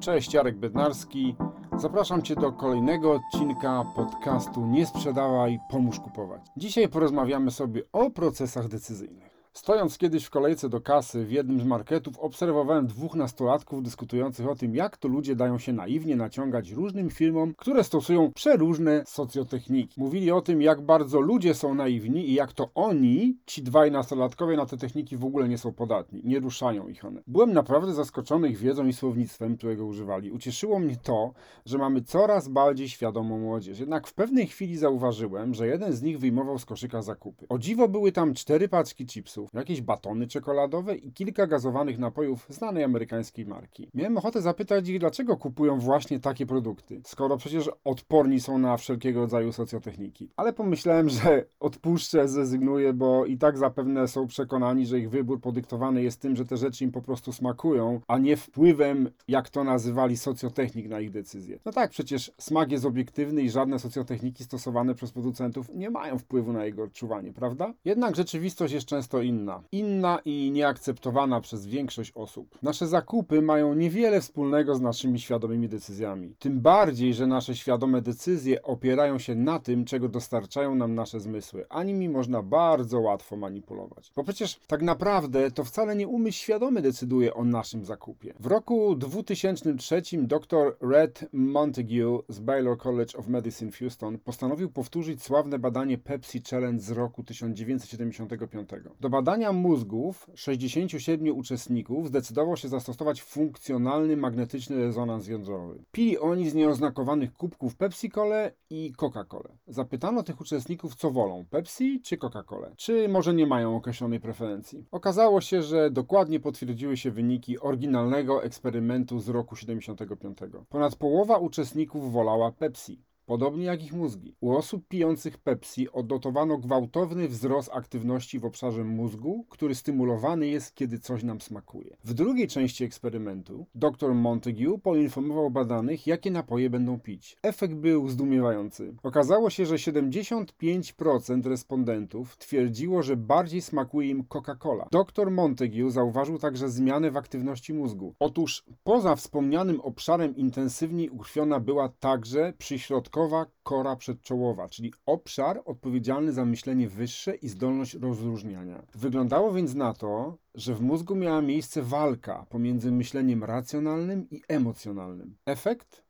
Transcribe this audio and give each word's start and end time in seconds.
Cześć, 0.00 0.34
Jarek 0.34 0.56
Bednarski. 0.56 1.36
Zapraszam 1.78 2.22
Cię 2.22 2.36
do 2.36 2.52
kolejnego 2.52 3.12
odcinka 3.12 3.84
podcastu 3.96 4.66
Nie 4.66 4.86
sprzedawaj, 4.86 5.58
pomóż 5.70 6.00
kupować. 6.00 6.40
Dzisiaj 6.56 6.88
porozmawiamy 6.88 7.50
sobie 7.50 7.82
o 7.92 8.10
procesach 8.10 8.68
decyzyjnych. 8.68 9.29
Stojąc 9.52 9.98
kiedyś 9.98 10.24
w 10.24 10.30
kolejce 10.30 10.68
do 10.68 10.80
kasy 10.80 11.24
w 11.24 11.32
jednym 11.32 11.60
z 11.60 11.64
marketów, 11.64 12.18
obserwowałem 12.18 12.86
dwóch 12.86 13.14
nastolatków 13.14 13.82
dyskutujących 13.82 14.48
o 14.48 14.54
tym, 14.54 14.74
jak 14.74 14.96
to 14.96 15.08
ludzie 15.08 15.36
dają 15.36 15.58
się 15.58 15.72
naiwnie 15.72 16.16
naciągać 16.16 16.70
różnym 16.70 17.10
firmom, 17.10 17.54
które 17.56 17.84
stosują 17.84 18.32
przeróżne 18.32 19.02
socjotechniki. 19.06 20.00
Mówili 20.00 20.30
o 20.30 20.40
tym, 20.40 20.62
jak 20.62 20.80
bardzo 20.80 21.20
ludzie 21.20 21.54
są 21.54 21.74
naiwni 21.74 22.28
i 22.28 22.34
jak 22.34 22.52
to 22.52 22.70
oni, 22.74 23.38
ci 23.46 23.62
dwaj 23.62 23.90
nastolatkowie, 23.90 24.56
na 24.56 24.66
te 24.66 24.76
techniki 24.76 25.16
w 25.16 25.24
ogóle 25.24 25.48
nie 25.48 25.58
są 25.58 25.72
podatni, 25.72 26.22
nie 26.24 26.40
ruszają 26.40 26.88
ich 26.88 27.04
one. 27.04 27.22
Byłem 27.26 27.52
naprawdę 27.52 27.94
zaskoczony 27.94 28.48
ich 28.48 28.58
wiedzą 28.58 28.86
i 28.86 28.92
słownictwem, 28.92 29.56
którego 29.56 29.86
używali. 29.86 30.30
Ucieszyło 30.30 30.78
mnie 30.78 30.96
to, 31.02 31.32
że 31.66 31.78
mamy 31.78 32.02
coraz 32.02 32.48
bardziej 32.48 32.88
świadomą 32.88 33.38
młodzież. 33.38 33.78
Jednak 33.78 34.06
w 34.06 34.14
pewnej 34.14 34.46
chwili 34.46 34.76
zauważyłem, 34.76 35.54
że 35.54 35.66
jeden 35.66 35.92
z 35.92 36.02
nich 36.02 36.18
wyjmował 36.18 36.58
z 36.58 36.64
koszyka 36.64 37.02
zakupy. 37.02 37.46
O 37.48 37.58
dziwo 37.58 37.88
były 37.88 38.12
tam 38.12 38.34
cztery 38.34 38.68
paczki 38.68 39.06
chipsów, 39.06 39.39
jakieś 39.54 39.82
batony 39.82 40.26
czekoladowe 40.26 40.96
i 40.96 41.12
kilka 41.12 41.46
gazowanych 41.46 41.98
napojów 41.98 42.46
znanej 42.48 42.84
amerykańskiej 42.84 43.46
marki. 43.46 43.88
Miałem 43.94 44.18
ochotę 44.18 44.42
zapytać 44.42 44.88
ich, 44.88 44.98
dlaczego 44.98 45.36
kupują 45.36 45.78
właśnie 45.78 46.20
takie 46.20 46.46
produkty, 46.46 47.00
skoro 47.04 47.36
przecież 47.36 47.70
odporni 47.84 48.40
są 48.40 48.58
na 48.58 48.76
wszelkiego 48.76 49.20
rodzaju 49.20 49.52
socjotechniki. 49.52 50.30
Ale 50.36 50.52
pomyślałem, 50.52 51.08
że 51.08 51.44
odpuszczę, 51.60 52.28
zrezygnuję, 52.28 52.92
bo 52.92 53.26
i 53.26 53.38
tak 53.38 53.58
zapewne 53.58 54.08
są 54.08 54.26
przekonani, 54.26 54.86
że 54.86 54.98
ich 54.98 55.10
wybór 55.10 55.40
podyktowany 55.40 56.02
jest 56.02 56.20
tym, 56.20 56.36
że 56.36 56.44
te 56.44 56.56
rzeczy 56.56 56.84
im 56.84 56.92
po 56.92 57.02
prostu 57.02 57.32
smakują, 57.32 58.00
a 58.08 58.18
nie 58.18 58.36
wpływem, 58.36 59.10
jak 59.28 59.48
to 59.48 59.64
nazywali, 59.64 60.16
socjotechnik 60.16 60.88
na 60.88 61.00
ich 61.00 61.10
decyzje. 61.10 61.58
No 61.64 61.72
tak, 61.72 61.90
przecież 61.90 62.32
smak 62.38 62.72
jest 62.72 62.84
obiektywny 62.84 63.42
i 63.42 63.50
żadne 63.50 63.78
socjotechniki 63.78 64.44
stosowane 64.44 64.94
przez 64.94 65.12
producentów 65.12 65.70
nie 65.74 65.90
mają 65.90 66.18
wpływu 66.18 66.52
na 66.52 66.64
jego 66.64 66.82
odczuwanie, 66.82 67.32
prawda? 67.32 67.74
Jednak 67.84 68.16
rzeczywistość 68.16 68.74
jest 68.74 68.86
często 68.86 69.22
inna. 69.22 69.29
Inna 69.72 70.18
i 70.24 70.50
nieakceptowana 70.50 71.40
przez 71.40 71.66
większość 71.66 72.12
osób. 72.14 72.58
Nasze 72.62 72.86
zakupy 72.86 73.42
mają 73.42 73.74
niewiele 73.74 74.20
wspólnego 74.20 74.74
z 74.74 74.80
naszymi 74.80 75.20
świadomymi 75.20 75.68
decyzjami. 75.68 76.34
Tym 76.38 76.60
bardziej, 76.60 77.14
że 77.14 77.26
nasze 77.26 77.56
świadome 77.56 78.02
decyzje 78.02 78.62
opierają 78.62 79.18
się 79.18 79.34
na 79.34 79.58
tym, 79.58 79.84
czego 79.84 80.08
dostarczają 80.08 80.74
nam 80.74 80.94
nasze 80.94 81.20
zmysły, 81.20 81.66
a 81.68 81.82
nimi 81.82 82.08
można 82.08 82.42
bardzo 82.42 83.00
łatwo 83.00 83.36
manipulować. 83.36 84.12
Bo 84.16 84.24
przecież 84.24 84.60
tak 84.66 84.82
naprawdę 84.82 85.50
to 85.50 85.64
wcale 85.64 85.96
nie 85.96 86.08
umysł 86.08 86.38
świadomy 86.38 86.82
decyduje 86.82 87.34
o 87.34 87.44
naszym 87.44 87.84
zakupie. 87.84 88.34
W 88.40 88.46
roku 88.46 88.96
2003 88.96 90.02
dr 90.12 90.76
Red 90.80 91.28
Montague 91.32 92.22
z 92.28 92.40
Baylor 92.40 92.78
College 92.78 93.18
of 93.18 93.28
Medicine 93.28 93.70
w 93.70 93.78
Houston 93.78 94.18
postanowił 94.18 94.70
powtórzyć 94.70 95.22
sławne 95.22 95.58
badanie 95.58 95.98
Pepsi 95.98 96.42
Challenge 96.50 96.82
z 96.82 96.90
roku 96.90 97.24
1975. 97.24 98.70
Do 99.00 99.10
badania 99.20 99.52
mózgów 99.52 100.30
67 100.34 101.36
uczestników 101.36 102.08
zdecydował 102.08 102.56
się 102.56 102.68
zastosować 102.68 103.22
funkcjonalny 103.22 104.16
magnetyczny 104.16 104.76
rezonans 104.76 105.28
jądrowy. 105.28 105.84
Pili 105.92 106.18
oni 106.18 106.50
z 106.50 106.54
nieoznakowanych 106.54 107.32
kubków 107.32 107.76
Pepsi-Cole 107.76 108.50
i 108.70 108.92
Coca-Colę. 108.96 109.48
Zapytano 109.66 110.22
tych 110.22 110.40
uczestników, 110.40 110.94
co 110.94 111.10
wolą, 111.10 111.44
Pepsi 111.50 112.00
czy 112.00 112.16
Coca-Colę? 112.16 112.74
Czy 112.76 113.08
może 113.08 113.34
nie 113.34 113.46
mają 113.46 113.76
określonej 113.76 114.20
preferencji? 114.20 114.86
Okazało 114.90 115.40
się, 115.40 115.62
że 115.62 115.90
dokładnie 115.90 116.40
potwierdziły 116.40 116.96
się 116.96 117.10
wyniki 117.10 117.58
oryginalnego 117.58 118.44
eksperymentu 118.44 119.18
z 119.18 119.28
roku 119.28 119.56
75. 119.56 120.38
Ponad 120.68 120.96
połowa 120.96 121.38
uczestników 121.38 122.12
wolała 122.12 122.52
Pepsi 122.52 123.09
podobnie 123.30 123.64
jak 123.64 123.84
ich 123.84 123.92
mózgi. 123.92 124.34
U 124.40 124.52
osób 124.52 124.88
pijących 124.88 125.38
Pepsi 125.38 125.92
odnotowano 125.92 126.58
gwałtowny 126.58 127.28
wzrost 127.28 127.70
aktywności 127.72 128.38
w 128.38 128.44
obszarze 128.44 128.84
mózgu, 128.84 129.44
który 129.48 129.74
stymulowany 129.74 130.48
jest, 130.48 130.74
kiedy 130.74 130.98
coś 130.98 131.22
nam 131.22 131.40
smakuje. 131.40 131.96
W 132.04 132.14
drugiej 132.14 132.48
części 132.48 132.84
eksperymentu 132.84 133.66
dr 133.74 134.14
Montague 134.14 134.78
poinformował 134.82 135.50
badanych, 135.50 136.06
jakie 136.06 136.30
napoje 136.30 136.70
będą 136.70 137.00
pić. 137.00 137.36
Efekt 137.42 137.74
był 137.74 138.08
zdumiewający. 138.08 138.94
Okazało 139.02 139.50
się, 139.50 139.66
że 139.66 139.74
75% 139.74 141.46
respondentów 141.46 142.36
twierdziło, 142.36 143.02
że 143.02 143.16
bardziej 143.16 143.62
smakuje 143.62 144.08
im 144.08 144.24
Coca-Cola. 144.24 144.86
Dr 144.92 145.30
Montague 145.30 145.90
zauważył 145.90 146.38
także 146.38 146.68
zmianę 146.68 147.10
w 147.10 147.16
aktywności 147.16 147.74
mózgu. 147.74 148.14
Otóż 148.18 148.64
poza 148.84 149.16
wspomnianym 149.16 149.80
obszarem 149.80 150.36
intensywniej 150.36 151.10
ukrwiona 151.10 151.60
była 151.60 151.88
także 151.88 152.52
przyśrodkowa 152.58 153.19
kora 153.62 153.96
przedczołowa, 153.96 154.68
czyli 154.68 154.92
obszar 155.06 155.62
odpowiedzialny 155.64 156.32
za 156.32 156.44
myślenie 156.44 156.88
wyższe 156.88 157.34
i 157.34 157.48
zdolność 157.48 157.94
rozróżniania. 157.94 158.82
Wyglądało 158.94 159.52
więc 159.52 159.74
na 159.74 159.92
to, 159.92 160.38
że 160.54 160.74
w 160.74 160.80
mózgu 160.80 161.14
miała 161.14 161.42
miejsce 161.42 161.82
walka 161.82 162.46
pomiędzy 162.48 162.92
myśleniem 162.92 163.44
racjonalnym 163.44 164.30
i 164.30 164.42
emocjonalnym. 164.48 165.36
Efekt? 165.46 166.04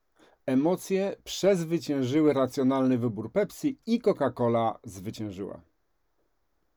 Emocje 0.46 1.16
przezwyciężyły 1.24 2.32
racjonalny 2.32 2.98
wybór 2.98 3.32
Pepsi 3.32 3.78
i 3.86 4.00
Coca-Cola 4.00 4.78
zwyciężyła. 4.84 5.60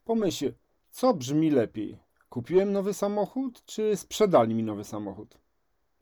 Pomyśl, 0.04 0.54
co 0.92 1.14
brzmi 1.14 1.52
lepiej? 1.52 2.00
Kupiłem 2.30 2.72
nowy 2.72 2.94
samochód, 2.94 3.66
czy 3.66 3.96
sprzedali 3.96 4.56
mi 4.56 4.64
nowy 4.64 4.84
samochód? 4.84 5.43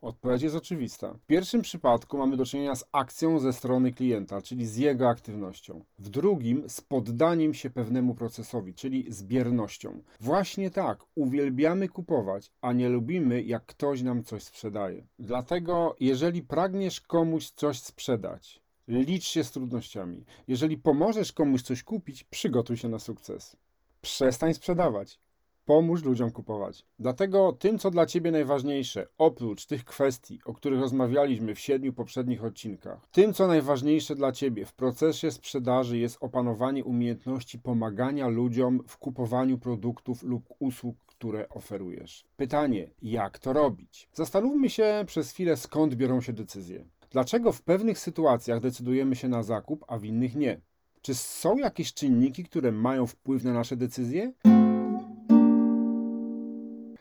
Odpowiedź 0.01 0.41
jest 0.41 0.55
oczywista. 0.55 1.13
W 1.13 1.25
pierwszym 1.25 1.61
przypadku 1.61 2.17
mamy 2.17 2.37
do 2.37 2.45
czynienia 2.45 2.75
z 2.75 2.85
akcją 2.91 3.39
ze 3.39 3.53
strony 3.53 3.93
klienta, 3.93 4.41
czyli 4.41 4.65
z 4.65 4.77
jego 4.77 5.09
aktywnością. 5.09 5.85
W 5.99 6.09
drugim 6.09 6.69
z 6.69 6.81
poddaniem 6.81 7.53
się 7.53 7.69
pewnemu 7.69 8.15
procesowi, 8.15 8.73
czyli 8.73 9.05
z 9.11 9.23
biernością. 9.23 10.03
Właśnie 10.19 10.71
tak, 10.71 11.05
uwielbiamy 11.15 11.89
kupować, 11.89 12.51
a 12.61 12.73
nie 12.73 12.89
lubimy, 12.89 13.41
jak 13.41 13.65
ktoś 13.65 14.01
nam 14.01 14.23
coś 14.23 14.43
sprzedaje. 14.43 15.07
Dlatego, 15.19 15.95
jeżeli 15.99 16.43
pragniesz 16.43 17.01
komuś 17.01 17.49
coś 17.49 17.79
sprzedać, 17.79 18.61
licz 18.87 19.25
się 19.25 19.43
z 19.43 19.51
trudnościami. 19.51 20.25
Jeżeli 20.47 20.77
pomożesz 20.77 21.33
komuś 21.33 21.61
coś 21.61 21.83
kupić, 21.83 22.23
przygotuj 22.23 22.77
się 22.77 22.89
na 22.89 22.99
sukces. 22.99 23.57
Przestań 24.01 24.53
sprzedawać 24.53 25.19
pomóż 25.65 26.03
ludziom 26.03 26.31
kupować. 26.31 26.85
Dlatego 26.99 27.53
tym, 27.53 27.79
co 27.79 27.91
dla 27.91 28.05
Ciebie 28.05 28.31
najważniejsze, 28.31 29.07
oprócz 29.17 29.65
tych 29.65 29.85
kwestii, 29.85 30.39
o 30.45 30.53
których 30.53 30.79
rozmawialiśmy 30.79 31.55
w 31.55 31.59
siedmiu 31.59 31.93
poprzednich 31.93 32.43
odcinkach, 32.43 33.07
tym, 33.11 33.33
co 33.33 33.47
najważniejsze 33.47 34.15
dla 34.15 34.31
Ciebie 34.31 34.65
w 34.65 34.73
procesie 34.73 35.31
sprzedaży 35.31 35.97
jest 35.97 36.17
opanowanie 36.21 36.85
umiejętności 36.85 37.59
pomagania 37.59 38.27
ludziom 38.27 38.83
w 38.87 38.97
kupowaniu 38.97 39.57
produktów 39.57 40.23
lub 40.23 40.49
usług, 40.59 40.95
które 41.05 41.49
oferujesz. 41.49 42.25
Pytanie, 42.37 42.89
jak 43.01 43.39
to 43.39 43.53
robić? 43.53 44.09
Zastanówmy 44.13 44.69
się 44.69 45.03
przez 45.07 45.31
chwilę, 45.31 45.57
skąd 45.57 45.95
biorą 45.95 46.21
się 46.21 46.33
decyzje. 46.33 46.85
Dlaczego 47.11 47.51
w 47.51 47.61
pewnych 47.61 47.99
sytuacjach 47.99 48.59
decydujemy 48.59 49.15
się 49.15 49.29
na 49.29 49.43
zakup, 49.43 49.85
a 49.87 49.97
w 49.97 50.05
innych 50.05 50.35
nie? 50.35 50.61
Czy 51.01 51.15
są 51.15 51.57
jakieś 51.57 51.93
czynniki, 51.93 52.43
które 52.43 52.71
mają 52.71 53.07
wpływ 53.07 53.43
na 53.43 53.53
nasze 53.53 53.77
decyzje? 53.77 54.33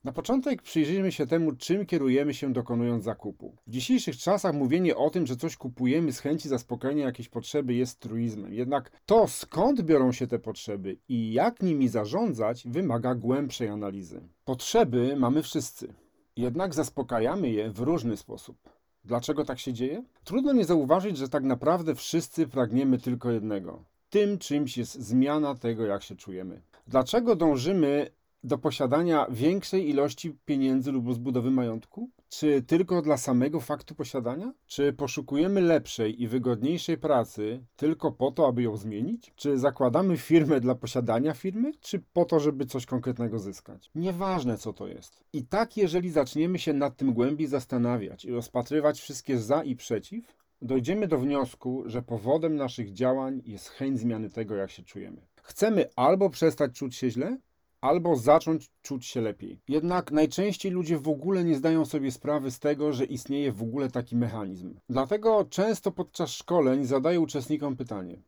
Na 0.05 0.12
początek 0.12 0.62
przyjrzyjmy 0.62 1.12
się 1.12 1.27
temu, 1.27 1.53
czym 1.53 1.87
kierujemy 1.87 2.34
się 2.34 2.53
dokonując 2.53 3.05
zakupu. 3.05 3.56
W 3.66 3.71
dzisiejszych 3.71 4.16
czasach 4.16 4.55
mówienie 4.55 4.97
o 4.97 5.11
tym, 5.11 5.27
że 5.27 5.37
coś 5.37 5.56
kupujemy 5.56 6.12
z 6.12 6.19
chęci 6.19 6.49
zaspokojenia 6.49 7.05
jakiejś 7.05 7.28
potrzeby 7.28 7.75
jest 7.75 8.00
truizmem. 8.00 8.55
Jednak 8.55 8.91
to, 9.06 9.28
skąd 9.28 9.83
biorą 9.83 10.12
się 10.12 10.27
te 10.27 10.38
potrzeby 10.38 10.97
i 11.09 11.33
jak 11.33 11.62
nimi 11.62 11.88
zarządzać, 11.88 12.69
wymaga 12.69 13.15
głębszej 13.15 13.69
analizy. 13.69 14.21
Potrzeby 14.44 15.16
mamy 15.16 15.43
wszyscy, 15.43 15.94
jednak 16.37 16.75
zaspokajamy 16.75 17.50
je 17.50 17.71
w 17.71 17.81
różny 17.81 18.17
sposób. 18.17 18.56
Dlaczego 19.05 19.44
tak 19.44 19.58
się 19.58 19.73
dzieje? 19.73 20.05
Trudno 20.25 20.53
nie 20.53 20.64
zauważyć, 20.64 21.17
że 21.17 21.29
tak 21.29 21.44
naprawdę 21.44 21.94
wszyscy 21.94 22.49
pragniemy 22.49 22.99
tylko 22.99 23.31
jednego. 23.31 23.85
Tym 24.11 24.38
czymś 24.38 24.79
jest 24.79 24.94
zmiana 24.94 25.55
tego, 25.55 25.87
jak 25.87 26.03
się 26.03 26.17
czujemy. 26.17 26.62
Dlaczego 26.87 27.37
dążymy 27.37 28.11
do 28.44 28.58
posiadania 28.58 29.26
większej 29.31 29.88
ilości 29.88 30.38
pieniędzy 30.44 30.92
lub 30.92 31.06
rozbudowy 31.06 31.50
majątku? 31.50 32.10
Czy 32.28 32.62
tylko 32.62 33.02
dla 33.02 33.16
samego 33.16 33.60
faktu 33.60 33.94
posiadania? 33.94 34.52
Czy 34.66 34.92
poszukujemy 34.92 35.60
lepszej 35.60 36.22
i 36.22 36.28
wygodniejszej 36.28 36.98
pracy 36.98 37.64
tylko 37.76 38.12
po 38.12 38.31
to, 38.31 38.46
aby 38.46 38.62
ją 38.62 38.76
zmienić? 38.76 39.32
Czy 39.37 39.58
zakładamy 39.58 40.16
firmę 40.16 40.60
dla 40.60 40.75
posiadania 40.75 41.34
firmy, 41.34 41.72
czy 41.81 42.02
po 42.12 42.25
to, 42.25 42.40
żeby 42.40 42.66
coś 42.66 42.87
konkretnego 42.87 43.38
zyskać? 43.38 43.90
Nieważne, 43.94 44.58
co 44.58 44.72
to 44.72 44.86
jest. 44.86 45.25
I 45.32 45.44
tak, 45.44 45.76
jeżeli 45.76 46.10
zaczniemy 46.10 46.58
się 46.58 46.72
nad 46.72 46.96
tym 46.96 47.12
głębiej 47.12 47.46
zastanawiać 47.46 48.25
i 48.25 48.31
rozpatrywać 48.31 49.00
wszystkie 49.00 49.38
za 49.38 49.62
i 49.62 49.76
przeciw, 49.76 50.40
dojdziemy 50.62 51.08
do 51.08 51.19
wniosku, 51.19 51.82
że 51.86 52.02
powodem 52.02 52.56
naszych 52.56 52.93
działań 52.93 53.43
jest 53.44 53.69
chęć 53.69 54.00
zmiany 54.00 54.31
tego, 54.31 54.54
jak 54.54 54.70
się 54.70 54.82
czujemy. 54.82 55.26
Chcemy 55.43 55.86
albo 55.96 56.31
przestać 56.31 56.72
czuć 56.72 56.96
się 56.96 57.10
źle, 57.10 57.38
albo 57.81 58.17
zacząć 58.17 58.71
czuć 58.82 59.06
się 59.06 59.21
lepiej. 59.21 59.61
Jednak 59.69 60.12
najczęściej 60.12 60.73
ludzie 60.73 60.99
w 60.99 61.09
ogóle 61.09 61.44
nie 61.44 61.56
zdają 61.56 61.85
sobie 61.85 62.11
sprawy 62.11 62.50
z 62.50 62.59
tego, 62.59 62.93
że 62.93 63.05
istnieje 63.05 63.53
w 63.53 63.62
ogóle 63.62 63.91
taki 63.91 64.17
mechanizm. 64.17 64.75
Dlatego 64.88 65.47
często 65.50 65.93
podczas 65.93 66.31
szkoleń 66.31 66.85
zadaję 66.85 67.21
uczestnikom 67.21 67.77
pytanie: 67.77 68.23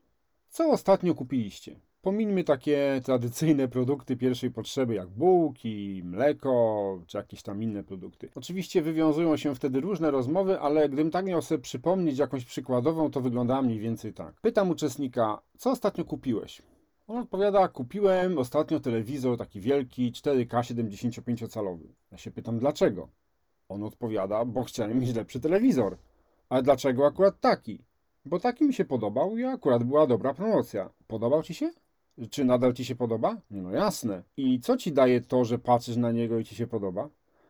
Co 0.49 0.71
ostatnio 0.71 1.15
kupiliście? 1.15 1.81
Pomińmy 2.03 2.45
takie 2.45 3.01
tradycyjne 3.05 3.69
produkty 3.69 4.17
pierwszej 4.17 4.51
potrzeby, 4.51 4.95
jak 4.95 5.09
bułki, 5.09 6.03
mleko, 6.05 6.99
czy 7.07 7.17
jakieś 7.17 7.43
tam 7.43 7.63
inne 7.63 7.85
produkty. 7.85 8.29
Oczywiście 8.35 8.83
wywiązują 8.83 9.37
się 9.37 9.55
wtedy 9.55 9.81
różne 9.81 10.11
rozmowy, 10.11 10.61
ale 10.61 10.89
gdybym 10.89 11.11
tak 11.11 11.25
miał 11.25 11.43
sobie 11.43 11.63
przypomnieć 11.63 12.19
jakąś 12.19 12.45
przykładową, 12.45 13.11
to 13.11 13.21
wygląda 13.21 13.63
mniej 13.63 13.79
więcej 13.79 14.13
tak. 14.13 14.35
Pytam 14.41 14.71
uczestnika, 14.71 15.43
co 15.59 15.71
ostatnio 15.71 16.05
kupiłeś? 16.05 16.63
On 17.07 17.19
odpowiada, 17.19 17.69
kupiłem 17.69 18.39
ostatnio 18.39 18.81
telewizor 18.81 19.39
taki 19.39 19.61
wielki, 19.61 20.13
4K 20.13 20.47
75-calowy. 20.47 21.87
Ja 22.13 22.19
się 22.19 22.31
pytam, 22.31 22.59
dlaczego? 22.59 23.09
On 23.69 23.83
odpowiada, 23.83 24.45
bo 24.45 24.63
chciałem 24.63 24.99
mieć 24.99 25.15
lepszy 25.15 25.41
telewizor. 25.41 25.97
Ale 26.49 26.63
dlaczego 26.63 27.07
akurat 27.07 27.41
taki? 27.41 27.85
Bo 28.25 28.41
taki 28.41 28.65
mi 28.65 28.75
się 28.75 28.85
podobał 28.85 29.37
i 29.37 29.45
akurat 29.45 29.85
była 29.85 30.07
dobra 30.07 30.35
promocja. 30.35 30.91
Podobał 31.07 31.43
ci 31.43 31.55
się? 31.55 31.71
Czy 32.31 32.45
nadal 32.45 32.73
ci 32.73 32.85
się 32.85 32.95
podoba? 32.95 33.37
No 33.51 33.71
jasne. 33.71 34.23
I 34.37 34.61
co 34.61 34.77
ci 34.77 34.93
daje 34.93 35.21
to, 35.21 35.45
że 35.45 35.59
patrzysz 35.59 35.97
na 35.97 36.13
niego 36.13 36.39
i 36.39 36.45
ci 36.45 36.55
się 36.55 36.67
podoba? 36.67 37.09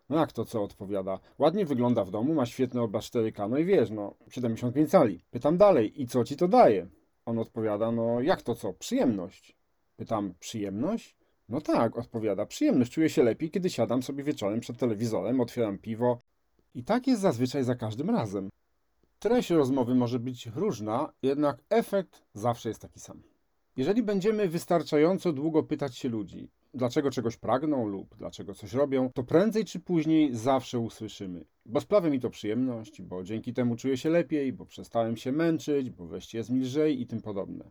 No 0.09 0.17
jak 0.19 0.33
to 0.33 0.45
co 0.45 0.63
odpowiada? 0.63 1.19
Ładnie 1.39 1.67
wygląda 1.67 2.05
w 2.05 2.11
domu, 2.11 2.35
ma 2.35 2.47
świetny 2.47 2.81
obraz 2.81 3.05
4K, 3.05 3.51
no 3.51 3.59
i 3.59 3.65
wiesz, 3.65 3.91
no 3.91 4.15
75 4.31 4.91
cali. 4.91 5.25
Pytam 5.31 5.57
dalej, 5.57 6.03
i 6.03 6.07
co 6.07 6.25
ci 6.25 6.37
to 6.37 6.49
daje? 6.49 6.87
On 7.27 7.39
odpowiada, 7.39 7.93
no 7.93 8.21
jak 8.21 8.43
to 8.43 8.55
co? 8.55 8.73
Przyjemność. 8.73 9.57
Pytam, 9.97 10.35
przyjemność? 10.41 11.17
No 11.49 11.61
tak, 11.61 11.99
odpowiada, 11.99 12.47
przyjemność. 12.47 12.93
Czuję 12.93 13.11
się 13.11 13.23
lepiej, 13.23 13.51
kiedy 13.51 13.71
siadam 13.71 14.03
sobie 14.03 14.25
wieczorem 14.25 14.61
przed 14.61 14.79
telewizorem, 14.79 15.41
otwieram 15.41 15.79
piwo. 15.79 16.21
I 16.75 16.85
tak 16.85 17.07
jest 17.07 17.23
zazwyczaj 17.23 17.65
za 17.65 17.75
każdym 17.75 18.11
razem. 18.11 18.49
Treść 19.19 19.51
rozmowy 19.51 19.95
może 19.95 20.19
być 20.19 20.47
różna, 20.47 21.13
jednak 21.23 21.65
efekt 21.71 22.23
zawsze 22.35 22.69
jest 22.69 22.81
taki 22.81 23.01
sam. 23.01 23.23
Jeżeli 23.77 24.03
będziemy 24.03 24.49
wystarczająco 24.49 25.33
długo 25.33 25.63
pytać 25.63 25.99
się 25.99 26.09
ludzi, 26.09 26.49
dlaczego 26.75 27.11
czegoś 27.11 27.37
pragną 27.37 27.87
lub 27.87 28.17
dlaczego 28.17 28.55
coś 28.55 28.73
robią, 28.73 29.11
to 29.15 29.23
prędzej 29.23 29.65
czy 29.65 29.81
później 29.81 30.35
zawsze 30.37 30.79
usłyszymy. 30.79 31.45
Bo 31.67 31.81
sprawia 31.81 32.11
mi 32.11 32.21
to 32.21 32.31
przyjemność, 32.31 33.03
bo 33.03 33.25
dzięki 33.25 33.53
temu 33.53 33.77
czuję 33.77 33.97
się 33.97 34.11
lepiej, 34.11 34.53
bo 34.53 34.67
przestałem 34.67 35.17
się 35.17 35.33
męczyć, 35.33 35.91
bo 35.91 36.07
wreszcie 36.07 36.39
jest 36.39 36.51
mi 36.51 36.61
lżej 36.61 37.01
i 37.01 37.07
tym 37.07 37.21
podobne. 37.21 37.71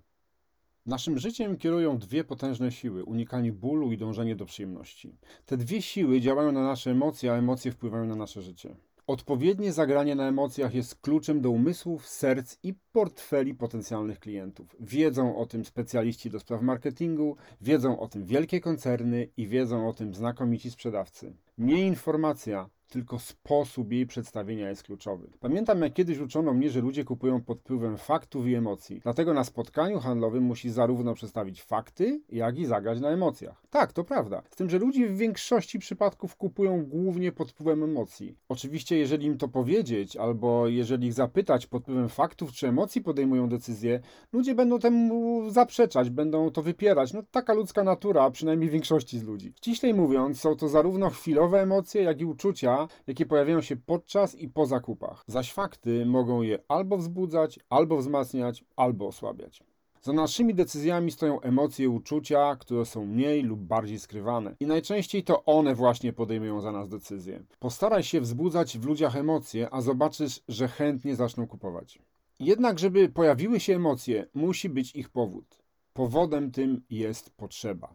Naszym 0.86 1.20
życiem 1.20 1.58
kierują 1.58 1.98
dwie 1.98 2.24
potężne 2.24 2.72
siły: 2.72 3.04
unikanie 3.04 3.52
bólu 3.52 3.92
i 3.92 3.98
dążenie 3.98 4.36
do 4.36 4.46
przyjemności. 4.46 5.16
Te 5.46 5.58
dwie 5.58 5.82
siły 5.82 6.22
działają 6.22 6.52
na 6.52 6.64
nasze 6.64 6.92
emocje, 6.92 7.32
a 7.32 7.36
emocje 7.36 7.72
wpływają 7.72 8.06
na 8.06 8.16
nasze 8.16 8.42
życie. 8.42 8.76
Odpowiednie 9.12 9.74
zagranie 9.74 10.16
na 10.16 10.28
emocjach 10.28 10.74
jest 10.74 10.96
kluczem 10.96 11.42
do 11.42 11.50
umysłów, 11.50 12.08
serc 12.08 12.58
i 12.64 12.74
portfeli 12.92 13.56
potencjalnych 13.56 14.20
klientów. 14.20 14.76
Wiedzą 14.80 15.38
o 15.38 15.46
tym 15.46 15.66
specjaliści 15.66 16.30
do 16.30 16.40
spraw 16.40 16.62
marketingu, 16.62 17.36
wiedzą 17.62 18.00
o 18.00 18.08
tym 18.08 18.26
wielkie 18.26 18.62
koncerny 18.62 19.28
i 19.38 19.48
wiedzą 19.48 19.90
o 19.90 19.94
tym 19.94 20.14
znakomici 20.16 20.72
sprzedawcy. 20.72 21.34
Nie 21.58 21.88
informacja, 21.88 22.70
tylko 22.92 23.20
sposób 23.20 23.92
jej 23.92 24.06
przedstawienia 24.08 24.70
jest 24.70 24.84
kluczowy. 24.84 25.28
Pamiętam, 25.40 25.82
jak 25.82 25.94
kiedyś 25.94 26.20
uczono 26.20 26.54
mnie, 26.54 26.70
że 26.70 26.82
ludzie 26.82 27.04
kupują 27.04 27.42
pod 27.42 27.60
wpływem 27.60 27.98
faktów 27.98 28.48
i 28.48 28.56
emocji. 28.56 29.00
Dlatego 29.04 29.34
na 29.34 29.44
spotkaniu 29.44 30.00
handlowym 30.00 30.44
musi 30.44 30.70
zarówno 30.70 31.14
przedstawić 31.14 31.64
fakty, 31.64 32.22
jak 32.30 32.58
i 32.58 32.66
zagrać 32.66 33.00
na 33.00 33.10
emocjach. 33.10 33.64
Tak, 33.70 33.94
to 33.94 34.04
prawda. 34.04 34.42
Z 34.50 34.56
tym, 34.56 34.70
że 34.70 34.80
ludzie 34.80 35.08
w 35.08 35.18
większości 35.18 35.80
przypadków 35.80 36.36
kupują 36.36 36.86
głównie 36.86 37.32
pod 37.32 37.52
wpływem 37.52 37.84
emocji. 37.84 38.36
Oczywiście, 38.50 38.98
jeżeli 38.98 39.26
im 39.26 39.38
to 39.38 39.48
powiedzieć, 39.48 40.18
albo 40.18 40.68
jeżeli 40.68 41.08
ich 41.08 41.14
zapytać 41.14 41.68
pod 41.68 41.84
wpływem 41.84 42.10
faktów 42.10 42.52
czy 42.52 42.68
emocji 42.68 43.02
podejmują 43.02 43.50
decyzje, 43.50 44.00
ludzie 44.34 44.56
będą 44.56 44.80
temu 44.80 45.50
zaprzeczać, 45.50 46.10
będą 46.10 46.52
to 46.52 46.62
wypierać. 46.62 47.14
No 47.14 47.24
taka 47.32 47.54
ludzka 47.54 47.84
natura, 47.84 48.32
przynajmniej 48.32 48.70
większości 48.70 49.20
z 49.20 49.24
ludzi. 49.24 49.54
Ściślej 49.58 49.94
mówiąc, 49.94 50.40
są 50.40 50.56
to 50.56 50.70
zarówno 50.70 51.10
chwilowe 51.10 51.62
emocje, 51.62 52.04
jak 52.04 52.22
i 52.22 52.26
uczucia, 52.26 52.81
jakie 53.08 53.26
pojawiają 53.26 53.62
się 53.62 53.76
podczas 53.76 54.36
i 54.36 54.50
po 54.50 54.66
zakupach. 54.66 55.24
Zaś 55.28 55.54
fakty 55.54 56.06
mogą 56.06 56.42
je 56.42 56.60
albo 56.68 56.98
wzbudzać, 56.98 57.60
albo 57.70 57.98
wzmacniać, 57.98 58.66
albo 58.76 59.08
osłabiać. 59.08 59.64
Za 60.02 60.14
naszymi 60.14 60.54
decyzjami 60.54 61.12
stoją 61.12 61.42
emocje, 61.42 61.90
uczucia, 61.90 62.56
które 62.56 62.86
są 62.86 63.06
mniej 63.06 63.44
lub 63.44 63.60
bardziej 63.60 64.00
skrywane. 64.00 64.56
I 64.60 64.68
najczęściej 64.68 65.24
to 65.24 65.46
one 65.46 65.76
właśnie 65.76 66.14
podejmują 66.14 66.62
za 66.62 66.72
nas 66.72 66.90
decyzje. 66.90 67.44
Postaraj 67.60 68.04
się 68.04 68.22
wzbudzać 68.22 68.78
w 68.78 68.86
ludziach 68.86 69.16
emocje, 69.16 69.68
a 69.72 69.82
zobaczysz, 69.82 70.40
że 70.48 70.68
chętnie 70.68 71.16
zaczną 71.16 71.48
kupować. 71.48 72.00
Jednak, 72.40 72.80
żeby 72.80 73.10
pojawiły 73.10 73.60
się 73.60 73.76
emocje, 73.76 74.28
musi 74.34 74.70
być 74.70 74.96
ich 74.96 75.10
powód. 75.10 75.58
Powodem 75.94 76.52
tym 76.52 76.82
jest 76.90 77.30
potrzeba. 77.38 77.94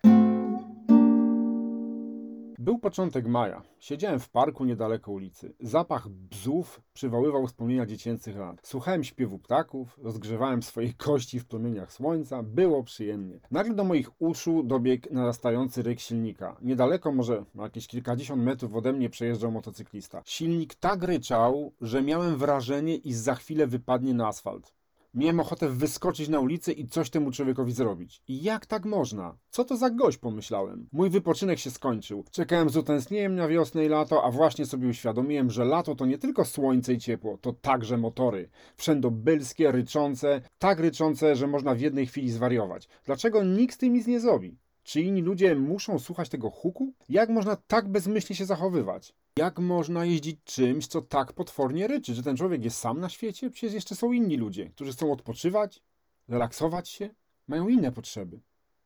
Był 2.58 2.78
początek 2.78 3.26
maja. 3.26 3.62
Siedziałem 3.78 4.20
w 4.20 4.30
parku 4.30 4.64
niedaleko 4.64 5.12
ulicy. 5.12 5.54
Zapach 5.60 6.08
bzów 6.08 6.80
przywoływał 6.92 7.46
wspomnienia 7.46 7.86
dziecięcych 7.86 8.36
lat. 8.36 8.60
Słuchałem 8.62 9.04
śpiewu 9.04 9.38
ptaków, 9.38 9.98
rozgrzewałem 10.02 10.62
swoje 10.62 10.94
kości 11.06 11.40
w 11.40 11.46
promieniach 11.46 11.92
słońca. 11.92 12.42
Było 12.42 12.82
przyjemnie. 12.82 13.40
Nagle 13.50 13.74
do 13.74 13.84
moich 13.84 14.10
uszu 14.22 14.62
dobiegł 14.62 15.14
narastający 15.14 15.82
ryk 15.82 16.00
silnika. 16.00 16.56
Niedaleko, 16.62 17.12
może 17.12 17.44
jakieś 17.54 17.86
kilkadziesiąt 17.86 18.42
metrów 18.42 18.74
ode 18.74 18.92
mnie 18.92 19.10
przejeżdżał 19.10 19.52
motocyklista. 19.52 20.22
Silnik 20.24 20.74
tak 20.74 21.02
ryczał, 21.02 21.72
że 21.80 22.02
miałem 22.02 22.36
wrażenie, 22.36 22.96
iż 22.96 23.16
za 23.16 23.34
chwilę 23.34 23.66
wypadnie 23.66 24.14
na 24.14 24.28
asfalt. 24.28 24.75
Miałem 25.16 25.40
ochotę 25.40 25.68
wyskoczyć 25.68 26.28
na 26.28 26.40
ulicę 26.40 26.72
i 26.72 26.88
coś 26.88 27.10
temu 27.10 27.30
człowiekowi 27.30 27.72
zrobić. 27.72 28.22
I 28.28 28.42
jak 28.42 28.66
tak 28.66 28.84
można? 28.84 29.36
Co 29.50 29.64
to 29.64 29.76
za 29.76 29.90
gość, 29.90 30.18
pomyślałem. 30.18 30.88
Mój 30.92 31.10
wypoczynek 31.10 31.58
się 31.58 31.70
skończył. 31.70 32.24
Czekałem 32.30 32.70
z 32.70 32.76
utęsknieniem 32.76 33.36
na 33.36 33.48
wiosnę 33.48 33.84
i 33.84 33.88
lato, 33.88 34.24
a 34.24 34.30
właśnie 34.30 34.66
sobie 34.66 34.88
uświadomiłem, 34.88 35.50
że 35.50 35.64
lato 35.64 35.94
to 35.94 36.06
nie 36.06 36.18
tylko 36.18 36.44
słońce 36.44 36.92
i 36.92 36.98
ciepło, 36.98 37.38
to 37.38 37.52
także 37.52 37.96
motory. 37.96 38.48
Wszędobylskie, 38.76 39.72
ryczące, 39.72 40.40
tak 40.58 40.80
ryczące, 40.80 41.36
że 41.36 41.46
można 41.46 41.74
w 41.74 41.80
jednej 41.80 42.06
chwili 42.06 42.30
zwariować. 42.30 42.88
Dlaczego 43.04 43.44
nikt 43.44 43.74
z 43.74 43.78
tym 43.78 43.92
nic 43.92 44.06
nie 44.06 44.20
zrobi? 44.20 44.58
Czy 44.82 45.00
inni 45.00 45.22
ludzie 45.22 45.54
muszą 45.54 45.98
słuchać 45.98 46.28
tego 46.28 46.50
huku? 46.50 46.92
Jak 47.08 47.28
można 47.28 47.56
tak 47.56 47.88
bezmyślnie 47.88 48.36
się 48.36 48.44
zachowywać? 48.44 49.14
Jak 49.38 49.58
można 49.58 50.04
jeździć 50.04 50.38
czymś, 50.44 50.86
co 50.86 51.02
tak 51.02 51.32
potwornie 51.32 51.86
ryczy? 51.86 52.14
Że 52.14 52.22
ten 52.22 52.36
człowiek 52.36 52.64
jest 52.64 52.78
sam 52.78 53.00
na 53.00 53.08
świecie? 53.08 53.50
Przecież 53.50 53.74
jeszcze 53.74 53.94
są 53.94 54.12
inni 54.12 54.36
ludzie, 54.36 54.70
którzy 54.70 54.92
chcą 54.92 55.12
odpoczywać, 55.12 55.82
relaksować 56.28 56.88
się, 56.88 57.10
mają 57.48 57.68
inne 57.68 57.92
potrzeby. 57.92 58.40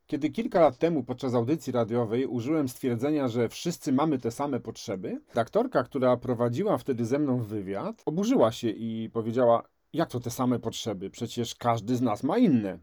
Kiedy 0.07 0.30
kilka 0.30 0.61
lat 0.61 0.78
temu 0.78 1.04
podczas 1.04 1.35
audycji 1.35 1.73
radiowej 1.73 2.26
użyłem 2.26 2.69
stwierdzenia, 2.69 3.28
że 3.28 3.49
wszyscy 3.49 3.92
mamy 3.92 4.19
te 4.19 4.30
same 4.30 4.61
potrzeby, 4.61 5.21
doktorka, 5.35 5.83
która 5.85 6.16
prowadziła 6.16 6.78
wtedy 6.78 7.04
ze 7.04 7.19
mną 7.19 7.42
wywiad, 7.42 8.02
oburzyła 8.07 8.52
się 8.52 8.69
i 8.69 9.11
powiedziała: 9.12 9.62
Jak 9.92 10.11
to 10.11 10.21
te 10.21 10.30
same 10.30 10.59
potrzeby? 10.59 11.11
Przecież 11.11 11.54
każdy 11.54 11.97
z 11.97 12.00
nas 12.00 12.23
ma 12.23 12.38
inne. 12.38 12.78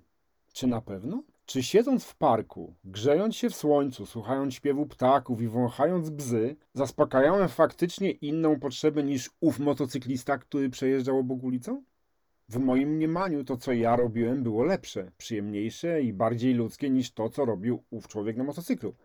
Czy 0.54 0.68
na 0.68 0.82
pewno? 0.82 1.24
Czy 1.48 1.64
siedząc 1.64 2.04
w 2.06 2.16
parku, 2.16 2.74
grzejąc 2.84 3.36
się 3.36 3.50
w 3.50 3.56
słońcu, 3.56 4.06
słuchając 4.06 4.54
śpiewu 4.54 4.86
ptaków 4.86 5.42
i 5.42 5.48
wąchając 5.48 6.10
bzy, 6.10 6.56
zaspokajałem 6.74 7.48
faktycznie 7.50 8.12
inną 8.12 8.60
potrzebę 8.60 9.04
niż 9.04 9.30
ów 9.40 9.60
motocyklista, 9.60 10.38
który 10.38 10.70
przejeżdżał 10.70 11.20
obok 11.20 11.44
ulicą? 11.44 11.84
W 12.50 12.60
moim 12.60 12.90
mniemaniu 12.90 13.44
to, 13.44 13.58
co 13.58 13.74
ja 13.74 13.96
robiłem, 13.96 14.44
było 14.44 14.64
lepsze, 14.64 15.12
przyjemniejsze 15.18 16.02
i 16.02 16.14
bardziej 16.14 16.54
ludzkie 16.54 16.90
niż 16.90 17.12
to, 17.12 17.30
co 17.30 17.46
robił 17.46 17.84
ów 17.90 18.08
człowiek 18.08 18.38
na 18.38 18.44
motocyklu. 18.44 18.96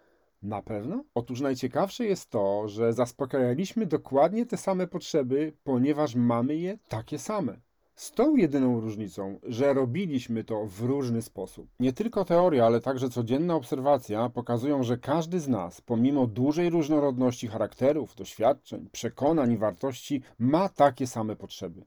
Na 0.42 0.62
pewno? 0.62 1.04
Otóż 1.14 1.40
najciekawsze 1.40 2.04
jest 2.04 2.30
to, 2.30 2.68
że 2.68 2.92
zaspokajaliśmy 2.92 3.86
dokładnie 3.86 4.46
te 4.46 4.56
same 4.56 4.86
potrzeby, 4.86 5.52
ponieważ 5.64 6.14
mamy 6.14 6.56
je 6.56 6.78
takie 6.88 7.18
same. 7.18 7.60
Z 8.02 8.12
tą 8.12 8.36
jedyną 8.36 8.80
różnicą, 8.80 9.38
że 9.42 9.74
robiliśmy 9.74 10.44
to 10.44 10.66
w 10.66 10.80
różny 10.80 11.22
sposób. 11.22 11.68
Nie 11.80 11.92
tylko 11.92 12.24
teoria, 12.24 12.66
ale 12.66 12.80
także 12.80 13.08
codzienna 13.08 13.54
obserwacja 13.54 14.28
pokazują, 14.28 14.82
że 14.82 14.98
każdy 14.98 15.40
z 15.40 15.48
nas, 15.48 15.80
pomimo 15.80 16.26
dużej 16.26 16.70
różnorodności 16.70 17.48
charakterów, 17.48 18.14
doświadczeń, 18.14 18.88
przekonań 18.92 19.52
i 19.52 19.56
wartości, 19.56 20.22
ma 20.38 20.68
takie 20.68 21.06
same 21.06 21.36
potrzeby. 21.36 21.84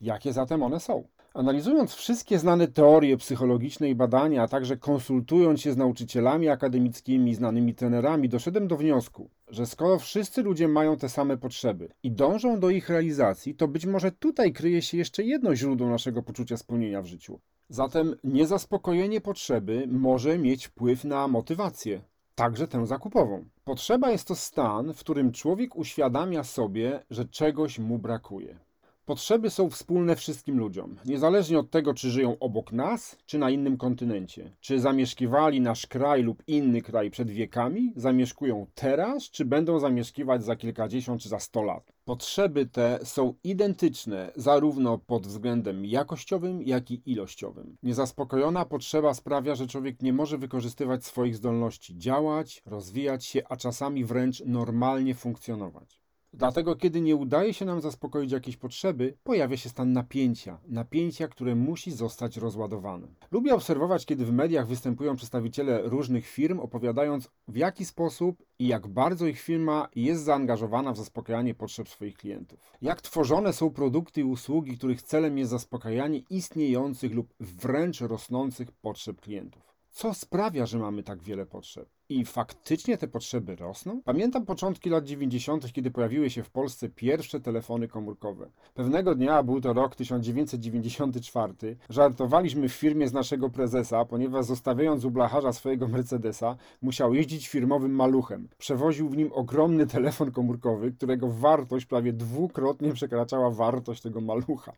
Jakie 0.00 0.32
zatem 0.32 0.62
one 0.62 0.80
są? 0.80 1.08
Analizując 1.38 1.94
wszystkie 1.94 2.38
znane 2.38 2.68
teorie 2.68 3.16
psychologiczne 3.16 3.90
i 3.90 3.94
badania, 3.94 4.42
a 4.42 4.48
także 4.48 4.76
konsultując 4.76 5.60
się 5.60 5.72
z 5.72 5.76
nauczycielami 5.76 6.48
akademickimi, 6.48 7.34
znanymi 7.34 7.74
trenerami, 7.74 8.28
doszedłem 8.28 8.68
do 8.68 8.76
wniosku, 8.76 9.30
że 9.48 9.66
skoro 9.66 9.98
wszyscy 9.98 10.42
ludzie 10.42 10.68
mają 10.68 10.96
te 10.96 11.08
same 11.08 11.36
potrzeby 11.36 11.88
i 12.02 12.12
dążą 12.12 12.60
do 12.60 12.70
ich 12.70 12.88
realizacji, 12.88 13.54
to 13.54 13.68
być 13.68 13.86
może 13.86 14.12
tutaj 14.12 14.52
kryje 14.52 14.82
się 14.82 14.96
jeszcze 14.96 15.22
jedno 15.22 15.56
źródło 15.56 15.88
naszego 15.88 16.22
poczucia 16.22 16.56
spełnienia 16.56 17.02
w 17.02 17.06
życiu. 17.06 17.40
Zatem 17.68 18.14
niezaspokojenie 18.24 19.20
potrzeby 19.20 19.84
może 19.90 20.38
mieć 20.38 20.66
wpływ 20.66 21.04
na 21.04 21.28
motywację. 21.28 22.00
także 22.34 22.68
tę 22.68 22.86
zakupową. 22.86 23.44
Potrzeba 23.64 24.10
jest 24.10 24.28
to 24.28 24.34
stan, 24.34 24.92
w 24.92 25.00
którym 25.00 25.32
człowiek 25.32 25.76
uświadamia 25.76 26.44
sobie, 26.44 27.02
że 27.10 27.24
czegoś 27.24 27.78
mu 27.78 27.98
brakuje. 27.98 28.67
Potrzeby 29.08 29.50
są 29.50 29.70
wspólne 29.70 30.16
wszystkim 30.16 30.58
ludziom, 30.58 30.96
niezależnie 31.04 31.58
od 31.58 31.70
tego, 31.70 31.94
czy 31.94 32.10
żyją 32.10 32.38
obok 32.38 32.72
nas, 32.72 33.16
czy 33.26 33.38
na 33.38 33.50
innym 33.50 33.76
kontynencie. 33.76 34.56
Czy 34.60 34.80
zamieszkiwali 34.80 35.60
nasz 35.60 35.86
kraj 35.86 36.22
lub 36.22 36.42
inny 36.46 36.82
kraj 36.82 37.10
przed 37.10 37.30
wiekami, 37.30 37.92
zamieszkują 37.96 38.66
teraz, 38.74 39.24
czy 39.30 39.44
będą 39.44 39.78
zamieszkiwać 39.78 40.44
za 40.44 40.56
kilkadziesiąt 40.56 41.22
czy 41.22 41.28
za 41.28 41.40
sto 41.40 41.62
lat. 41.62 41.92
Potrzeby 42.04 42.66
te 42.66 42.98
są 43.02 43.34
identyczne 43.44 44.32
zarówno 44.36 44.98
pod 44.98 45.26
względem 45.26 45.84
jakościowym, 45.84 46.62
jak 46.62 46.90
i 46.90 47.02
ilościowym. 47.06 47.76
Niezaspokojona 47.82 48.64
potrzeba 48.64 49.14
sprawia, 49.14 49.54
że 49.54 49.66
człowiek 49.66 50.02
nie 50.02 50.12
może 50.12 50.38
wykorzystywać 50.38 51.04
swoich 51.04 51.36
zdolności, 51.36 51.98
działać, 51.98 52.62
rozwijać 52.66 53.24
się, 53.24 53.42
a 53.48 53.56
czasami 53.56 54.04
wręcz 54.04 54.42
normalnie 54.46 55.14
funkcjonować. 55.14 56.07
Dlatego, 56.32 56.76
kiedy 56.76 57.00
nie 57.00 57.16
udaje 57.16 57.54
się 57.54 57.64
nam 57.64 57.80
zaspokoić 57.80 58.32
jakiejś 58.32 58.56
potrzeby, 58.56 59.16
pojawia 59.24 59.56
się 59.56 59.68
stan 59.68 59.92
napięcia, 59.92 60.58
napięcia, 60.66 61.28
które 61.28 61.54
musi 61.54 61.90
zostać 61.92 62.36
rozładowane. 62.36 63.08
Lubię 63.30 63.54
obserwować, 63.54 64.06
kiedy 64.06 64.24
w 64.24 64.32
mediach 64.32 64.66
występują 64.66 65.16
przedstawiciele 65.16 65.82
różnych 65.82 66.26
firm, 66.26 66.60
opowiadając 66.60 67.30
w 67.48 67.56
jaki 67.56 67.84
sposób 67.84 68.42
i 68.58 68.66
jak 68.66 68.86
bardzo 68.86 69.26
ich 69.26 69.40
firma 69.40 69.88
jest 69.96 70.22
zaangażowana 70.24 70.92
w 70.92 70.96
zaspokajanie 70.96 71.54
potrzeb 71.54 71.88
swoich 71.88 72.16
klientów. 72.16 72.72
Jak 72.82 73.00
tworzone 73.00 73.52
są 73.52 73.70
produkty 73.70 74.20
i 74.20 74.24
usługi, 74.24 74.78
których 74.78 75.02
celem 75.02 75.38
jest 75.38 75.50
zaspokajanie 75.50 76.18
istniejących 76.30 77.14
lub 77.14 77.34
wręcz 77.40 78.00
rosnących 78.00 78.72
potrzeb 78.72 79.20
klientów. 79.20 79.62
Co 79.90 80.14
sprawia, 80.14 80.66
że 80.66 80.78
mamy 80.78 81.02
tak 81.02 81.22
wiele 81.22 81.46
potrzeb? 81.46 81.97
I 82.10 82.24
faktycznie 82.24 82.98
te 82.98 83.08
potrzeby 83.08 83.56
rosną? 83.56 84.02
Pamiętam 84.04 84.46
początki 84.46 84.90
lat 84.90 85.04
90., 85.04 85.72
kiedy 85.72 85.90
pojawiły 85.90 86.30
się 86.30 86.42
w 86.42 86.50
Polsce 86.50 86.88
pierwsze 86.88 87.40
telefony 87.40 87.88
komórkowe. 87.88 88.50
Pewnego 88.74 89.14
dnia, 89.14 89.42
był 89.42 89.60
to 89.60 89.72
rok 89.72 89.94
1994, 89.96 91.76
żartowaliśmy 91.90 92.68
w 92.68 92.72
firmie 92.72 93.08
z 93.08 93.12
naszego 93.12 93.50
prezesa, 93.50 94.04
ponieważ 94.04 94.44
zostawiając 94.44 95.04
u 95.04 95.10
blacharza 95.10 95.52
swojego 95.52 95.88
Mercedesa, 95.88 96.56
musiał 96.82 97.14
jeździć 97.14 97.48
firmowym 97.48 97.94
maluchem. 97.94 98.48
Przewoził 98.58 99.08
w 99.08 99.16
nim 99.16 99.30
ogromny 99.32 99.86
telefon 99.86 100.32
komórkowy, 100.32 100.92
którego 100.92 101.28
wartość 101.28 101.86
prawie 101.86 102.12
dwukrotnie 102.12 102.92
przekraczała 102.92 103.50
wartość 103.50 104.02
tego 104.02 104.20
malucha. 104.20 104.72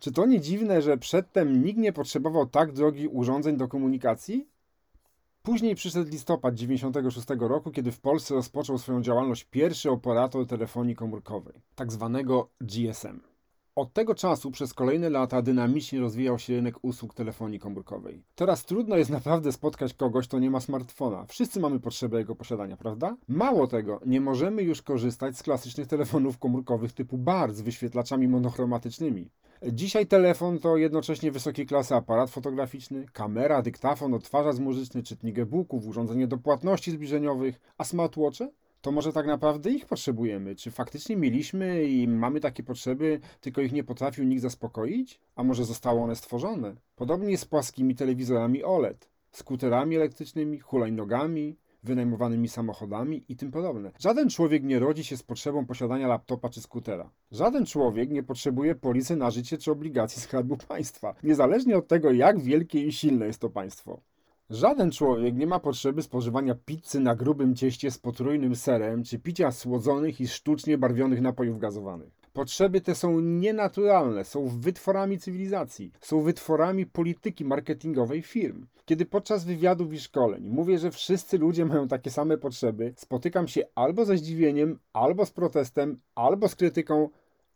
Czy 0.00 0.12
to 0.12 0.26
nie 0.26 0.40
dziwne, 0.40 0.82
że 0.82 0.98
przedtem 0.98 1.64
nikt 1.64 1.78
nie 1.78 1.92
potrzebował 1.92 2.46
tak 2.46 2.72
drogich 2.72 3.14
urządzeń 3.14 3.56
do 3.56 3.68
komunikacji? 3.68 4.51
Później 5.42 5.74
przyszedł 5.74 6.10
listopad 6.10 6.54
1996 6.54 7.40
roku, 7.50 7.70
kiedy 7.70 7.92
w 7.92 8.00
Polsce 8.00 8.34
rozpoczął 8.34 8.78
swoją 8.78 9.02
działalność 9.02 9.44
pierwszy 9.44 9.90
operator 9.90 10.46
telefonii 10.46 10.94
komórkowej, 10.94 11.54
tak 11.74 11.92
zwanego 11.92 12.48
GSM. 12.60 13.20
Od 13.74 13.92
tego 13.92 14.14
czasu 14.14 14.50
przez 14.50 14.74
kolejne 14.74 15.10
lata 15.10 15.42
dynamicznie 15.42 16.00
rozwijał 16.00 16.38
się 16.38 16.54
rynek 16.54 16.74
usług 16.82 17.14
telefonii 17.14 17.58
komórkowej. 17.58 18.24
Teraz 18.34 18.64
trudno 18.64 18.96
jest 18.96 19.10
naprawdę 19.10 19.52
spotkać 19.52 19.94
kogoś, 19.94 20.28
kto 20.28 20.38
nie 20.38 20.50
ma 20.50 20.60
smartfona. 20.60 21.24
Wszyscy 21.26 21.60
mamy 21.60 21.80
potrzebę 21.80 22.18
jego 22.18 22.34
posiadania, 22.36 22.76
prawda? 22.76 23.16
Mało 23.28 23.66
tego, 23.66 24.00
nie 24.06 24.20
możemy 24.20 24.62
już 24.62 24.82
korzystać 24.82 25.36
z 25.36 25.42
klasycznych 25.42 25.86
telefonów 25.86 26.38
komórkowych 26.38 26.92
typu 26.92 27.18
bar 27.18 27.54
z 27.54 27.60
wyświetlaczami 27.60 28.28
monochromatycznymi. 28.28 29.30
Dzisiaj 29.70 30.06
telefon 30.06 30.58
to 30.58 30.76
jednocześnie 30.76 31.32
wysokiej 31.32 31.66
klasy 31.66 31.94
aparat 31.94 32.30
fotograficzny, 32.30 33.06
kamera, 33.12 33.62
dyktafon, 33.62 34.14
odtwarzacz 34.14 34.58
muzyczny, 34.58 35.02
czytnik 35.02 35.38
e-booków, 35.38 35.86
urządzenie 35.86 36.26
do 36.26 36.38
płatności 36.38 36.90
zbliżeniowych, 36.90 37.60
a 37.78 37.84
smartwatche? 37.84 38.50
To 38.80 38.92
może 38.92 39.12
tak 39.12 39.26
naprawdę 39.26 39.70
ich 39.70 39.86
potrzebujemy? 39.86 40.56
Czy 40.56 40.70
faktycznie 40.70 41.16
mieliśmy 41.16 41.84
i 41.84 42.08
mamy 42.08 42.40
takie 42.40 42.62
potrzeby, 42.62 43.20
tylko 43.40 43.60
ich 43.60 43.72
nie 43.72 43.84
potrafił 43.84 44.24
nikt 44.24 44.42
zaspokoić? 44.42 45.20
A 45.36 45.42
może 45.42 45.64
zostały 45.64 46.00
one 46.00 46.16
stworzone? 46.16 46.74
Podobnie 46.96 47.30
jest 47.30 47.42
z 47.42 47.46
płaskimi 47.46 47.94
telewizorami 47.94 48.64
OLED, 48.64 49.08
skuterami 49.32 49.96
elektrycznymi, 49.96 50.58
hulajnogami, 50.58 51.56
wynajmowanymi 51.82 52.48
samochodami 52.48 53.24
i 53.28 53.36
tym 53.36 53.50
podobne. 53.50 53.92
Żaden 53.98 54.30
człowiek 54.30 54.62
nie 54.64 54.78
rodzi 54.78 55.04
się 55.04 55.16
z 55.16 55.22
potrzebą 55.22 55.66
posiadania 55.66 56.08
laptopa 56.08 56.48
czy 56.48 56.60
skutera. 56.60 57.10
Żaden 57.30 57.66
człowiek 57.66 58.10
nie 58.10 58.22
potrzebuje 58.22 58.74
polisy 58.74 59.16
na 59.16 59.30
życie 59.30 59.58
czy 59.58 59.72
obligacji 59.72 60.22
Skarbu 60.22 60.56
Państwa, 60.68 61.14
niezależnie 61.22 61.76
od 61.76 61.88
tego, 61.88 62.12
jak 62.12 62.40
wielkie 62.40 62.86
i 62.86 62.92
silne 62.92 63.26
jest 63.26 63.40
to 63.40 63.50
państwo. 63.50 64.00
Żaden 64.50 64.90
człowiek 64.90 65.34
nie 65.34 65.46
ma 65.46 65.60
potrzeby 65.60 66.02
spożywania 66.02 66.54
pizzy 66.54 67.00
na 67.00 67.14
grubym 67.14 67.54
cieście 67.54 67.90
z 67.90 67.98
potrójnym 67.98 68.56
serem, 68.56 69.04
czy 69.04 69.18
picia 69.18 69.52
słodzonych 69.52 70.20
i 70.20 70.28
sztucznie 70.28 70.78
barwionych 70.78 71.20
napojów 71.20 71.58
gazowanych. 71.58 72.21
Potrzeby 72.32 72.80
te 72.80 72.94
są 72.94 73.20
nienaturalne, 73.20 74.24
są 74.24 74.48
wytworami 74.48 75.18
cywilizacji, 75.18 75.92
są 76.00 76.20
wytworami 76.20 76.86
polityki 76.86 77.44
marketingowej 77.44 78.22
firm. 78.22 78.66
Kiedy 78.84 79.06
podczas 79.06 79.44
wywiadów 79.44 79.92
i 79.92 80.00
szkoleń 80.00 80.48
mówię, 80.48 80.78
że 80.78 80.90
wszyscy 80.90 81.38
ludzie 81.38 81.64
mają 81.64 81.88
takie 81.88 82.10
same 82.10 82.38
potrzeby, 82.38 82.94
spotykam 82.96 83.48
się 83.48 83.62
albo 83.74 84.04
ze 84.04 84.16
zdziwieniem, 84.16 84.78
albo 84.92 85.26
z 85.26 85.30
protestem, 85.30 85.96
albo 86.14 86.48
z 86.48 86.54
krytyką, 86.54 87.08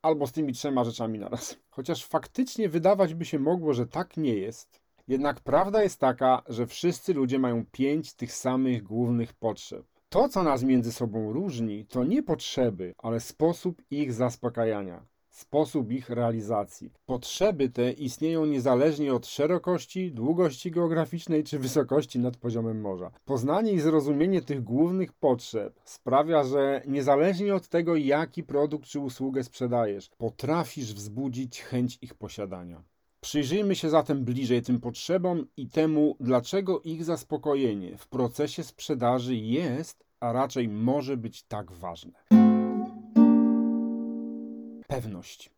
albo 0.02 0.26
z 0.26 0.32
tymi 0.32 0.52
trzema 0.52 0.84
rzeczami 0.84 1.18
naraz. 1.18 1.56
Chociaż 1.70 2.06
faktycznie 2.06 2.68
wydawać 2.68 3.14
by 3.14 3.24
się 3.24 3.38
mogło, 3.38 3.74
że 3.74 3.86
tak 3.86 4.16
nie 4.16 4.34
jest. 4.34 4.80
Jednak 5.08 5.40
prawda 5.40 5.82
jest 5.82 6.00
taka, 6.00 6.42
że 6.48 6.66
wszyscy 6.66 7.14
ludzie 7.14 7.38
mają 7.38 7.64
pięć 7.72 8.14
tych 8.14 8.32
samych 8.32 8.82
głównych 8.82 9.32
potrzeb. 9.32 9.95
To, 10.16 10.28
co 10.28 10.42
nas 10.42 10.62
między 10.62 10.92
sobą 10.92 11.32
różni, 11.32 11.86
to 11.86 12.04
nie 12.04 12.22
potrzeby, 12.22 12.94
ale 12.98 13.20
sposób 13.20 13.82
ich 13.90 14.12
zaspokajania, 14.12 15.06
sposób 15.30 15.92
ich 15.92 16.10
realizacji. 16.10 16.90
Potrzeby 17.06 17.68
te 17.68 17.92
istnieją 17.92 18.46
niezależnie 18.46 19.14
od 19.14 19.26
szerokości, 19.26 20.12
długości 20.12 20.70
geograficznej 20.70 21.44
czy 21.44 21.58
wysokości 21.58 22.18
nad 22.18 22.36
poziomem 22.36 22.80
morza. 22.80 23.10
Poznanie 23.24 23.72
i 23.72 23.80
zrozumienie 23.80 24.42
tych 24.42 24.64
głównych 24.64 25.12
potrzeb 25.12 25.80
sprawia, 25.84 26.44
że 26.44 26.82
niezależnie 26.86 27.54
od 27.54 27.68
tego, 27.68 27.96
jaki 27.96 28.42
produkt 28.42 28.86
czy 28.88 29.00
usługę 29.00 29.44
sprzedajesz, 29.44 30.10
potrafisz 30.18 30.94
wzbudzić 30.94 31.62
chęć 31.62 31.98
ich 32.02 32.14
posiadania. 32.14 32.82
Przyjrzyjmy 33.20 33.74
się 33.74 33.90
zatem 33.90 34.24
bliżej 34.24 34.62
tym 34.62 34.80
potrzebom 34.80 35.46
i 35.56 35.68
temu, 35.68 36.16
dlaczego 36.20 36.80
ich 36.80 37.04
zaspokojenie 37.04 37.96
w 37.96 38.08
procesie 38.08 38.64
sprzedaży 38.64 39.36
jest, 39.36 40.05
a 40.20 40.32
raczej 40.32 40.68
może 40.68 41.16
być 41.16 41.42
tak 41.42 41.72
ważne. 41.72 42.24
Pewność. 44.88 45.50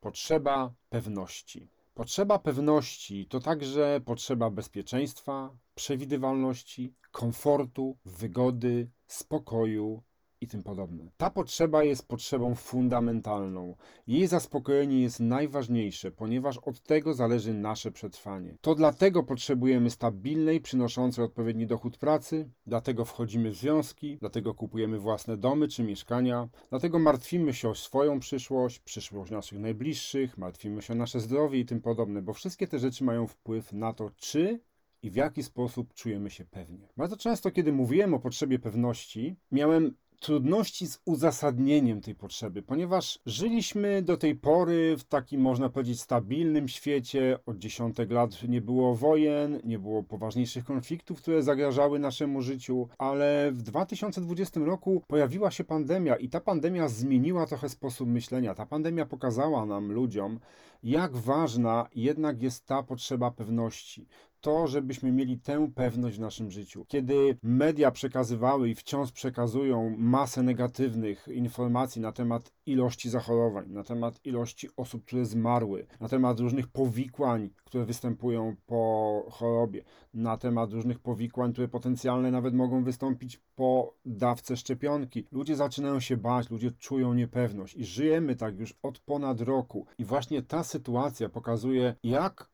Potrzeba 0.00 0.74
pewności. 0.88 1.68
Potrzeba 1.94 2.38
pewności 2.38 3.26
to 3.26 3.40
także 3.40 4.00
potrzeba 4.04 4.50
bezpieczeństwa, 4.50 5.56
przewidywalności, 5.74 6.94
komfortu, 7.10 7.96
wygody, 8.04 8.90
spokoju, 9.06 10.02
i 10.44 10.48
tym 10.48 10.62
podobne. 10.62 11.10
Ta 11.16 11.30
potrzeba 11.30 11.84
jest 11.84 12.08
potrzebą 12.08 12.54
fundamentalną. 12.54 13.76
Jej 14.06 14.26
zaspokojenie 14.26 15.00
jest 15.00 15.20
najważniejsze, 15.20 16.10
ponieważ 16.10 16.58
od 16.58 16.82
tego 16.82 17.14
zależy 17.14 17.54
nasze 17.54 17.90
przetrwanie. 17.90 18.56
To 18.60 18.74
dlatego 18.74 19.22
potrzebujemy 19.22 19.90
stabilnej, 19.90 20.60
przynoszącej 20.60 21.24
odpowiedni 21.24 21.66
dochód 21.66 21.98
pracy, 21.98 22.48
dlatego 22.66 23.04
wchodzimy 23.04 23.50
w 23.50 23.56
związki, 23.56 24.16
dlatego 24.20 24.54
kupujemy 24.54 24.98
własne 24.98 25.36
domy 25.36 25.68
czy 25.68 25.82
mieszkania, 25.82 26.48
dlatego 26.70 26.98
martwimy 26.98 27.54
się 27.54 27.68
o 27.68 27.74
swoją 27.74 28.20
przyszłość, 28.20 28.78
przyszłość 28.78 29.30
naszych 29.30 29.58
najbliższych, 29.58 30.38
martwimy 30.38 30.82
się 30.82 30.92
o 30.92 30.96
nasze 30.96 31.20
zdrowie 31.20 31.58
i 31.58 31.64
tym 31.64 31.80
podobne, 31.80 32.22
bo 32.22 32.32
wszystkie 32.32 32.66
te 32.66 32.78
rzeczy 32.78 33.04
mają 33.04 33.26
wpływ 33.26 33.72
na 33.72 33.92
to, 33.92 34.10
czy 34.16 34.60
i 35.04 35.10
w 35.10 35.14
jaki 35.14 35.42
sposób 35.42 35.94
czujemy 35.94 36.30
się 36.30 36.44
pewnie. 36.44 36.88
Bardzo 36.96 37.16
często, 37.16 37.50
kiedy 37.50 37.72
mówiłem 37.72 38.14
o 38.14 38.20
potrzebie 38.20 38.58
pewności, 38.58 39.36
miałem 39.52 39.94
trudności 40.24 40.86
z 40.86 41.00
uzasadnieniem 41.04 42.00
tej 42.00 42.14
potrzeby, 42.14 42.62
ponieważ 42.62 43.18
żyliśmy 43.26 44.02
do 44.02 44.16
tej 44.16 44.34
pory 44.34 44.96
w 44.96 45.04
takim, 45.04 45.40
można 45.40 45.68
powiedzieć, 45.68 46.00
stabilnym 46.00 46.68
świecie. 46.68 47.38
Od 47.46 47.58
dziesiątek 47.58 48.10
lat 48.10 48.48
nie 48.48 48.60
było 48.60 48.94
wojen, 48.94 49.60
nie 49.64 49.78
było 49.78 50.02
poważniejszych 50.02 50.64
konfliktów, 50.64 51.18
które 51.18 51.42
zagrażały 51.42 51.98
naszemu 51.98 52.42
życiu, 52.42 52.88
ale 52.98 53.52
w 53.52 53.62
2020 53.62 54.60
roku 54.60 55.02
pojawiła 55.08 55.50
się 55.50 55.64
pandemia 55.64 56.16
i 56.16 56.28
ta 56.28 56.40
pandemia 56.40 56.88
zmieniła 56.88 57.46
trochę 57.46 57.68
sposób 57.68 58.08
myślenia. 58.08 58.54
Ta 58.54 58.66
pandemia 58.66 59.06
pokazała 59.06 59.66
nam, 59.66 59.92
ludziom, 59.92 60.40
jak 60.82 61.16
ważna 61.16 61.88
jednak 61.94 62.42
jest 62.42 62.66
ta 62.66 62.82
potrzeba 62.82 63.30
pewności 63.30 64.06
to, 64.44 64.66
żebyśmy 64.66 65.12
mieli 65.12 65.38
tę 65.38 65.70
pewność 65.74 66.16
w 66.16 66.20
naszym 66.20 66.50
życiu. 66.50 66.84
Kiedy 66.88 67.38
media 67.42 67.90
przekazywały 67.90 68.68
i 68.68 68.74
wciąż 68.74 69.12
przekazują 69.12 69.94
masę 69.98 70.42
negatywnych 70.42 71.28
informacji 71.28 72.02
na 72.02 72.12
temat 72.12 72.52
ilości 72.66 73.10
zachorowań, 73.10 73.70
na 73.70 73.84
temat 73.84 74.20
ilości 74.24 74.68
osób, 74.76 75.04
które 75.04 75.24
zmarły, 75.24 75.86
na 76.00 76.08
temat 76.08 76.40
różnych 76.40 76.68
powikłań, 76.68 77.50
które 77.64 77.84
występują 77.84 78.56
po 78.66 79.22
chorobie, 79.30 79.84
na 80.14 80.36
temat 80.36 80.72
różnych 80.72 80.98
powikłań, 80.98 81.52
które 81.52 81.68
potencjalne 81.68 82.30
nawet 82.30 82.54
mogą 82.54 82.84
wystąpić 82.84 83.40
po 83.54 83.94
dawce 84.04 84.56
szczepionki. 84.56 85.26
Ludzie 85.32 85.56
zaczynają 85.56 86.00
się 86.00 86.16
bać, 86.16 86.50
ludzie 86.50 86.70
czują 86.70 87.14
niepewność 87.14 87.76
i 87.76 87.84
żyjemy 87.84 88.36
tak 88.36 88.58
już 88.58 88.74
od 88.82 88.98
ponad 88.98 89.40
roku. 89.40 89.86
I 89.98 90.04
właśnie 90.04 90.42
ta 90.42 90.64
sytuacja 90.64 91.28
pokazuje, 91.28 91.94
jak 92.02 92.53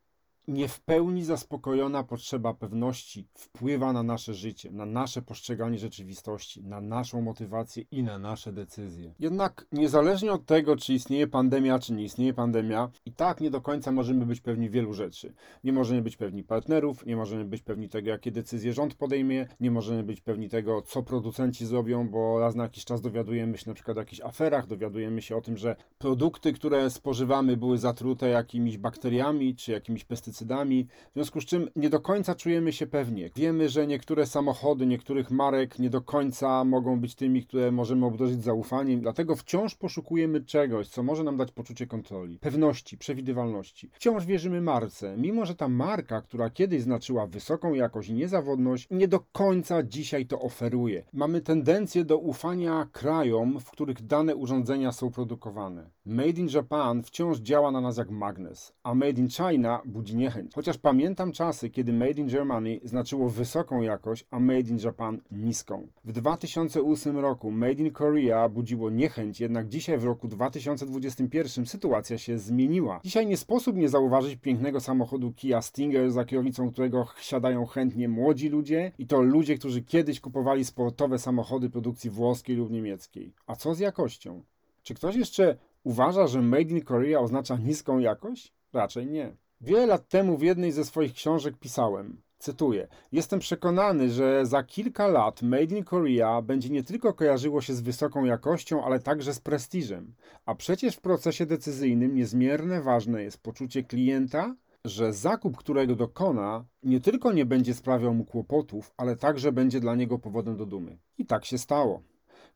nie 0.50 0.68
w 0.68 0.80
pełni 0.80 1.24
zaspokojona 1.24 2.04
potrzeba 2.04 2.54
pewności 2.54 3.26
wpływa 3.34 3.92
na 3.92 4.02
nasze 4.02 4.34
życie, 4.34 4.70
na 4.72 4.86
nasze 4.86 5.22
postrzeganie 5.22 5.78
rzeczywistości, 5.78 6.64
na 6.64 6.80
naszą 6.80 7.22
motywację 7.22 7.84
i 7.90 8.02
na 8.02 8.18
nasze 8.18 8.52
decyzje. 8.52 9.14
Jednak 9.18 9.66
niezależnie 9.72 10.32
od 10.32 10.46
tego, 10.46 10.76
czy 10.76 10.94
istnieje 10.94 11.26
pandemia, 11.26 11.78
czy 11.78 11.92
nie 11.92 12.04
istnieje 12.04 12.34
pandemia, 12.34 12.90
i 13.04 13.12
tak 13.12 13.40
nie 13.40 13.50
do 13.50 13.60
końca 13.60 13.92
możemy 13.92 14.26
być 14.26 14.40
pewni 14.40 14.70
wielu 14.70 14.92
rzeczy. 14.92 15.34
Nie 15.64 15.72
możemy 15.72 16.02
być 16.02 16.16
pewni 16.16 16.44
partnerów, 16.44 17.06
nie 17.06 17.16
możemy 17.16 17.44
być 17.44 17.62
pewni 17.62 17.88
tego, 17.88 18.10
jakie 18.10 18.30
decyzje 18.30 18.72
rząd 18.72 18.94
podejmie, 18.94 19.48
nie 19.60 19.70
możemy 19.70 20.02
być 20.02 20.20
pewni 20.20 20.48
tego, 20.48 20.82
co 20.82 21.02
producenci 21.02 21.66
zrobią, 21.66 22.08
bo 22.08 22.40
raz 22.40 22.54
na 22.54 22.62
jakiś 22.62 22.84
czas 22.84 23.00
dowiadujemy 23.00 23.58
się 23.58 23.70
na 23.70 23.74
przykład 23.74 23.96
o 23.96 24.00
jakichś 24.00 24.20
aferach, 24.20 24.66
dowiadujemy 24.66 25.22
się 25.22 25.36
o 25.36 25.40
tym, 25.40 25.56
że 25.56 25.76
produkty, 25.98 26.52
które 26.52 26.90
spożywamy, 26.90 27.56
były 27.56 27.78
zatrute 27.78 28.28
jakimiś 28.28 28.78
bakteriami 28.78 29.56
czy 29.56 29.72
jakimiś 29.72 30.04
pestycydami 30.04 30.39
w 30.44 31.12
związku 31.14 31.40
z 31.40 31.44
czym 31.44 31.70
nie 31.76 31.90
do 31.90 32.00
końca 32.00 32.34
czujemy 32.34 32.72
się 32.72 32.86
pewnie. 32.86 33.30
Wiemy, 33.36 33.68
że 33.68 33.86
niektóre 33.86 34.26
samochody, 34.26 34.86
niektórych 34.86 35.30
marek 35.30 35.78
nie 35.78 35.90
do 35.90 36.00
końca 36.00 36.64
mogą 36.64 37.00
być 37.00 37.14
tymi, 37.14 37.42
które 37.42 37.72
możemy 37.72 38.06
obdarzyć 38.06 38.44
zaufaniem, 38.44 39.00
dlatego 39.00 39.36
wciąż 39.36 39.74
poszukujemy 39.74 40.44
czegoś, 40.44 40.88
co 40.88 41.02
może 41.02 41.24
nam 41.24 41.36
dać 41.36 41.52
poczucie 41.52 41.86
kontroli, 41.86 42.38
pewności, 42.38 42.98
przewidywalności. 42.98 43.90
Wciąż 43.92 44.26
wierzymy 44.26 44.60
marce, 44.60 45.16
mimo 45.16 45.46
że 45.46 45.54
ta 45.54 45.68
marka, 45.68 46.22
która 46.22 46.50
kiedyś 46.50 46.82
znaczyła 46.82 47.26
wysoką 47.26 47.74
jakość 47.74 48.08
i 48.08 48.14
niezawodność, 48.14 48.86
nie 48.90 49.08
do 49.08 49.20
końca 49.32 49.82
dzisiaj 49.82 50.26
to 50.26 50.40
oferuje. 50.40 51.04
Mamy 51.12 51.40
tendencję 51.40 52.04
do 52.04 52.18
ufania 52.18 52.88
krajom, 52.92 53.60
w 53.60 53.70
których 53.70 54.02
dane 54.06 54.36
urządzenia 54.36 54.92
są 54.92 55.10
produkowane. 55.10 55.90
Made 56.06 56.40
in 56.40 56.48
Japan 56.54 57.02
wciąż 57.02 57.38
działa 57.38 57.70
na 57.70 57.80
nas 57.80 57.96
jak 57.96 58.10
magnes, 58.10 58.72
a 58.82 58.94
Made 58.94 59.20
in 59.20 59.28
China 59.28 59.82
budzi 59.84 60.16
niechęć. 60.20 60.54
Chociaż 60.54 60.78
pamiętam 60.78 61.32
czasy, 61.32 61.70
kiedy 61.70 61.92
Made 61.92 62.10
in 62.10 62.28
Germany 62.28 62.80
znaczyło 62.84 63.28
wysoką 63.28 63.82
jakość, 63.82 64.26
a 64.30 64.40
Made 64.40 64.60
in 64.60 64.78
Japan 64.84 65.20
niską. 65.30 65.86
W 66.04 66.12
2008 66.12 67.18
roku 67.18 67.50
Made 67.50 67.72
in 67.72 67.90
Korea 67.90 68.48
budziło 68.48 68.90
niechęć, 68.90 69.40
jednak 69.40 69.68
dzisiaj 69.68 69.98
w 69.98 70.04
roku 70.04 70.28
2021 70.28 71.66
sytuacja 71.66 72.18
się 72.18 72.38
zmieniła. 72.38 73.00
Dzisiaj 73.04 73.26
nie 73.26 73.36
sposób 73.36 73.76
nie 73.76 73.88
zauważyć 73.88 74.36
pięknego 74.36 74.80
samochodu 74.80 75.32
Kia 75.32 75.62
Stinger, 75.62 76.10
za 76.10 76.24
kierownicą 76.24 76.70
którego 76.70 77.06
siadają 77.20 77.66
chętnie 77.66 78.08
młodzi 78.08 78.48
ludzie 78.48 78.92
i 78.98 79.06
to 79.06 79.22
ludzie, 79.22 79.58
którzy 79.58 79.82
kiedyś 79.82 80.20
kupowali 80.20 80.64
sportowe 80.64 81.18
samochody 81.18 81.70
produkcji 81.70 82.10
włoskiej 82.10 82.56
lub 82.56 82.70
niemieckiej. 82.70 83.32
A 83.46 83.56
co 83.56 83.74
z 83.74 83.78
jakością? 83.78 84.42
Czy 84.82 84.94
ktoś 84.94 85.16
jeszcze 85.16 85.56
uważa, 85.84 86.26
że 86.26 86.42
Made 86.42 86.62
in 86.70 86.80
Korea 86.80 87.20
oznacza 87.20 87.56
niską 87.56 87.98
jakość? 87.98 88.52
Raczej 88.72 89.06
nie. 89.06 89.32
Wiele 89.62 89.86
lat 89.86 90.08
temu 90.08 90.36
w 90.36 90.42
jednej 90.42 90.72
ze 90.72 90.84
swoich 90.84 91.12
książek 91.12 91.56
pisałem, 91.56 92.22
cytuję: 92.38 92.88
Jestem 93.12 93.40
przekonany, 93.40 94.10
że 94.10 94.46
za 94.46 94.62
kilka 94.62 95.06
lat 95.06 95.42
Made 95.42 95.76
in 95.76 95.84
Korea 95.84 96.42
będzie 96.42 96.70
nie 96.70 96.82
tylko 96.82 97.14
kojarzyło 97.14 97.60
się 97.60 97.74
z 97.74 97.80
wysoką 97.80 98.24
jakością, 98.24 98.84
ale 98.84 99.00
także 99.00 99.34
z 99.34 99.40
prestiżem. 99.40 100.14
A 100.46 100.54
przecież 100.54 100.96
w 100.96 101.00
procesie 101.00 101.46
decyzyjnym 101.46 102.14
niezmiernie 102.14 102.80
ważne 102.80 103.22
jest 103.22 103.42
poczucie 103.42 103.82
klienta, 103.82 104.56
że 104.84 105.12
zakup, 105.12 105.56
którego 105.56 105.96
dokona, 105.96 106.64
nie 106.82 107.00
tylko 107.00 107.32
nie 107.32 107.46
będzie 107.46 107.74
sprawiał 107.74 108.14
mu 108.14 108.24
kłopotów, 108.24 108.92
ale 108.96 109.16
także 109.16 109.52
będzie 109.52 109.80
dla 109.80 109.94
niego 109.94 110.18
powodem 110.18 110.56
do 110.56 110.66
dumy. 110.66 110.98
I 111.18 111.26
tak 111.26 111.44
się 111.44 111.58
stało. 111.58 112.02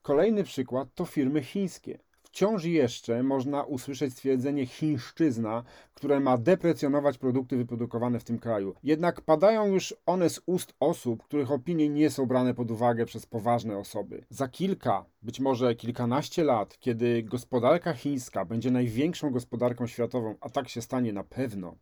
Kolejny 0.03 0.45
przykład 0.45 0.89
to 0.95 1.05
firmy 1.05 1.43
chińskie 1.43 1.99
wciąż 2.35 2.65
jeszcze 2.65 3.23
można 3.23 3.63
usłyszeć 3.63 4.13
stwierdzenie 4.13 4.67
chińszczyzna, 4.67 5.65
które 5.95 6.21
ma 6.21 6.39
deprecjonować 6.39 7.19
produkty 7.19 7.57
wyprodukowane 7.57 8.21
w 8.21 8.25
tym 8.25 8.39
kraju. 8.39 8.75
Jednak 8.83 9.21
padają 9.21 9.67
już 9.67 9.95
one 10.07 10.31
z 10.31 10.41
ust 10.47 10.75
osób, 10.81 11.23
których 11.23 11.51
opinie 11.51 11.89
nie 11.89 12.11
są 12.11 12.27
brane 12.27 12.55
pod 12.55 12.71
uwagę 12.71 13.07
przez 13.07 13.27
poważne 13.27 13.79
osoby. 13.79 14.25
Za 14.31 14.49
kilka, 14.49 15.05
być 15.23 15.41
może 15.41 15.75
kilkanaście 15.75 16.45
lat, 16.45 16.79
kiedy 16.81 17.23
gospodarka 17.23 17.93
chińska 17.93 18.45
będzie 18.45 18.71
największą 18.71 19.31
gospodarką 19.31 19.87
światową, 19.87 20.35
a 20.41 20.51
tak 20.51 20.69
się 20.69 20.83
stanie 20.83 21.13
na 21.13 21.25
pewno, 21.25 21.77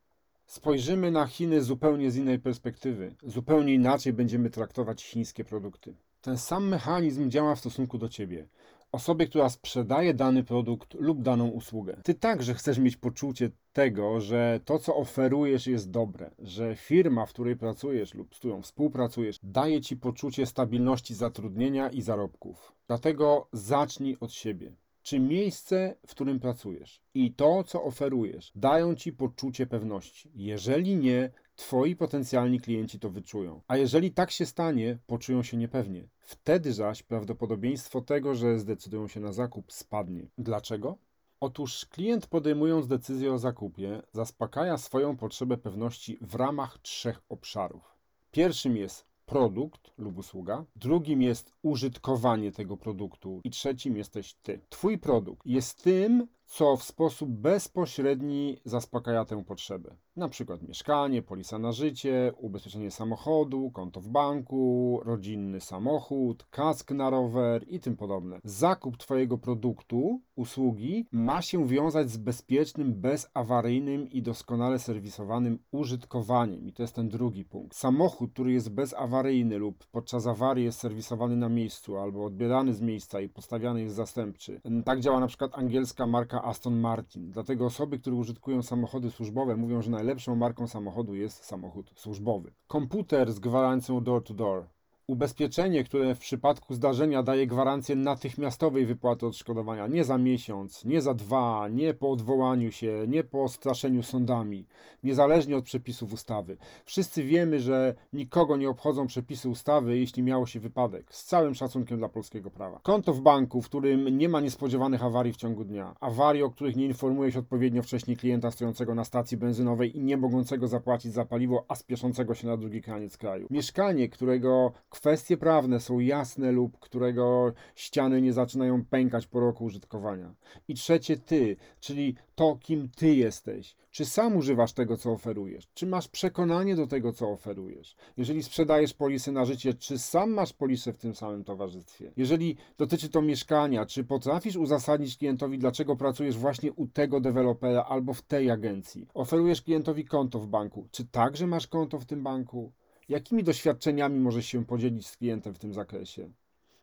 spojrzymy 0.47 1.11
na 1.11 1.27
Chiny 1.27 1.63
zupełnie 1.63 2.11
z 2.11 2.17
innej 2.17 2.39
perspektywy. 2.39 3.15
Zupełnie 3.23 3.75
inaczej 3.75 4.13
będziemy 4.13 4.51
traktować 4.51 5.05
chińskie 5.05 5.45
produkty. 5.45 5.95
Ten 6.23 6.39
sam 6.39 6.69
mechanizm 6.69 7.31
działa 7.31 7.55
w 7.55 7.61
stosunku 7.61 7.99
do 7.99 8.09
ciebie 8.09 8.47
osobie, 8.93 9.27
która 9.27 9.49
sprzedaje 9.49 10.15
dany 10.15 10.45
produkt 10.45 10.95
lub 10.95 11.23
daną 11.23 11.49
usługę. 11.49 11.97
Ty 12.05 12.15
także 12.15 12.55
chcesz 12.55 12.79
mieć 12.79 12.97
poczucie 12.97 13.51
tego, 13.73 14.21
że 14.21 14.61
to, 14.65 14.79
co 14.79 14.97
oferujesz, 14.97 15.67
jest 15.67 15.91
dobre, 15.91 16.31
że 16.39 16.77
firma, 16.77 17.27
w 17.27 17.33
której 17.33 17.57
pracujesz 17.57 18.15
lub 18.15 18.35
z 18.35 18.39
którą 18.39 18.63
współpracujesz, 18.63 19.39
daje 19.43 19.81
ci 19.81 19.97
poczucie 19.97 20.47
stabilności 20.47 21.15
zatrudnienia 21.15 21.91
i 21.91 22.03
zarobków. 22.03 22.73
Dlatego 22.87 23.49
zacznij 23.53 24.17
od 24.21 24.33
siebie. 24.33 24.73
Czy 25.03 25.21
miejsce, 25.21 25.97
w 26.07 26.11
którym 26.11 26.41
pracujesz 26.41 27.03
i 27.15 27.35
to, 27.35 27.65
co 27.65 27.85
oferujesz, 27.85 28.53
dają 28.55 28.95
ci 28.95 29.13
poczucie 29.13 29.67
pewności? 29.67 30.31
Jeżeli 30.35 30.97
nie, 30.97 31.31
Twoi 31.63 31.97
potencjalni 31.97 32.61
klienci 32.61 32.99
to 32.99 33.11
wyczują. 33.11 33.61
A 33.69 33.77
jeżeli 33.77 34.13
tak 34.13 34.31
się 34.31 34.47
stanie, 34.47 34.99
poczują 35.07 35.43
się 35.43 35.57
niepewnie. 35.57 36.09
Wtedy 36.21 36.73
zaś 36.73 37.03
prawdopodobieństwo 37.03 38.01
tego, 38.01 38.35
że 38.35 38.59
zdecydują 38.59 39.09
się 39.09 39.21
na 39.21 39.33
zakup, 39.33 39.73
spadnie. 39.73 40.27
Dlaczego? 40.39 40.97
Otóż 41.41 41.87
klient 41.87 42.27
podejmując 42.27 42.87
decyzję 42.87 43.33
o 43.33 43.39
zakupie, 43.39 44.03
zaspokaja 44.13 44.79
swoją 44.79 45.17
potrzebę 45.17 45.57
pewności 45.57 46.19
w 46.21 46.35
ramach 46.35 46.79
trzech 46.79 47.23
obszarów. 47.29 47.97
Pierwszym 48.31 48.77
jest 48.77 49.13
produkt 49.27 49.91
lub 49.99 50.19
usługa, 50.19 50.65
drugim 50.77 51.23
jest 51.23 51.53
użytkowanie 51.63 52.53
tego 52.53 52.77
produktu 52.77 53.41
i 53.45 53.51
trzecim 53.51 53.97
jesteś 53.97 54.35
ty. 54.35 54.61
Twój 54.69 54.99
produkt 54.99 55.47
jest 55.47 55.83
tym, 55.83 56.27
co 56.47 56.77
w 56.77 56.83
sposób 56.83 57.31
bezpośredni 57.31 58.61
zaspokaja 58.65 59.25
tę 59.25 59.45
potrzebę. 59.45 59.97
Na 60.17 60.29
przykład 60.29 60.63
mieszkanie, 60.63 61.23
polisa 61.23 61.59
na 61.59 61.73
życie, 61.73 62.33
ubezpieczenie 62.39 62.91
samochodu, 62.91 63.71
konto 63.71 64.01
w 64.01 64.09
banku, 64.09 65.01
rodzinny 65.05 65.61
samochód, 65.61 66.47
kask 66.51 66.91
na 66.91 67.11
rower 67.11 67.65
i 67.69 67.81
tym 67.81 67.97
podobne. 67.97 68.41
Zakup 68.45 68.97
Twojego 68.97 69.39
produktu, 69.39 70.21
usługi 70.37 71.07
ma 71.13 71.43
się 71.43 71.67
wiązać 71.67 72.11
z 72.11 72.17
bezpiecznym, 72.17 72.95
bezawaryjnym 72.95 74.11
i 74.11 74.23
doskonale 74.23 74.79
serwisowanym 74.79 75.59
użytkowaniem. 75.71 76.69
I 76.69 76.73
to 76.73 76.83
jest 76.83 76.95
ten 76.95 77.09
drugi 77.09 77.45
punkt. 77.45 77.77
Samochód, 77.77 78.33
który 78.33 78.53
jest 78.53 78.71
bezawaryjny 78.71 79.59
lub 79.59 79.87
podczas 79.87 80.27
awarii 80.27 80.65
jest 80.65 80.79
serwisowany 80.79 81.37
na 81.37 81.49
miejscu 81.49 81.99
albo 81.99 82.25
odbierany 82.25 82.75
z 82.75 82.81
miejsca 82.81 83.21
i 83.21 83.29
postawiany 83.29 83.83
jest 83.83 83.95
zastępczy. 83.95 84.61
Tak 84.85 85.01
działa 85.01 85.21
na 85.21 85.27
przykład 85.27 85.59
angielska 85.59 86.07
marka 86.07 86.45
Aston 86.45 86.81
Martin. 86.81 87.31
Dlatego 87.31 87.67
osoby, 87.67 87.99
które 87.99 88.17
użytkują 88.17 88.63
samochody 88.63 89.11
służbowe, 89.11 89.57
mówią, 89.57 89.83
że 89.83 90.02
najlepszą 90.03 90.37
marką 90.37 90.67
samochodu 90.67 91.15
jest 91.15 91.45
samochód 91.45 91.93
służbowy. 91.97 92.53
Komputer 92.67 93.33
z 93.33 93.39
gwarancją 93.39 94.05
door-to-door. 94.05 94.67
Ubezpieczenie, 95.07 95.85
które 95.85 96.15
w 96.15 96.19
przypadku 96.19 96.75
zdarzenia 96.75 97.23
daje 97.23 97.47
gwarancję 97.47 97.97
natychmiastowej 97.97 98.87
wypłaty 98.87 99.27
odszkodowania, 99.27 99.87
nie 99.87 100.05
za 100.05 100.19
miesiąc, 100.19 100.85
nie 100.85 101.03
za 101.03 101.15
dwa, 101.15 101.69
nie 101.69 101.95
po 101.95 102.11
odwołaniu 102.11 102.73
się, 102.73 103.05
nie 103.09 103.25
po 103.25 103.49
straszeniu 103.49 104.03
sądami, 104.03 104.67
niezależnie 105.03 105.57
od 105.57 105.65
przepisów 105.65 106.13
ustawy. 106.13 106.57
Wszyscy 106.85 107.25
wiemy, 107.25 107.61
że 107.61 107.95
nikogo 108.13 108.57
nie 108.57 108.71
obchodzą 108.71 109.07
przepisy 109.07 109.49
ustawy, 109.49 109.99
jeśli 109.99 110.23
miało 110.23 110.47
się 110.47 110.61
wypadek, 110.61 111.15
z 111.15 111.25
całym 111.25 111.55
szacunkiem 111.55 111.99
dla 111.99 112.09
polskiego 112.09 112.51
prawa. 112.51 112.81
Konto 112.83 113.13
w 113.13 113.21
banku, 113.21 113.63
w 113.63 113.67
którym 113.67 114.19
nie 114.19 114.29
ma 114.29 114.41
niespodziewanych 114.41 115.05
awarii 115.05 115.33
w 115.33 115.37
ciągu 115.37 115.65
dnia, 115.65 115.95
awarii, 116.01 116.43
o 116.43 116.51
których 116.51 116.77
nie 116.77 116.87
informuje 116.87 117.33
się 117.33 117.39
odpowiednio 117.39 117.83
wcześniej 117.83 118.17
klienta 118.17 118.51
stojącego 118.51 118.95
na 118.95 119.05
stacji 119.05 119.37
benzynowej 119.37 119.97
i 119.97 120.01
nie 120.01 120.17
mogącego 120.17 120.69
zapłacić 120.69 121.13
za 121.13 121.25
paliwo, 121.25 121.65
a 121.69 121.75
spieszącego 121.75 122.35
się 122.35 122.47
na 122.47 122.57
drugi 122.57 122.83
kraniec 122.83 123.17
kraju. 123.17 123.47
Mieszkanie, 123.51 124.09
którego 124.09 124.73
kwestie 125.03 125.37
prawne 125.37 125.81
są 125.81 125.99
jasne 125.99 126.53
lub 126.53 126.79
którego 126.79 127.53
ściany 127.75 128.23
nie 128.23 128.33
zaczynają 128.33 128.85
pękać 128.85 129.27
po 129.27 129.41
roku 129.41 129.65
użytkowania. 129.65 130.35
I 130.69 130.75
trzecie 130.75 131.17
ty, 131.17 131.57
czyli 131.81 132.17
to, 132.35 132.57
kim 132.61 132.89
ty 132.97 133.15
jesteś. 133.15 133.77
Czy 133.91 134.05
sam 134.05 134.37
używasz 134.37 134.73
tego, 134.73 134.97
co 134.97 135.13
oferujesz? 135.13 135.69
Czy 135.75 135.87
masz 135.87 136.09
przekonanie 136.09 136.77
do 136.77 136.87
tego, 136.87 137.13
co 137.13 137.31
oferujesz? 137.31 137.97
Jeżeli 138.17 138.43
sprzedajesz 138.43 138.95
polisy 138.95 139.33
na 139.33 139.45
życie, 139.45 139.75
czy 139.75 139.99
sam 139.99 140.31
masz 140.31 140.53
polisę 140.53 140.93
w 140.93 140.99
tym 140.99 141.15
samym 141.15 141.45
towarzystwie? 141.45 142.13
Jeżeli 142.17 142.57
dotyczy 142.79 143.09
to 143.09 143.23
mieszkania, 143.23 143.87
czy 143.87 144.05
potrafisz 144.05 144.57
uzasadnić 144.57 145.17
klientowi, 145.19 145.59
dlaczego 145.59 145.97
pracujesz 145.97 146.37
właśnie 146.37 146.73
u 146.73 146.87
tego 146.87 147.21
dewelopera 147.21 147.85
albo 147.85 148.15
w 148.15 148.23
tej 148.23 148.51
agencji? 148.51 149.07
Oferujesz 149.15 149.63
klientowi 149.63 150.05
konto 150.05 150.39
w 150.39 150.47
banku. 150.47 150.89
Czy 150.91 151.05
także 151.05 151.47
masz 151.47 151.67
konto 151.67 151.99
w 151.99 152.05
tym 152.05 152.23
banku? 152.23 152.73
Jakimi 153.13 153.45
doświadczeniami 153.45 154.21
możesz 154.21 154.47
się 154.47 154.65
podzielić 154.65 155.07
z 155.07 155.17
klientem 155.17 155.55
w 155.55 155.59
tym 155.59 155.73
zakresie? 155.73 156.31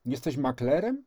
Jesteś 0.06 0.38
maklerem? 0.38 1.04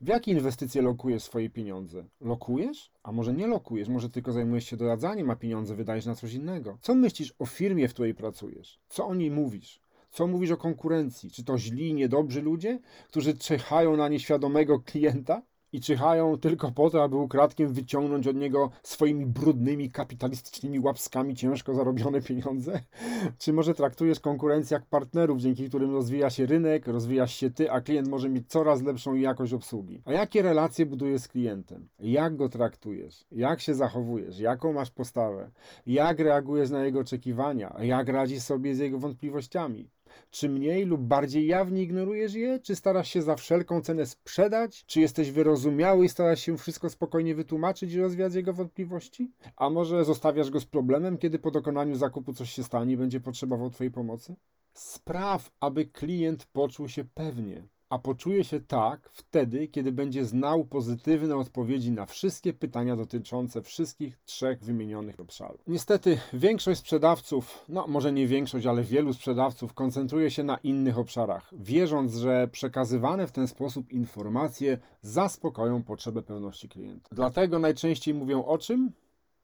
W 0.00 0.08
jakie 0.08 0.30
inwestycje 0.30 0.82
lokujesz 0.82 1.22
swoje 1.22 1.50
pieniądze? 1.50 2.04
Lokujesz? 2.20 2.90
A 3.02 3.12
może 3.12 3.32
nie 3.34 3.46
lokujesz? 3.46 3.88
Może 3.88 4.10
tylko 4.10 4.32
zajmujesz 4.32 4.64
się 4.64 4.76
doradzaniem, 4.76 5.30
a 5.30 5.36
pieniądze 5.36 5.74
wydajesz 5.74 6.06
na 6.06 6.14
coś 6.14 6.32
innego? 6.32 6.78
Co 6.80 6.94
myślisz 6.94 7.34
o 7.38 7.46
firmie, 7.46 7.88
w 7.88 7.92
której 7.94 8.14
pracujesz? 8.14 8.80
Co 8.88 9.06
o 9.06 9.14
niej 9.14 9.30
mówisz? 9.30 9.80
Co 10.10 10.26
mówisz 10.26 10.50
o 10.50 10.56
konkurencji? 10.56 11.30
Czy 11.30 11.44
to 11.44 11.58
źli, 11.58 11.94
niedobrzy 11.94 12.42
ludzie, 12.42 12.78
którzy 13.08 13.34
czyhają 13.38 13.96
na 13.96 14.08
nieświadomego 14.08 14.80
klienta? 14.80 15.42
I 15.74 15.80
czyhają 15.80 16.38
tylko 16.38 16.72
po 16.72 16.90
to, 16.90 17.02
aby 17.02 17.16
ukradkiem 17.16 17.72
wyciągnąć 17.72 18.26
od 18.26 18.36
niego 18.36 18.70
swoimi 18.82 19.26
brudnymi, 19.26 19.90
kapitalistycznymi 19.90 20.80
łapskami 20.80 21.34
ciężko 21.34 21.74
zarobione 21.74 22.22
pieniądze? 22.22 22.80
Czy 23.38 23.52
może 23.52 23.74
traktujesz 23.74 24.20
konkurencję 24.20 24.74
jak 24.74 24.86
partnerów, 24.86 25.40
dzięki 25.40 25.68
którym 25.68 25.92
rozwija 25.92 26.30
się 26.30 26.46
rynek, 26.46 26.86
rozwijasz 26.86 27.34
się 27.34 27.50
ty, 27.50 27.70
a 27.70 27.80
klient 27.80 28.08
może 28.08 28.28
mieć 28.28 28.48
coraz 28.48 28.82
lepszą 28.82 29.14
jakość 29.14 29.52
obsługi? 29.52 30.02
A 30.04 30.12
jakie 30.12 30.42
relacje 30.42 30.86
budujesz 30.86 31.20
z 31.20 31.28
klientem? 31.28 31.88
Jak 32.00 32.36
go 32.36 32.48
traktujesz? 32.48 33.24
Jak 33.32 33.60
się 33.60 33.74
zachowujesz? 33.74 34.38
Jaką 34.38 34.72
masz 34.72 34.90
postawę? 34.90 35.50
Jak 35.86 36.18
reagujesz 36.18 36.70
na 36.70 36.84
jego 36.84 37.00
oczekiwania? 37.00 37.76
Jak 37.80 38.08
radzisz 38.08 38.42
sobie 38.42 38.74
z 38.74 38.78
jego 38.78 38.98
wątpliwościami? 38.98 39.88
Czy 40.30 40.48
mniej 40.48 40.84
lub 40.84 41.00
bardziej 41.00 41.46
jawnie 41.46 41.82
ignorujesz 41.82 42.34
je? 42.34 42.60
Czy 42.60 42.76
starasz 42.76 43.08
się 43.08 43.22
za 43.22 43.36
wszelką 43.36 43.80
cenę 43.80 44.06
sprzedać? 44.06 44.84
Czy 44.86 45.00
jesteś 45.00 45.30
wyrozumiały 45.30 46.04
i 46.04 46.08
starasz 46.08 46.40
się 46.40 46.58
wszystko 46.58 46.90
spokojnie 46.90 47.34
wytłumaczyć 47.34 47.92
i 47.92 48.00
rozwiać 48.00 48.34
jego 48.34 48.52
wątpliwości? 48.52 49.32
A 49.56 49.70
może 49.70 50.04
zostawiasz 50.04 50.50
go 50.50 50.60
z 50.60 50.66
problemem, 50.66 51.18
kiedy 51.18 51.38
po 51.38 51.50
dokonaniu 51.50 51.96
zakupu 51.96 52.32
coś 52.32 52.50
się 52.50 52.64
stanie 52.64 52.94
i 52.94 52.96
będzie 52.96 53.20
potrzebował 53.20 53.70
Twojej 53.70 53.90
pomocy? 53.90 54.36
Spraw, 54.72 55.50
aby 55.60 55.86
klient 55.86 56.46
poczuł 56.46 56.88
się 56.88 57.04
pewnie 57.04 57.62
a 57.94 57.98
poczuje 57.98 58.44
się 58.44 58.60
tak 58.60 59.10
wtedy, 59.12 59.68
kiedy 59.68 59.92
będzie 59.92 60.24
znał 60.24 60.64
pozytywne 60.64 61.36
odpowiedzi 61.36 61.92
na 61.92 62.06
wszystkie 62.06 62.52
pytania 62.52 62.96
dotyczące 62.96 63.62
wszystkich 63.62 64.16
trzech 64.24 64.64
wymienionych 64.64 65.20
obszarów. 65.20 65.60
Niestety, 65.66 66.18
większość 66.32 66.80
sprzedawców, 66.80 67.64
no 67.68 67.86
może 67.86 68.12
nie 68.12 68.26
większość, 68.26 68.66
ale 68.66 68.82
wielu 68.82 69.12
sprzedawców 69.12 69.74
koncentruje 69.74 70.30
się 70.30 70.44
na 70.44 70.56
innych 70.56 70.98
obszarach, 70.98 71.50
wierząc, 71.52 72.14
że 72.14 72.48
przekazywane 72.48 73.26
w 73.26 73.32
ten 73.32 73.48
sposób 73.48 73.92
informacje 73.92 74.78
zaspokoją 75.02 75.82
potrzebę 75.82 76.22
pewności 76.22 76.68
klienta. 76.68 77.08
Dlatego 77.12 77.58
najczęściej 77.58 78.14
mówią 78.14 78.44
o 78.44 78.58
czym? 78.58 78.92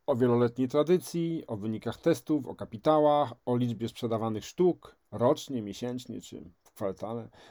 O 0.06 0.16
wieloletniej 0.16 0.68
tradycji, 0.68 1.44
o 1.46 1.56
wynikach 1.56 1.98
testów, 1.98 2.46
o 2.46 2.54
kapitałach, 2.54 3.32
o 3.46 3.56
liczbie 3.56 3.88
sprzedawanych 3.88 4.44
sztuk 4.44 4.96
rocznie, 5.10 5.62
miesięcznie 5.62 6.20
czy 6.20 6.42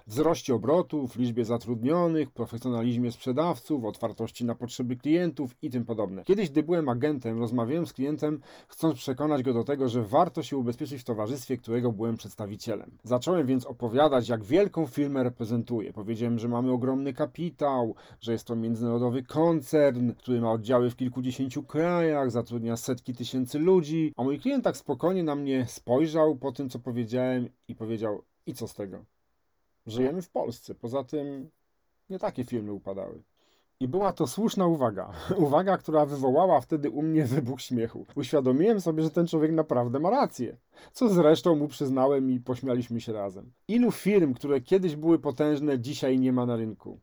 wzroście 0.08 0.55
obrotów, 0.55 1.15
liczbie 1.15 1.45
zatrudnionych, 1.45 2.32
profesjonalizmie 2.32 3.12
sprzedawców, 3.12 3.86
otwartości 3.86 4.45
na 4.45 4.55
potrzeby 4.55 4.95
klientów 4.95 5.55
i 5.62 5.69
tym 5.69 5.86
podobne. 5.86 6.23
Kiedyś, 6.23 6.49
gdy 6.49 6.63
byłem 6.63 6.89
agentem, 6.89 7.39
rozmawiałem 7.39 7.86
z 7.86 7.93
klientem, 7.93 8.39
chcąc 8.67 8.95
przekonać 8.95 9.43
go 9.43 9.53
do 9.53 9.63
tego, 9.63 9.89
że 9.89 10.03
warto 10.03 10.43
się 10.43 10.58
ubezpieczyć 10.58 11.01
w 11.01 11.03
towarzystwie, 11.03 11.58
którego 11.58 11.91
byłem 11.91 12.17
przedstawicielem. 12.17 12.97
Zacząłem 13.03 13.47
więc 13.47 13.65
opowiadać, 13.65 14.29
jak 14.29 14.43
wielką 14.43 14.86
firmę 14.86 15.23
reprezentuję. 15.23 15.93
Powiedziałem, 15.93 16.39
że 16.39 16.47
mamy 16.47 16.71
ogromny 16.71 17.13
kapitał, 17.13 17.95
że 18.21 18.32
jest 18.32 18.47
to 18.47 18.55
międzynarodowy 18.55 19.23
koncern, 19.23 20.13
który 20.13 20.41
ma 20.41 20.51
oddziały 20.51 20.89
w 20.89 20.95
kilkudziesięciu 20.95 21.63
krajach, 21.63 22.32
zatrudnia 22.32 22.77
setki 22.77 23.13
tysięcy 23.13 23.60
ludzi, 23.60 24.13
a 24.17 24.23
mój 24.23 24.39
klient 24.39 24.63
tak 24.63 24.77
spokojnie 24.77 25.23
na 25.23 25.36
mnie 25.36 25.65
spojrzał 25.67 26.36
po 26.36 26.51
tym, 26.51 26.69
co 26.69 26.79
powiedziałem 26.79 27.49
i 27.67 27.75
powiedział, 27.75 28.23
i 28.49 28.53
co 28.53 28.67
z 28.67 28.73
tego? 28.73 29.05
Żyjemy 29.88 30.21
w 30.21 30.29
Polsce. 30.29 30.75
Poza 30.75 31.03
tym 31.03 31.49
nie 32.09 32.19
takie 32.19 32.43
filmy 32.43 32.73
upadały. 32.73 33.23
I 33.79 33.88
była 33.88 34.13
to 34.13 34.27
słuszna 34.27 34.67
uwaga. 34.67 35.12
Uwaga, 35.45 35.77
która 35.77 36.05
wywołała 36.05 36.62
wtedy 36.62 36.89
u 36.89 37.01
mnie 37.01 37.25
wybuch 37.25 37.62
śmiechu. 37.62 38.05
Uświadomiłem 38.15 38.81
sobie, 38.81 39.03
że 39.03 39.09
ten 39.09 39.27
człowiek 39.27 39.51
naprawdę 39.51 39.99
ma 39.99 40.09
rację. 40.09 40.57
Co 40.91 41.09
zresztą 41.09 41.55
mu 41.55 41.67
przyznałem 41.67 42.31
i 42.31 42.39
pośmialiśmy 42.39 43.01
się 43.01 43.13
razem. 43.13 43.51
Ilu 43.67 43.91
firm, 43.91 44.33
które 44.33 44.62
kiedyś 44.62 44.95
były 44.95 45.19
potężne, 45.19 45.79
dzisiaj 45.79 46.19
nie 46.19 46.33
ma 46.33 46.45
na 46.45 46.55
rynku? 46.55 46.99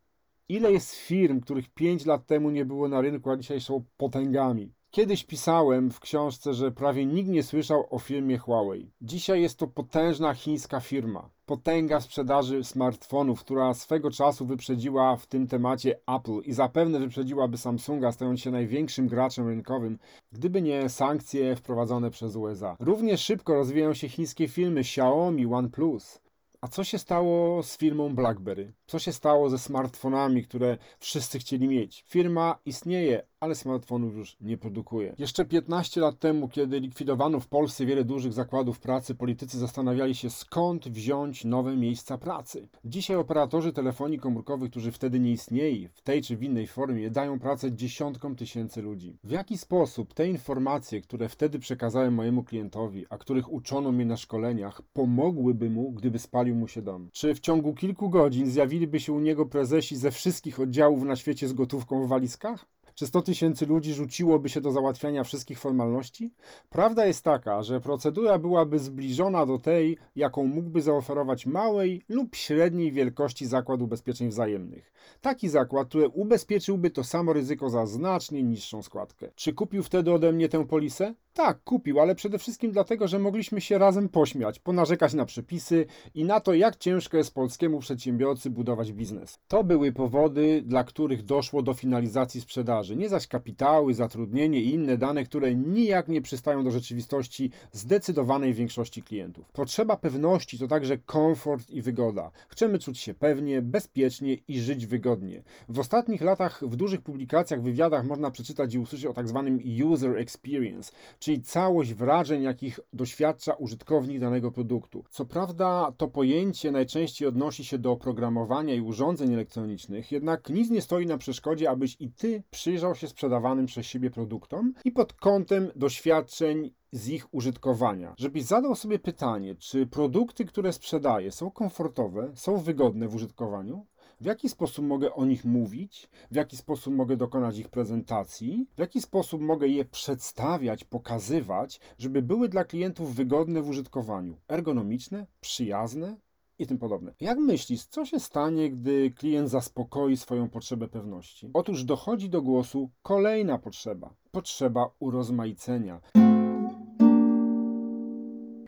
Ile 0.49 0.73
jest 0.73 0.95
firm, 0.95 1.41
których 1.41 1.69
5 1.69 2.07
lat 2.07 2.27
temu 2.27 2.51
nie 2.51 2.65
było 2.65 2.89
na 2.89 3.01
rynku, 3.01 3.31
a 3.31 3.37
dzisiaj 3.37 3.61
są 3.61 3.85
potęgami? 3.97 4.73
Kiedyś 4.91 5.25
pisałem 5.25 5.91
w 5.91 6.01
książce, 6.01 6.55
że 6.55 6.71
prawie 6.71 7.07
nikt 7.07 7.31
nie 7.31 7.43
słyszał 7.43 7.87
o 7.91 7.99
firmie 7.99 8.39
Huawei. 8.39 8.91
Dzisiaj 9.01 9.43
jest 9.43 9.59
to 9.59 9.67
potężna 9.67 10.35
chińska 10.35 10.81
firma. 10.81 11.31
Potęga 11.47 12.01
sprzedaży 12.01 12.65
smartfonów, 12.65 13.41
która 13.41 13.75
swego 13.75 14.11
czasu 14.11 14.47
wyprzedziła 14.47 15.17
w 15.17 15.27
tym 15.27 15.47
temacie 15.47 15.99
Apple 16.17 16.41
i 16.45 16.53
zapewne 16.53 16.99
wyprzedziłaby 16.99 17.57
Samsunga, 17.57 18.13
stając 18.13 18.41
się 18.41 18.51
największym 18.51 19.09
graczem 19.09 19.49
rynkowym, 19.49 19.99
gdyby 20.33 20.63
nie 20.63 20.89
sankcje 20.89 21.57
wprowadzone 21.57 22.11
przez 22.11 22.37
USA. 22.37 22.77
Równie 22.81 23.17
szybko 23.17 23.55
rozwijają 23.55 23.95
się 23.95 24.09
chińskie 24.09 24.49
firmy 24.49 24.81
Xiaomi, 24.81 25.47
OnePlus. 25.47 26.21
A 26.61 26.69
co 26.69 26.85
się 26.85 26.99
stało 26.99 27.63
z 27.63 27.77
firmą 27.77 28.15
BlackBerry? 28.15 28.73
Co 28.87 28.99
się 28.99 29.13
stało 29.13 29.51
ze 29.51 29.59
smartfonami, 29.59 30.45
które 30.45 30.79
wszyscy 30.99 31.39
chcieli 31.39 31.69
mieć? 31.69 32.05
Firma 32.09 32.59
istnieje, 32.65 33.23
ale 33.41 33.55
smartfonów 33.55 34.17
już 34.17 34.37
nie 34.41 34.59
produkuje. 34.59 35.15
Jeszcze 35.19 35.45
15 35.45 36.01
lat 36.01 36.19
temu, 36.19 36.49
kiedy 36.49 36.81
likwidowano 36.81 37.41
w 37.41 37.49
Polsce 37.49 37.87
wiele 37.87 38.05
dużych 38.05 38.33
zakładów 38.33 38.81
pracy, 38.81 39.15
politycy 39.15 39.59
zastanawiali 39.59 40.15
się 40.15 40.31
skąd 40.31 40.89
wziąć 40.89 41.45
nowe 41.45 41.77
miejsca 41.77 42.19
pracy. 42.19 42.69
Dzisiaj 42.85 43.17
operatorzy 43.17 43.73
telefonii 43.73 44.19
komórkowych, 44.19 44.71
którzy 44.71 44.93
wtedy 44.93 45.21
nie 45.21 45.33
istnieli, 45.33 45.89
w 45.89 46.03
tej 46.03 46.23
czy 46.23 46.37
w 46.37 46.43
innej 46.43 46.67
formie, 46.67 47.11
dają 47.11 47.39
pracę 47.39 47.73
dziesiątkom 47.73 48.37
tysięcy 48.37 48.83
ludzi. 48.83 49.19
W 49.25 49.31
jaki 49.31 49.59
sposób 49.59 50.15
te 50.15 50.29
informacje, 50.29 51.01
które 51.01 51.29
wtedy 51.29 51.59
przekazałem 51.59 52.15
mojemu 52.15 52.45
klientowi, 52.45 53.07
a 53.11 53.19
których 53.19 53.53
uczono 53.53 53.93
mnie 53.93 54.07
na 54.07 54.17
szkoleniach, 54.17 54.83
pomogłyby 54.83 55.71
mu, 55.71 55.93
gdyby 55.93 56.19
spalił 56.19 56.46
mu 56.55 56.69
się 56.69 56.83
dom? 56.83 57.09
Czy 57.13 57.35
w 57.35 57.41
ciągu 57.41 57.75
kilku 57.75 58.11
godzin 58.11 58.51
zjawiliby 58.51 59.01
się 59.01 59.13
u 59.13 59.21
niego 59.21 59.47
prezesi 59.47 59.97
ze 59.97 60.11
wszystkich 60.11 60.61
oddziałów 60.61 61.03
na 61.03 61.17
świecie 61.17 61.49
z 61.49 61.53
gotówką 61.53 62.07
w 62.07 62.09
walizkach? 62.09 62.67
Czy 62.97 63.07
100 63.07 63.23
tysięcy 63.23 63.67
ludzi 63.67 63.95
rzuciłoby 63.95 64.49
się 64.49 64.61
do 64.61 64.73
załatwiania 64.73 65.25
wszystkich 65.25 65.59
formalności? 65.59 66.31
Prawda 66.69 67.07
jest 67.07 67.25
taka, 67.25 67.63
że 67.63 67.81
procedura 67.81 68.39
byłaby 68.39 68.79
zbliżona 68.79 69.47
do 69.47 69.59
tej, 69.59 69.99
jaką 70.17 70.45
mógłby 70.47 70.83
zaoferować 70.83 71.47
małej 71.47 72.03
lub 72.09 72.37
średniej 72.37 72.93
wielkości 72.93 73.47
zakład 73.47 73.83
ubezpieczeń 73.83 74.29
wzajemnych. 74.29 74.93
Taki 75.21 75.49
zakład, 75.49 75.89
który 75.89 76.09
ubezpieczyłby 76.09 76.91
to 76.91 77.05
samo 77.05 77.33
ryzyko 77.33 77.71
za 77.71 77.87
znacznie 77.87 78.43
niższą 78.43 78.83
składkę. 78.83 79.31
Czy 79.35 79.53
kupił 79.53 79.83
wtedy 79.83 80.13
ode 80.13 80.33
mnie 80.33 80.49
tę 80.49 80.67
polisę? 80.67 81.15
Tak, 81.37 81.65
kupił, 81.65 82.01
ale 82.01 82.15
przede 82.15 82.39
wszystkim 82.39 82.73
dlatego, 82.73 83.09
że 83.09 83.19
mogliśmy 83.19 83.61
się 83.61 83.79
razem 83.79 84.09
pośmiać, 84.09 84.59
ponarzekać 84.59 85.15
na 85.15 85.25
przepisy 85.25 85.87
i 86.15 86.25
na 86.25 86.41
to, 86.41 86.55
jak 86.55 86.77
ciężko 86.77 87.17
jest 87.17 87.35
polskiemu 87.35 87.79
przedsiębiorcy 87.79 88.51
budować 88.51 88.93
biznes. 88.93 89.39
To 89.49 89.65
były 89.65 89.93
powody, 89.93 90.63
dla 90.67 90.85
których 90.85 91.23
doszło 91.23 91.63
do 91.63 91.75
finalizacji 91.75 92.41
sprzedaży, 92.41 92.97
nie 92.97 93.09
zaś 93.09 93.27
kapitały, 93.27 93.95
zatrudnienie 93.95 94.61
i 94.61 94.75
inne 94.75 94.99
dane, 94.99 95.25
które 95.25 95.55
nijak 95.55 96.09
nie 96.09 96.23
przystają 96.23 96.65
do 96.65 96.71
rzeczywistości 96.71 97.51
zdecydowanej 97.73 98.55
większości 98.55 99.03
klientów. 99.03 99.53
Potrzeba 99.53 99.97
pewności 99.97 100.59
to 100.59 100.69
także 100.69 100.99
komfort 100.99 101.71
i 101.71 101.83
wygoda. 101.83 102.31
Chcemy 102.49 102.79
czuć 102.79 102.99
się 102.99 103.15
pewnie, 103.15 103.63
bezpiecznie 103.63 104.35
i 104.49 104.61
żyć 104.61 104.87
wygodnie. 104.87 105.43
W 105.69 105.79
ostatnich 105.79 106.21
latach 106.21 106.63
w 106.63 106.77
dużych 106.77 107.01
publikacjach, 107.01 107.63
wywiadach 107.63 108.05
można 108.05 108.31
przeczytać 108.31 108.75
i 108.75 108.79
usłyszeć 108.79 109.07
o 109.07 109.15
tak 109.15 109.29
zwanym 109.29 109.61
user 109.85 110.19
experience, 110.19 110.93
czyli 111.27 111.43
całość 111.43 111.95
wrażeń, 111.95 112.43
jakich 112.43 112.81
doświadcza 112.93 113.55
użytkownik 113.55 114.21
danego 114.21 114.53
produktu. 114.53 115.05
Co 115.11 115.25
prawda, 115.25 115.93
to 115.97 116.09
pojęcie 116.09 116.73
najczęściej 116.73 117.29
odnosi 117.29 117.65
się 117.65 117.79
do 117.79 117.93
oprogramowania 117.93 118.75
i 118.75 118.81
urządzeń 118.81 119.33
elektronicznych, 119.33 120.13
jednak 120.13 120.51
nic 120.51 120.71
nie 120.71 120.83
stoi 120.83 121.07
na 121.07 121.19
przeszkodzie, 121.19 121.71
abyś 121.71 121.97
i 122.01 122.11
ty 122.11 122.43
przyjrzał 122.51 122.95
się 122.95 123.09
sprzedawanym 123.09 123.67
przez 123.67 123.87
siebie 123.87 124.11
produktom 124.11 124.75
i 124.85 124.93
pod 124.93 125.13
kątem 125.13 125.71
doświadczeń 125.77 126.71
z 126.93 127.09
ich 127.09 127.35
użytkowania. 127.35 128.15
Żebyś 128.19 128.43
zadał 128.43 128.75
sobie 128.75 128.99
pytanie, 128.99 129.55
czy 129.55 129.87
produkty, 129.87 130.45
które 130.45 130.73
sprzedaję, 130.73 131.33
są 131.33 131.51
komfortowe, 131.51 132.33
są 132.35 132.57
wygodne 132.57 133.09
w 133.09 133.15
użytkowaniu? 133.15 133.87
W 134.21 134.25
jaki 134.25 134.49
sposób 134.49 134.85
mogę 134.85 135.15
o 135.15 135.25
nich 135.25 135.45
mówić? 135.45 136.09
W 136.31 136.35
jaki 136.35 136.57
sposób 136.57 136.95
mogę 136.95 137.17
dokonać 137.17 137.59
ich 137.59 137.69
prezentacji? 137.69 138.67
W 138.77 138.81
jaki 138.81 139.01
sposób 139.01 139.41
mogę 139.41 139.69
je 139.69 139.85
przedstawiać, 139.85 140.85
pokazywać, 140.85 141.81
żeby 141.99 142.23
były 142.23 142.49
dla 142.49 142.65
klientów 142.65 143.15
wygodne 143.15 143.63
w 143.63 143.69
użytkowaniu? 143.69 144.37
Ergonomiczne, 144.49 145.27
przyjazne, 145.41 146.17
i 146.59 146.67
tym 146.67 146.79
podobne. 146.79 147.15
Jak 147.21 147.39
myślisz, 147.39 147.85
co 147.85 148.05
się 148.05 148.21
stanie, 148.21 148.71
gdy 148.71 149.11
klient 149.11 149.51
zaspokoi 149.51 150.17
swoją 150.17 150.49
potrzebę 150.49 150.89
pewności? 150.89 151.51
Otóż 151.55 151.85
dochodzi 151.85 152.31
do 152.31 152.43
głosu 152.43 152.91
kolejna 153.03 153.59
potrzeba 153.59 154.15
potrzeba 154.37 154.91
urozmaicenia. 154.99 156.01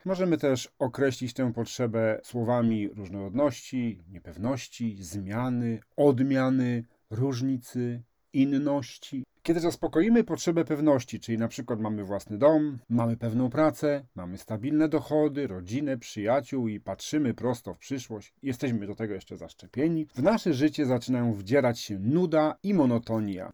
Możemy 0.08 0.38
też 0.38 0.68
określić 0.78 1.32
tę 1.32 1.52
potrzebę 1.52 2.20
słowami 2.24 2.88
różnorodności, 2.88 3.98
niepewności, 4.12 4.96
zmiany, 5.00 5.80
odmiany, 5.96 6.84
różnicy, 7.10 8.02
inności. 8.32 9.24
Kiedy 9.42 9.60
zaspokoimy 9.60 10.24
potrzebę 10.24 10.64
pewności, 10.64 11.20
czyli 11.20 11.38
na 11.38 11.48
przykład 11.48 11.80
mamy 11.80 12.04
własny 12.04 12.38
dom, 12.38 12.78
mamy 12.88 13.16
pewną 13.16 13.50
pracę, 13.50 14.06
mamy 14.14 14.38
stabilne 14.38 14.88
dochody, 14.88 15.46
rodzinę, 15.46 15.98
przyjaciół 15.98 16.68
i 16.68 16.80
patrzymy 16.80 17.34
prosto 17.34 17.74
w 17.74 17.78
przyszłość, 17.78 18.34
jesteśmy 18.42 18.86
do 18.86 18.94
tego 18.94 19.14
jeszcze 19.14 19.36
zaszczepieni, 19.36 20.06
w 20.14 20.22
nasze 20.22 20.54
życie 20.54 20.86
zaczynają 20.86 21.34
wdzierać 21.34 21.80
się 21.80 21.98
nuda 21.98 22.56
i 22.62 22.74
monotonia. 22.74 23.52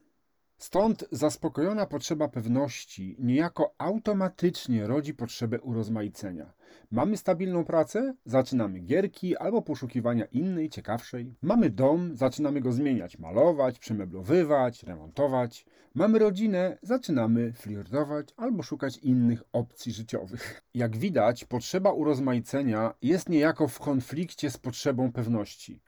Stąd 0.59 1.05
zaspokojona 1.13 1.87
potrzeba 1.87 2.29
pewności 2.29 3.17
niejako 3.19 3.75
automatycznie 3.79 4.87
rodzi 4.87 5.15
potrzebę 5.15 5.61
urozmaicenia. 5.61 6.53
Mamy 6.91 7.17
stabilną 7.17 7.65
pracę, 7.65 8.15
zaczynamy 8.25 8.81
gierki 8.81 9.37
albo 9.37 9.63
poszukiwania 9.63 10.25
innej, 10.25 10.71
ciekawszej. 10.71 11.35
Mamy 11.43 11.71
dom, 11.71 12.17
zaczynamy 12.17 12.61
go 12.61 12.73
zmieniać, 12.73 13.19
malować, 13.19 13.79
przemeblowywać, 13.79 14.83
remontować. 14.83 15.67
Mamy 15.95 16.19
rodzinę, 16.19 16.79
zaczynamy 16.83 17.53
flirtować 17.53 18.29
albo 18.37 18.63
szukać 18.63 18.99
innych 18.99 19.43
opcji 19.53 19.93
życiowych. 19.93 20.63
Jak 20.75 20.97
widać, 20.97 21.45
potrzeba 21.45 21.93
urozmaicenia 21.93 22.95
jest 23.03 23.29
niejako 23.29 23.69
w 23.69 23.79
konflikcie 23.79 24.51
z 24.51 24.59
potrzebą 24.59 25.13
pewności. 25.13 25.81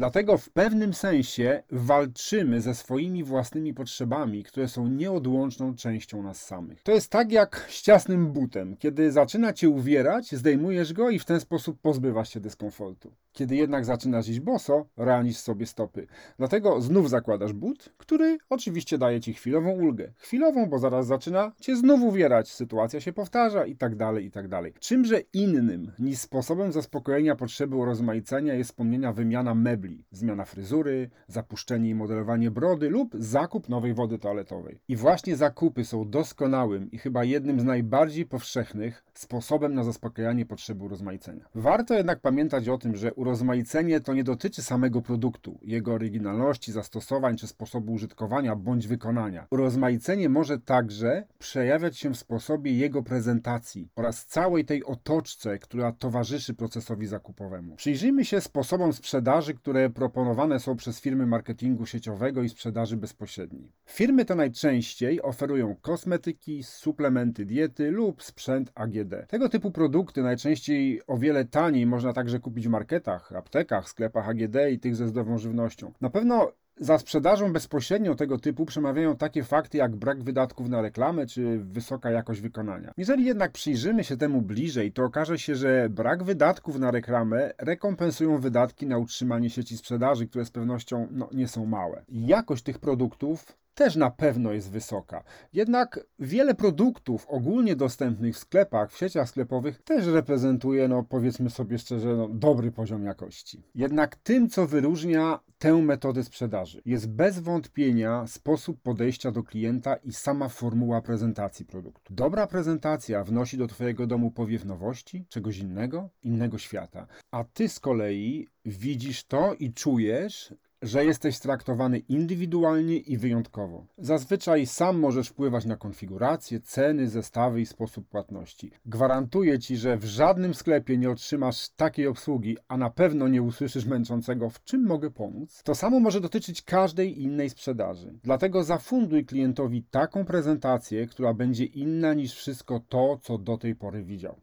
Dlatego 0.00 0.38
w 0.38 0.50
pewnym 0.50 0.94
sensie 0.94 1.62
walczymy 1.70 2.60
ze 2.60 2.74
swoimi 2.74 3.24
własnymi 3.24 3.74
potrzebami, 3.74 4.44
które 4.44 4.68
są 4.68 4.86
nieodłączną 4.86 5.74
częścią 5.74 6.22
nas 6.22 6.46
samych. 6.46 6.82
To 6.82 6.92
jest 6.92 7.10
tak 7.10 7.32
jak 7.32 7.66
z 7.70 7.82
ciasnym 7.82 8.32
butem. 8.32 8.76
Kiedy 8.76 9.12
zaczyna 9.12 9.52
cię 9.52 9.68
uwierać, 9.68 10.32
zdejmujesz 10.32 10.92
go 10.92 11.10
i 11.10 11.18
w 11.18 11.24
ten 11.24 11.40
sposób 11.40 11.80
pozbywasz 11.80 12.32
się 12.32 12.40
dyskomfortu. 12.40 13.12
Kiedy 13.32 13.56
jednak 13.56 13.84
zaczynasz 13.84 14.28
iść 14.28 14.40
boso, 14.40 14.86
ranisz 14.96 15.36
sobie 15.36 15.66
stopy. 15.66 16.06
Dlatego 16.38 16.80
znów 16.80 17.10
zakładasz 17.10 17.52
but, 17.52 17.92
który 17.96 18.38
oczywiście 18.48 18.98
daje 18.98 19.20
ci 19.20 19.34
chwilową 19.34 19.70
ulgę. 19.70 20.12
Chwilową, 20.16 20.66
bo 20.66 20.78
zaraz 20.78 21.06
zaczyna 21.06 21.52
cię 21.60 21.76
znów 21.76 22.02
uwierać, 22.02 22.50
sytuacja 22.50 23.00
się 23.00 23.12
powtarza 23.12 23.66
i 23.66 23.76
tak 23.76 23.96
dalej, 23.96 24.24
i 24.24 24.30
tak 24.30 24.48
dalej. 24.48 24.74
Czymże 24.80 25.20
innym 25.32 25.92
niż 25.98 26.18
sposobem 26.18 26.72
zaspokojenia 26.72 27.36
potrzeby 27.36 27.76
urozmaicenia 27.76 28.54
jest 28.54 28.70
wspomnienia 28.70 29.12
wymiana 29.12 29.54
mebli, 29.54 30.04
zmiana 30.10 30.44
fryzury, 30.44 31.10
zapuszczenie 31.28 31.90
i 31.90 31.94
modelowanie 31.94 32.50
brody 32.50 32.88
lub 32.88 33.16
zakup 33.18 33.68
nowej 33.68 33.94
wody 33.94 34.18
toaletowej. 34.18 34.80
I 34.88 34.96
właśnie 34.96 35.36
zakupy 35.36 35.84
są 35.84 36.10
doskonałym 36.10 36.90
i 36.90 36.98
chyba 36.98 37.24
jednym 37.24 37.60
z 37.60 37.64
najbardziej 37.64 38.26
powszechnych 38.26 39.04
sposobem 39.14 39.74
na 39.74 39.84
zaspokojenie 39.84 40.46
potrzeby 40.46 40.84
urozmaicenia. 40.84 41.44
Warto 41.54 41.94
jednak 41.94 42.20
pamiętać 42.20 42.68
o 42.68 42.78
tym, 42.78 42.96
że 42.96 43.14
urozmaicenie 43.20 44.00
to 44.00 44.14
nie 44.14 44.24
dotyczy 44.24 44.62
samego 44.62 45.02
produktu, 45.02 45.58
jego 45.62 45.94
oryginalności, 45.94 46.72
zastosowań 46.72 47.36
czy 47.36 47.46
sposobu 47.46 47.92
użytkowania 47.92 48.56
bądź 48.56 48.86
wykonania. 48.86 49.46
Urozmaicenie 49.50 50.28
może 50.28 50.58
także 50.58 51.26
przejawiać 51.38 51.98
się 51.98 52.10
w 52.10 52.16
sposobie 52.16 52.72
jego 52.72 53.02
prezentacji 53.02 53.88
oraz 53.96 54.26
całej 54.26 54.64
tej 54.64 54.84
otoczce, 54.84 55.58
która 55.58 55.92
towarzyszy 55.92 56.54
procesowi 56.54 57.06
zakupowemu. 57.06 57.76
Przyjrzyjmy 57.76 58.24
się 58.24 58.40
sposobom 58.40 58.92
sprzedaży, 58.92 59.54
które 59.54 59.90
proponowane 59.90 60.60
są 60.60 60.76
przez 60.76 61.00
firmy 61.00 61.26
marketingu 61.26 61.86
sieciowego 61.86 62.42
i 62.42 62.48
sprzedaży 62.48 62.96
bezpośredniej. 62.96 63.72
Firmy 63.86 64.24
te 64.24 64.34
najczęściej 64.34 65.22
oferują 65.22 65.76
kosmetyki, 65.80 66.62
suplementy 66.62 67.44
diety 67.44 67.90
lub 67.90 68.22
sprzęt 68.22 68.72
AGD. 68.74 69.14
Tego 69.28 69.48
typu 69.48 69.70
produkty 69.70 70.22
najczęściej 70.22 71.00
o 71.06 71.18
wiele 71.18 71.44
taniej 71.44 71.86
można 71.86 72.12
także 72.12 72.38
kupić 72.38 72.68
w 72.68 72.70
marketach, 72.70 73.09
aptekach, 73.14 73.88
sklepach 73.88 74.28
AGD 74.28 74.56
i 74.72 74.78
tych 74.78 74.96
ze 74.96 75.08
zdrową 75.08 75.38
żywnością. 75.38 75.92
Na 76.00 76.10
pewno 76.10 76.52
za 76.80 76.98
sprzedażą 76.98 77.52
bezpośrednią 77.52 78.16
tego 78.16 78.38
typu 78.38 78.66
przemawiają 78.66 79.16
takie 79.16 79.44
fakty 79.44 79.78
jak 79.78 79.96
brak 79.96 80.22
wydatków 80.22 80.68
na 80.68 80.82
reklamę 80.82 81.26
czy 81.26 81.58
wysoka 81.58 82.10
jakość 82.10 82.40
wykonania. 82.40 82.92
Jeżeli 82.96 83.24
jednak 83.24 83.52
przyjrzymy 83.52 84.04
się 84.04 84.16
temu 84.16 84.42
bliżej, 84.42 84.92
to 84.92 85.04
okaże 85.04 85.38
się, 85.38 85.54
że 85.54 85.88
brak 85.90 86.24
wydatków 86.24 86.78
na 86.78 86.90
reklamę 86.90 87.52
rekompensują 87.58 88.38
wydatki 88.38 88.86
na 88.86 88.98
utrzymanie 88.98 89.50
sieci 89.50 89.76
sprzedaży, 89.76 90.26
które 90.26 90.44
z 90.44 90.50
pewnością 90.50 91.08
no, 91.10 91.28
nie 91.32 91.48
są 91.48 91.66
małe. 91.66 92.02
Jakość 92.08 92.62
tych 92.62 92.78
produktów 92.78 93.56
też 93.74 93.96
na 93.96 94.10
pewno 94.10 94.52
jest 94.52 94.70
wysoka. 94.70 95.24
Jednak 95.52 96.00
wiele 96.18 96.54
produktów 96.54 97.26
ogólnie 97.28 97.76
dostępnych 97.76 98.34
w 98.34 98.38
sklepach, 98.38 98.92
w 98.92 98.98
sieciach 98.98 99.28
sklepowych 99.28 99.82
też 99.82 100.06
reprezentuje, 100.06 100.88
no 100.88 101.02
powiedzmy 101.02 101.50
sobie 101.50 101.78
szczerze, 101.78 102.16
no, 102.16 102.28
dobry 102.28 102.72
poziom 102.72 103.04
jakości. 103.04 103.62
Jednak 103.74 104.16
tym, 104.16 104.48
co 104.48 104.66
wyróżnia 104.66 105.40
tę 105.58 105.74
metodę 105.74 106.24
sprzedaży, 106.24 106.82
jest 106.84 107.08
bez 107.10 107.38
wątpienia 107.38 108.26
sposób 108.26 108.82
podejścia 108.82 109.30
do 109.30 109.42
klienta 109.42 109.96
i 109.96 110.12
sama 110.12 110.48
formuła 110.48 111.02
prezentacji 111.02 111.66
produktu. 111.66 112.14
Dobra 112.14 112.46
prezentacja 112.46 113.24
wnosi 113.24 113.58
do 113.58 113.66
Twojego 113.66 114.06
domu 114.06 114.30
powiew 114.30 114.64
nowości, 114.64 115.26
czegoś 115.28 115.58
innego, 115.58 116.08
innego 116.22 116.58
świata. 116.58 117.06
A 117.30 117.44
Ty 117.44 117.68
z 117.68 117.80
kolei 117.80 118.48
widzisz 118.64 119.24
to 119.24 119.54
i 119.54 119.72
czujesz, 119.72 120.54
że 120.82 121.04
jesteś 121.04 121.38
traktowany 121.38 121.98
indywidualnie 121.98 122.96
i 122.96 123.16
wyjątkowo. 123.16 123.86
Zazwyczaj 123.98 124.66
sam 124.66 124.98
możesz 124.98 125.28
wpływać 125.28 125.64
na 125.64 125.76
konfigurację, 125.76 126.60
ceny, 126.60 127.08
zestawy 127.08 127.60
i 127.60 127.66
sposób 127.66 128.08
płatności. 128.08 128.70
Gwarantuję 128.86 129.58
ci, 129.58 129.76
że 129.76 129.96
w 129.96 130.04
żadnym 130.04 130.54
sklepie 130.54 130.98
nie 130.98 131.10
otrzymasz 131.10 131.68
takiej 131.68 132.06
obsługi, 132.06 132.56
a 132.68 132.76
na 132.76 132.90
pewno 132.90 133.28
nie 133.28 133.42
usłyszysz 133.42 133.84
męczącego, 133.84 134.50
w 134.50 134.64
czym 134.64 134.86
mogę 134.86 135.10
pomóc. 135.10 135.62
To 135.64 135.74
samo 135.74 136.00
może 136.00 136.20
dotyczyć 136.20 136.62
każdej 136.62 137.22
innej 137.22 137.50
sprzedaży. 137.50 138.14
Dlatego 138.22 138.64
zafunduj 138.64 139.26
klientowi 139.26 139.82
taką 139.90 140.24
prezentację, 140.24 141.06
która 141.06 141.34
będzie 141.34 141.64
inna 141.64 142.14
niż 142.14 142.34
wszystko 142.34 142.80
to, 142.88 143.18
co 143.22 143.38
do 143.38 143.58
tej 143.58 143.74
pory 143.74 144.02
widział. 144.02 144.40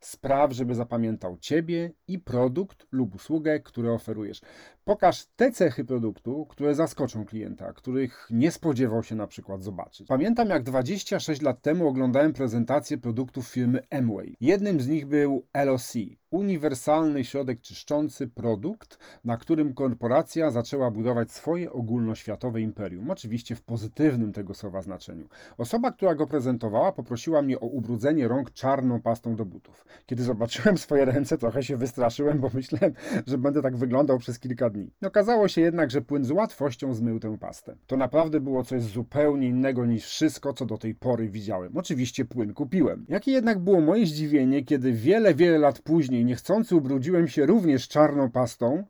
Spraw, 0.00 0.52
żeby 0.52 0.74
zapamiętał 0.74 1.36
Ciebie 1.36 1.92
i 2.08 2.18
produkt 2.18 2.86
lub 2.92 3.14
usługę, 3.14 3.60
które 3.60 3.92
oferujesz. 3.92 4.40
Pokaż 4.88 5.26
te 5.36 5.52
cechy 5.52 5.84
produktu, 5.84 6.46
które 6.48 6.74
zaskoczą 6.74 7.24
klienta, 7.24 7.72
których 7.72 8.28
nie 8.30 8.50
spodziewał 8.50 9.02
się 9.02 9.14
na 9.14 9.26
przykład 9.26 9.62
zobaczyć. 9.62 10.08
Pamiętam, 10.08 10.48
jak 10.48 10.62
26 10.62 11.42
lat 11.42 11.62
temu 11.62 11.88
oglądałem 11.88 12.32
prezentację 12.32 12.98
produktów 12.98 13.48
firmy 13.48 13.80
Amway. 13.90 14.36
Jednym 14.40 14.80
z 14.80 14.88
nich 14.88 15.06
był 15.06 15.46
LOC, 15.64 15.92
uniwersalny 16.30 17.24
środek 17.24 17.60
czyszczący 17.60 18.28
produkt, 18.28 18.98
na 19.24 19.36
którym 19.36 19.74
korporacja 19.74 20.50
zaczęła 20.50 20.90
budować 20.90 21.32
swoje 21.32 21.72
ogólnoświatowe 21.72 22.60
imperium. 22.60 23.10
Oczywiście 23.10 23.56
w 23.56 23.62
pozytywnym 23.62 24.32
tego 24.32 24.54
słowa 24.54 24.82
znaczeniu. 24.82 25.28
Osoba, 25.58 25.92
która 25.92 26.14
go 26.14 26.26
prezentowała, 26.26 26.92
poprosiła 26.92 27.42
mnie 27.42 27.60
o 27.60 27.66
ubrudzenie 27.66 28.28
rąk 28.28 28.52
czarną 28.52 29.02
pastą 29.02 29.36
do 29.36 29.44
butów. 29.44 29.86
Kiedy 30.06 30.22
zobaczyłem 30.22 30.78
swoje 30.78 31.04
ręce, 31.04 31.38
trochę 31.38 31.62
się 31.62 31.76
wystraszyłem, 31.76 32.40
bo 32.40 32.50
myślałem, 32.54 32.92
że 33.26 33.38
będę 33.38 33.62
tak 33.62 33.76
wyglądał 33.76 34.18
przez 34.18 34.38
kilka 34.38 34.70
dni. 34.70 34.75
Okazało 35.06 35.48
się 35.48 35.60
jednak, 35.60 35.90
że 35.90 36.00
płyn 36.00 36.24
z 36.24 36.30
łatwością 36.30 36.94
zmył 36.94 37.20
tę 37.20 37.38
pastę. 37.38 37.76
To 37.86 37.96
naprawdę 37.96 38.40
było 38.40 38.64
coś 38.64 38.82
zupełnie 38.82 39.48
innego 39.48 39.86
niż 39.86 40.04
wszystko, 40.04 40.52
co 40.52 40.66
do 40.66 40.78
tej 40.78 40.94
pory 40.94 41.28
widziałem. 41.28 41.76
Oczywiście 41.76 42.24
płyn 42.24 42.54
kupiłem. 42.54 43.06
Jakie 43.08 43.32
jednak 43.32 43.58
było 43.58 43.80
moje 43.80 44.06
zdziwienie, 44.06 44.64
kiedy 44.64 44.92
wiele, 44.92 45.34
wiele 45.34 45.58
lat 45.58 45.80
później 45.80 46.24
niechcący 46.24 46.76
ubrudziłem 46.76 47.28
się 47.28 47.46
również 47.46 47.88
czarną 47.88 48.30
pastą 48.30 48.84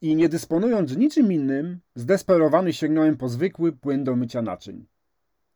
i 0.00 0.16
nie 0.16 0.28
dysponując 0.28 0.96
niczym 0.96 1.32
innym, 1.32 1.80
zdesperowany 1.94 2.72
sięgnąłem 2.72 3.16
po 3.16 3.28
zwykły 3.28 3.72
płyn 3.72 4.04
do 4.04 4.16
mycia 4.16 4.42
naczyń. 4.42 4.86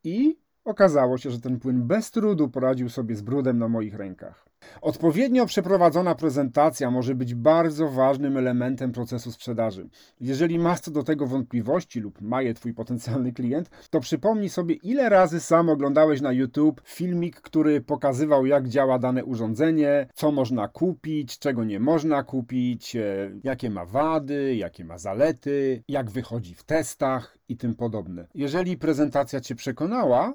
I 0.03 0.37
okazało 0.63 1.17
się, 1.17 1.31
że 1.31 1.39
ten 1.39 1.59
płyn 1.59 1.87
bez 1.87 2.11
trudu 2.11 2.49
poradził 2.49 2.89
sobie 2.89 3.15
z 3.15 3.21
brudem 3.21 3.57
na 3.57 3.67
moich 3.67 3.95
rękach. 3.95 4.46
Odpowiednio 4.81 5.45
przeprowadzona 5.45 6.15
prezentacja 6.15 6.91
może 6.91 7.15
być 7.15 7.35
bardzo 7.35 7.89
ważnym 7.89 8.37
elementem 8.37 8.91
procesu 8.91 9.31
sprzedaży. 9.31 9.89
Jeżeli 10.21 10.59
masz 10.59 10.79
co 10.79 10.91
do 10.91 11.03
tego 11.03 11.27
wątpliwości 11.27 11.99
lub 11.99 12.21
ma 12.21 12.41
je 12.41 12.53
Twój 12.53 12.73
potencjalny 12.73 13.33
klient, 13.33 13.69
to 13.89 13.99
przypomnij 13.99 14.49
sobie, 14.49 14.75
ile 14.75 15.09
razy 15.09 15.39
sam 15.39 15.69
oglądałeś 15.69 16.21
na 16.21 16.31
YouTube 16.31 16.81
filmik, 16.85 17.41
który 17.41 17.81
pokazywał, 17.81 18.45
jak 18.45 18.67
działa 18.67 18.99
dane 18.99 19.25
urządzenie, 19.25 20.07
co 20.13 20.31
można 20.31 20.67
kupić, 20.67 21.39
czego 21.39 21.63
nie 21.63 21.79
można 21.79 22.23
kupić, 22.23 22.95
e, 22.95 23.31
jakie 23.43 23.69
ma 23.69 23.85
wady, 23.85 24.55
jakie 24.55 24.85
ma 24.85 24.97
zalety, 24.97 25.83
jak 25.87 26.11
wychodzi 26.11 26.55
w 26.55 26.63
testach 26.63 27.37
i 27.49 27.57
tym 27.57 27.75
podobne. 27.75 28.27
Jeżeli 28.33 28.77
prezentacja 28.77 29.41
Cię 29.41 29.55
przekonała, 29.55 30.33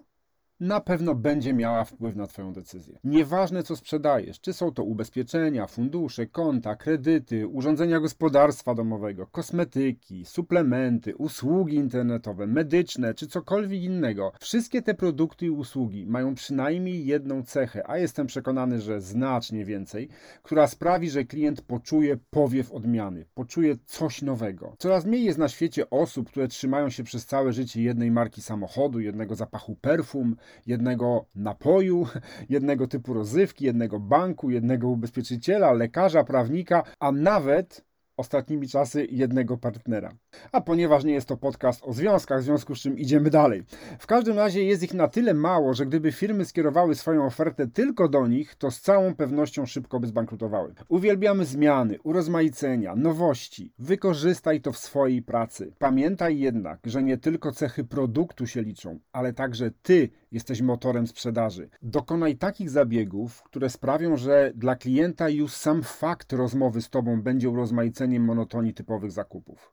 na 0.62 0.80
pewno 0.80 1.14
będzie 1.14 1.52
miała 1.52 1.84
wpływ 1.84 2.16
na 2.16 2.26
Twoją 2.26 2.52
decyzję. 2.52 2.98
Nieważne, 3.04 3.62
co 3.62 3.76
sprzedajesz, 3.76 4.40
czy 4.40 4.52
są 4.52 4.72
to 4.72 4.84
ubezpieczenia, 4.84 5.66
fundusze, 5.66 6.26
konta, 6.26 6.76
kredyty, 6.76 7.48
urządzenia 7.48 8.00
gospodarstwa 8.00 8.74
domowego, 8.74 9.26
kosmetyki, 9.26 10.24
suplementy, 10.24 11.16
usługi 11.16 11.76
internetowe, 11.76 12.46
medyczne, 12.46 13.14
czy 13.14 13.26
cokolwiek 13.26 13.82
innego. 13.82 14.32
Wszystkie 14.40 14.82
te 14.82 14.94
produkty 14.94 15.46
i 15.46 15.50
usługi 15.50 16.06
mają 16.06 16.34
przynajmniej 16.34 17.06
jedną 17.06 17.42
cechę, 17.42 17.90
a 17.90 17.98
jestem 17.98 18.26
przekonany, 18.26 18.80
że 18.80 19.00
znacznie 19.00 19.64
więcej, 19.64 20.08
która 20.42 20.66
sprawi, 20.66 21.10
że 21.10 21.24
klient 21.24 21.60
poczuje 21.60 22.16
powiew 22.30 22.72
odmiany, 22.72 23.24
poczuje 23.34 23.76
coś 23.86 24.22
nowego. 24.22 24.74
Coraz 24.78 25.04
mniej 25.06 25.24
jest 25.24 25.38
na 25.38 25.48
świecie 25.48 25.90
osób, 25.90 26.28
które 26.28 26.48
trzymają 26.48 26.90
się 26.90 27.04
przez 27.04 27.26
całe 27.26 27.52
życie 27.52 27.82
jednej 27.82 28.10
marki 28.10 28.42
samochodu, 28.42 29.00
jednego 29.00 29.34
zapachu 29.34 29.76
perfum, 29.76 30.36
jednego 30.66 31.26
napoju, 31.34 32.06
jednego 32.48 32.86
typu 32.86 33.14
rozrywki, 33.14 33.64
jednego 33.64 34.00
banku, 34.00 34.50
jednego 34.50 34.88
ubezpieczyciela, 34.88 35.72
lekarza, 35.72 36.24
prawnika, 36.24 36.82
a 37.00 37.12
nawet 37.12 37.84
ostatnimi 38.16 38.68
czasy 38.68 39.06
jednego 39.10 39.58
partnera. 39.58 40.12
A 40.52 40.60
ponieważ 40.60 41.04
nie 41.04 41.12
jest 41.12 41.28
to 41.28 41.36
podcast 41.36 41.82
o 41.84 41.92
związkach, 41.92 42.40
w 42.40 42.44
związku 42.44 42.74
z 42.74 42.78
czym 42.78 42.98
idziemy 42.98 43.30
dalej. 43.30 43.62
W 43.98 44.06
każdym 44.06 44.36
razie 44.36 44.64
jest 44.64 44.82
ich 44.82 44.94
na 44.94 45.08
tyle 45.08 45.34
mało, 45.34 45.74
że 45.74 45.86
gdyby 45.86 46.12
firmy 46.12 46.44
skierowały 46.44 46.94
swoją 46.94 47.26
ofertę 47.26 47.66
tylko 47.66 48.08
do 48.08 48.26
nich, 48.26 48.54
to 48.54 48.70
z 48.70 48.80
całą 48.80 49.14
pewnością 49.14 49.66
szybko 49.66 50.00
by 50.00 50.06
zbankrutowały. 50.06 50.74
Uwielbiamy 50.88 51.44
zmiany, 51.44 51.98
urozmaicenia, 52.04 52.96
nowości. 52.96 53.72
Wykorzystaj 53.78 54.60
to 54.60 54.72
w 54.72 54.78
swojej 54.78 55.22
pracy. 55.22 55.72
Pamiętaj 55.78 56.38
jednak, 56.38 56.80
że 56.84 57.02
nie 57.02 57.18
tylko 57.18 57.52
cechy 57.52 57.84
produktu 57.84 58.46
się 58.46 58.62
liczą, 58.62 58.98
ale 59.12 59.32
także 59.32 59.70
ty 59.82 60.10
jesteś 60.32 60.60
motorem 60.60 61.06
sprzedaży. 61.06 61.68
Dokonaj 61.82 62.36
takich 62.36 62.70
zabiegów, 62.70 63.42
które 63.42 63.70
sprawią, 63.70 64.16
że 64.16 64.52
dla 64.54 64.76
klienta 64.76 65.28
już 65.28 65.52
sam 65.52 65.82
fakt 65.82 66.32
rozmowy 66.32 66.82
z 66.82 66.90
tobą 66.90 67.22
będzie 67.22 67.50
urozmaiceniem 67.50 68.24
monotonii 68.24 68.74
typowych 68.74 69.12
zakupów. 69.12 69.72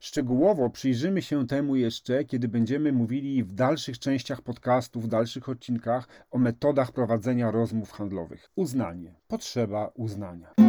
Szczegółowo 0.00 0.70
przyjrzymy 0.70 1.22
się 1.22 1.46
temu 1.46 1.76
jeszcze, 1.76 2.24
kiedy 2.24 2.48
będziemy 2.48 2.92
mówili 2.92 3.44
w 3.44 3.52
dalszych 3.52 3.98
częściach 3.98 4.42
podcastu, 4.42 5.00
w 5.00 5.08
dalszych 5.08 5.48
odcinkach 5.48 6.08
o 6.30 6.38
metodach 6.38 6.92
prowadzenia 6.92 7.50
rozmów 7.50 7.92
handlowych. 7.92 8.50
Uznanie. 8.56 9.14
Potrzeba 9.28 9.90
uznania. 9.94 10.61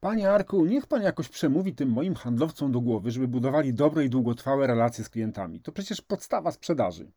Panie 0.00 0.30
Arku, 0.30 0.66
niech 0.66 0.86
pan 0.86 1.02
jakoś 1.02 1.28
przemówi 1.28 1.74
tym 1.74 1.88
moim 1.88 2.14
handlowcom 2.14 2.72
do 2.72 2.80
głowy, 2.80 3.10
żeby 3.10 3.28
budowali 3.28 3.74
dobre 3.74 4.04
i 4.04 4.10
długotrwałe 4.10 4.66
relacje 4.66 5.04
z 5.04 5.08
klientami. 5.08 5.60
To 5.60 5.72
przecież 5.72 6.00
podstawa 6.00 6.52
sprzedaży. 6.52 7.10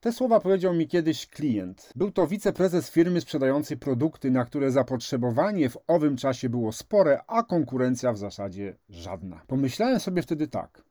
Te 0.00 0.12
słowa 0.12 0.40
powiedział 0.40 0.74
mi 0.74 0.88
kiedyś 0.88 1.26
klient. 1.26 1.92
Był 1.96 2.10
to 2.10 2.26
wiceprezes 2.26 2.90
firmy 2.90 3.20
sprzedającej 3.20 3.76
produkty, 3.76 4.30
na 4.30 4.44
które 4.44 4.70
zapotrzebowanie 4.70 5.70
w 5.70 5.78
owym 5.86 6.16
czasie 6.16 6.48
było 6.48 6.72
spore, 6.72 7.20
a 7.26 7.42
konkurencja 7.42 8.12
w 8.12 8.18
zasadzie 8.18 8.76
żadna. 8.88 9.40
Pomyślałem 9.46 10.00
sobie 10.00 10.22
wtedy 10.22 10.48
tak. 10.48 10.82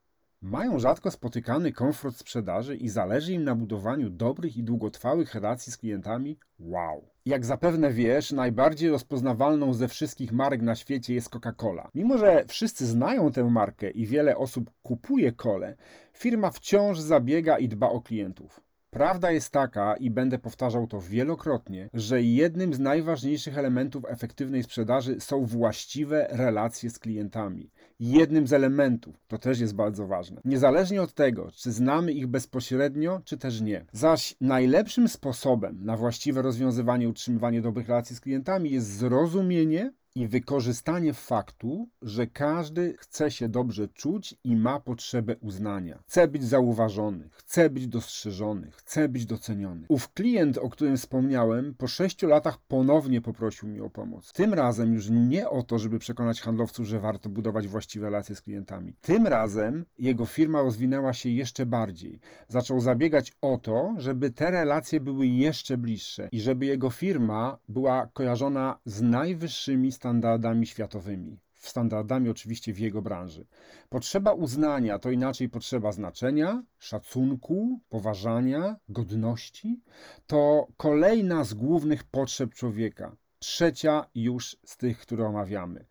Mają 0.44 0.78
rzadko 0.78 1.10
spotykany 1.10 1.72
komfort 1.72 2.16
sprzedaży 2.16 2.76
i 2.76 2.88
zależy 2.88 3.32
im 3.32 3.44
na 3.44 3.54
budowaniu 3.54 4.10
dobrych 4.10 4.56
i 4.56 4.62
długotrwałych 4.62 5.34
relacji 5.34 5.72
z 5.72 5.76
klientami? 5.76 6.38
Wow! 6.58 7.08
Jak 7.26 7.44
zapewne 7.44 7.92
wiesz, 7.92 8.32
najbardziej 8.32 8.90
rozpoznawalną 8.90 9.74
ze 9.74 9.88
wszystkich 9.88 10.32
marek 10.32 10.62
na 10.62 10.74
świecie 10.74 11.14
jest 11.14 11.30
Coca-Cola. 11.30 11.88
Mimo, 11.94 12.18
że 12.18 12.44
wszyscy 12.48 12.86
znają 12.86 13.32
tę 13.32 13.44
markę 13.44 13.90
i 13.90 14.06
wiele 14.06 14.36
osób 14.36 14.70
kupuje 14.82 15.32
kole, 15.32 15.76
firma 16.12 16.50
wciąż 16.50 17.00
zabiega 17.00 17.58
i 17.58 17.68
dba 17.68 17.88
o 17.88 18.00
klientów. 18.00 18.60
Prawda 18.94 19.30
jest 19.30 19.50
taka, 19.50 19.96
i 19.96 20.10
będę 20.10 20.38
powtarzał 20.38 20.86
to 20.86 21.00
wielokrotnie, 21.00 21.90
że 21.94 22.22
jednym 22.22 22.74
z 22.74 22.78
najważniejszych 22.78 23.58
elementów 23.58 24.04
efektywnej 24.08 24.62
sprzedaży 24.62 25.20
są 25.20 25.44
właściwe 25.44 26.26
relacje 26.30 26.90
z 26.90 26.98
klientami. 26.98 27.70
Jednym 28.04 28.46
z 28.46 28.52
elementów, 28.52 29.24
to 29.28 29.38
też 29.38 29.60
jest 29.60 29.74
bardzo 29.74 30.06
ważne. 30.06 30.40
Niezależnie 30.44 31.02
od 31.02 31.14
tego, 31.14 31.50
czy 31.54 31.72
znamy 31.72 32.12
ich 32.12 32.26
bezpośrednio, 32.26 33.20
czy 33.24 33.36
też 33.38 33.60
nie. 33.60 33.84
Zaś 33.92 34.36
najlepszym 34.40 35.08
sposobem 35.08 35.84
na 35.84 35.96
właściwe 35.96 36.42
rozwiązywanie 36.42 37.08
utrzymywanie 37.08 37.62
dobrych 37.62 37.88
relacji 37.88 38.16
z 38.16 38.20
klientami 38.20 38.70
jest 38.70 38.86
zrozumienie 38.86 39.92
i 40.14 40.28
wykorzystanie 40.28 41.14
faktu, 41.14 41.88
że 42.02 42.26
każdy 42.26 42.94
chce 42.98 43.30
się 43.30 43.48
dobrze 43.48 43.88
czuć 43.88 44.34
i 44.44 44.56
ma 44.56 44.80
potrzebę 44.80 45.36
uznania. 45.36 45.98
Chce 46.06 46.28
być 46.28 46.44
zauważony, 46.44 47.28
chce 47.32 47.70
być 47.70 47.86
dostrzeżony, 47.86 48.70
chce 48.70 49.08
być 49.08 49.26
doceniony. 49.26 49.86
Ów 49.88 50.12
klient, 50.12 50.58
o 50.58 50.70
którym 50.70 50.96
wspomniałem, 50.96 51.74
po 51.74 51.86
sześciu 51.86 52.26
latach 52.26 52.58
ponownie 52.68 53.20
poprosił 53.20 53.68
mnie 53.68 53.84
o 53.84 53.90
pomoc. 53.90 54.32
Tym 54.32 54.54
razem 54.54 54.94
już 54.94 55.10
nie 55.10 55.48
o 55.48 55.62
to, 55.62 55.78
żeby 55.78 55.98
przekonać 55.98 56.40
handlowców, 56.40 56.86
że 56.86 57.00
warto 57.00 57.28
budować 57.28 57.68
właściwe 57.68 58.06
relacje 58.06 58.36
z 58.36 58.42
klientami. 58.42 58.94
Tym 59.00 59.26
razem 59.26 59.84
jego 59.98 60.26
firma 60.26 60.62
rozwinęła 60.62 61.12
się 61.12 61.28
jeszcze 61.28 61.66
bardziej. 61.66 62.20
Zaczął 62.48 62.80
zabiegać 62.80 63.32
o 63.40 63.58
to, 63.58 63.94
żeby 63.96 64.30
te 64.30 64.50
relacje 64.50 65.00
były 65.00 65.26
jeszcze 65.26 65.78
bliższe 65.78 66.28
i 66.32 66.40
żeby 66.40 66.66
jego 66.66 66.90
firma 66.90 67.58
była 67.68 68.06
kojarzona 68.06 68.78
z 68.84 69.02
najwyższymi 69.02 69.92
standardami 69.92 70.03
standardami 70.04 70.66
światowymi, 70.66 71.40
standardami 71.54 72.28
oczywiście 72.28 72.72
w 72.72 72.78
jego 72.78 73.02
branży. 73.02 73.46
Potrzeba 73.88 74.32
uznania 74.32 74.98
to 74.98 75.10
inaczej 75.10 75.48
potrzeba 75.48 75.92
znaczenia, 75.92 76.62
szacunku, 76.78 77.80
poważania, 77.88 78.76
godności. 78.88 79.80
To 80.26 80.66
kolejna 80.76 81.44
z 81.44 81.54
głównych 81.54 82.04
potrzeb 82.04 82.54
człowieka. 82.54 83.16
Trzecia 83.38 84.06
już 84.14 84.56
z 84.64 84.76
tych, 84.76 84.98
które 84.98 85.26
omawiamy. 85.26 85.86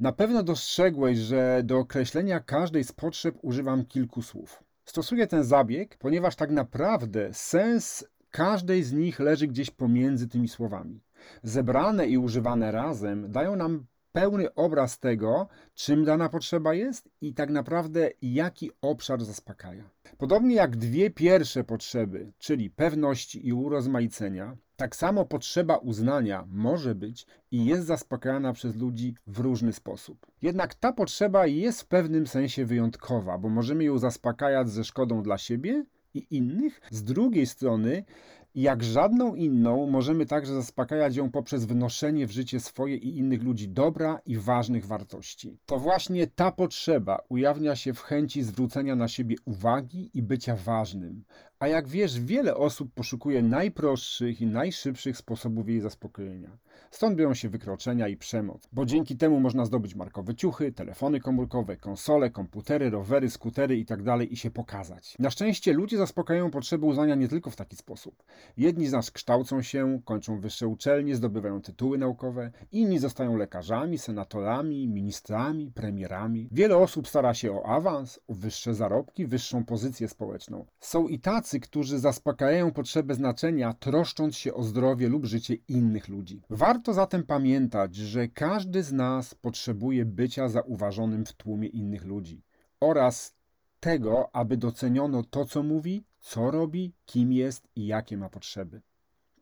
Na 0.00 0.12
pewno 0.12 0.42
dostrzegłeś, 0.42 1.18
że 1.18 1.62
do 1.64 1.78
określenia 1.78 2.40
każdej 2.40 2.84
z 2.84 2.92
potrzeb 2.92 3.38
używam 3.42 3.86
kilku 3.86 4.22
słów. 4.22 4.64
Stosuję 4.84 5.26
ten 5.26 5.44
zabieg, 5.44 5.96
ponieważ 5.98 6.36
tak 6.36 6.50
naprawdę 6.50 7.34
sens 7.34 8.04
każdej 8.30 8.82
z 8.82 8.92
nich 8.92 9.20
leży 9.20 9.46
gdzieś 9.46 9.70
pomiędzy 9.70 10.28
tymi 10.28 10.48
słowami 10.48 11.00
zebrane 11.42 12.06
i 12.06 12.18
używane 12.18 12.72
razem 12.72 13.30
dają 13.30 13.56
nam 13.56 13.86
pełny 14.12 14.54
obraz 14.54 14.98
tego, 14.98 15.48
czym 15.74 16.04
dana 16.04 16.28
potrzeba 16.28 16.74
jest 16.74 17.08
i 17.20 17.34
tak 17.34 17.50
naprawdę 17.50 18.10
jaki 18.22 18.70
obszar 18.80 19.24
zaspokaja. 19.24 19.84
Podobnie 20.18 20.54
jak 20.54 20.76
dwie 20.76 21.10
pierwsze 21.10 21.64
potrzeby, 21.64 22.32
czyli 22.38 22.70
pewności 22.70 23.46
i 23.48 23.52
urozmaicenia, 23.52 24.56
tak 24.76 24.96
samo 24.96 25.24
potrzeba 25.24 25.76
uznania 25.76 26.44
może 26.48 26.94
być 26.94 27.26
i 27.50 27.64
jest 27.64 27.86
zaspokajana 27.86 28.52
przez 28.52 28.76
ludzi 28.76 29.14
w 29.26 29.38
różny 29.38 29.72
sposób. 29.72 30.26
Jednak 30.42 30.74
ta 30.74 30.92
potrzeba 30.92 31.46
jest 31.46 31.82
w 31.82 31.86
pewnym 31.86 32.26
sensie 32.26 32.64
wyjątkowa, 32.64 33.38
bo 33.38 33.48
możemy 33.48 33.84
ją 33.84 33.98
zaspokajać 33.98 34.70
ze 34.70 34.84
szkodą 34.84 35.22
dla 35.22 35.38
siebie 35.38 35.84
i 36.14 36.26
innych. 36.30 36.80
Z 36.90 37.04
drugiej 37.04 37.46
strony 37.46 38.04
jak 38.54 38.84
żadną 38.84 39.34
inną 39.34 39.86
możemy 39.86 40.26
także 40.26 40.54
zaspokajać 40.54 41.16
ją 41.16 41.30
poprzez 41.30 41.64
wnoszenie 41.64 42.26
w 42.26 42.30
życie 42.30 42.60
swoje 42.60 42.96
i 42.96 43.18
innych 43.18 43.42
ludzi 43.42 43.68
dobra 43.68 44.20
i 44.26 44.36
ważnych 44.36 44.86
wartości. 44.86 45.58
To 45.66 45.78
właśnie 45.78 46.26
ta 46.26 46.52
potrzeba 46.52 47.18
ujawnia 47.28 47.76
się 47.76 47.94
w 47.94 48.00
chęci 48.00 48.42
zwrócenia 48.42 48.96
na 48.96 49.08
siebie 49.08 49.36
uwagi 49.44 50.10
i 50.14 50.22
bycia 50.22 50.56
ważnym. 50.56 51.24
A 51.58 51.68
jak 51.68 51.88
wiesz, 51.88 52.20
wiele 52.20 52.56
osób 52.56 52.94
poszukuje 52.94 53.42
najprostszych 53.42 54.40
i 54.40 54.46
najszybszych 54.46 55.16
sposobów 55.16 55.68
jej 55.68 55.80
zaspokojenia. 55.80 56.58
Stąd 56.90 57.16
biorą 57.16 57.34
się 57.34 57.48
wykroczenia 57.48 58.08
i 58.08 58.16
przemoc, 58.16 58.68
bo 58.72 58.86
dzięki 58.86 59.16
temu 59.16 59.40
można 59.40 59.64
zdobyć 59.64 59.94
markowe 59.94 60.34
ciuchy, 60.34 60.72
telefony 60.72 61.20
komórkowe, 61.20 61.76
konsole, 61.76 62.30
komputery, 62.30 62.90
rowery, 62.90 63.30
skutery 63.30 63.76
itd. 63.76 64.04
Tak 64.04 64.32
i 64.32 64.36
się 64.36 64.50
pokazać. 64.50 65.16
Na 65.18 65.30
szczęście 65.30 65.72
ludzie 65.72 65.98
zaspokajają 65.98 66.50
potrzeby 66.50 66.86
uznania 66.86 67.14
nie 67.14 67.28
tylko 67.28 67.50
w 67.50 67.56
taki 67.56 67.76
sposób. 67.76 68.22
Jedni 68.56 68.86
z 68.86 68.92
nas 68.92 69.10
kształcą 69.10 69.62
się, 69.62 70.00
kończą 70.04 70.40
wyższe 70.40 70.68
uczelnie, 70.68 71.16
zdobywają 71.16 71.62
tytuły 71.62 71.98
naukowe, 71.98 72.50
inni 72.72 72.98
zostają 72.98 73.36
lekarzami, 73.36 73.98
senatorami, 73.98 74.88
ministrami, 74.88 75.70
premierami. 75.70 76.48
Wiele 76.52 76.76
osób 76.76 77.08
stara 77.08 77.34
się 77.34 77.52
o 77.52 77.66
awans, 77.66 78.20
o 78.28 78.34
wyższe 78.34 78.74
zarobki, 78.74 79.26
wyższą 79.26 79.64
pozycję 79.64 80.08
społeczną. 80.08 80.66
Są 80.80 81.08
i 81.08 81.18
tacy, 81.18 81.60
którzy 81.60 81.98
zaspokajają 81.98 82.70
potrzebę 82.72 83.14
znaczenia, 83.14 83.74
troszcząc 83.74 84.36
się 84.36 84.54
o 84.54 84.62
zdrowie 84.62 85.08
lub 85.08 85.24
życie 85.24 85.54
innych 85.68 86.08
ludzi. 86.08 86.42
Warto 86.72 86.94
zatem 86.94 87.22
pamiętać, 87.22 87.96
że 87.96 88.28
każdy 88.28 88.82
z 88.82 88.92
nas 88.92 89.34
potrzebuje 89.34 90.04
bycia 90.04 90.48
zauważonym 90.48 91.26
w 91.26 91.32
tłumie 91.32 91.68
innych 91.68 92.04
ludzi 92.04 92.42
oraz 92.80 93.36
tego, 93.80 94.36
aby 94.36 94.56
doceniono 94.56 95.22
to, 95.22 95.44
co 95.44 95.62
mówi, 95.62 96.04
co 96.20 96.50
robi, 96.50 96.94
kim 97.06 97.32
jest 97.32 97.68
i 97.76 97.86
jakie 97.86 98.16
ma 98.16 98.28
potrzeby. 98.28 98.82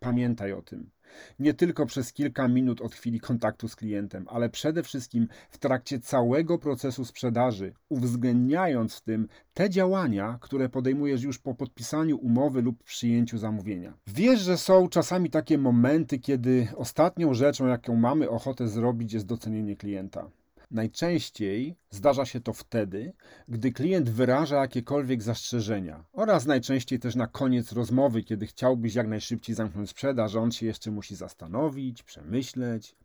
Pamiętaj 0.01 0.53
o 0.53 0.63
tym. 0.63 0.91
Nie 1.39 1.55
tylko 1.55 1.87
przez 1.87 2.13
kilka 2.13 2.49
minut 2.49 2.81
od 2.81 2.95
chwili 2.95 3.21
kontaktu 3.21 3.69
z 3.69 3.77
klientem, 3.77 4.27
ale 4.29 4.49
przede 4.49 4.83
wszystkim 4.83 5.29
w 5.51 5.59
trakcie 5.59 6.01
całego 6.01 6.59
procesu 6.59 7.05
sprzedaży, 7.05 7.73
uwzględniając 7.89 8.95
w 8.95 9.01
tym 9.01 9.29
te 9.55 9.71
działania, 9.71 10.39
które 10.41 10.69
podejmujesz 10.69 11.23
już 11.23 11.39
po 11.39 11.55
podpisaniu 11.55 12.19
umowy 12.19 12.63
lub 12.63 12.85
przyjęciu 12.85 13.39
zamówienia. 13.39 13.95
Wiesz, 14.07 14.41
że 14.41 14.59
są 14.59 14.89
czasami 14.89 15.31
takie 15.31 15.59
momenty, 15.59 16.19
kiedy 16.19 16.69
ostatnią 16.77 17.35
rzeczą, 17.35 17.67
jaką 17.67 17.97
mamy 17.97 18.31
ochotę 18.31 18.69
zrobić, 18.69 19.13
jest 19.13 19.27
docenienie 19.27 19.77
klienta. 19.77 20.31
Najczęściej 20.71 21.77
zdarza 21.91 22.25
się 22.25 22.41
to 22.41 22.53
wtedy, 22.53 23.13
gdy 23.49 23.73
klient 23.73 24.11
wyraża 24.11 24.57
jakiekolwiek 24.57 25.23
zastrzeżenia 25.23 26.05
oraz 26.13 26.47
najczęściej 26.47 26.99
też 26.99 27.17
na 27.17 27.27
koniec 27.27 27.73
rozmowy, 27.73 28.23
kiedy 28.23 28.47
chciałbyś 28.47 28.95
jak 28.95 29.09
najszybciej 29.09 29.55
zamknąć 29.55 29.91
sprzedaż, 29.91 30.35
on 30.35 30.53
się 30.53 30.67
jeszcze 30.67 30.91
musi 30.91 31.17
zastanowić, 31.17 32.03
przemyśleć, 32.03 32.97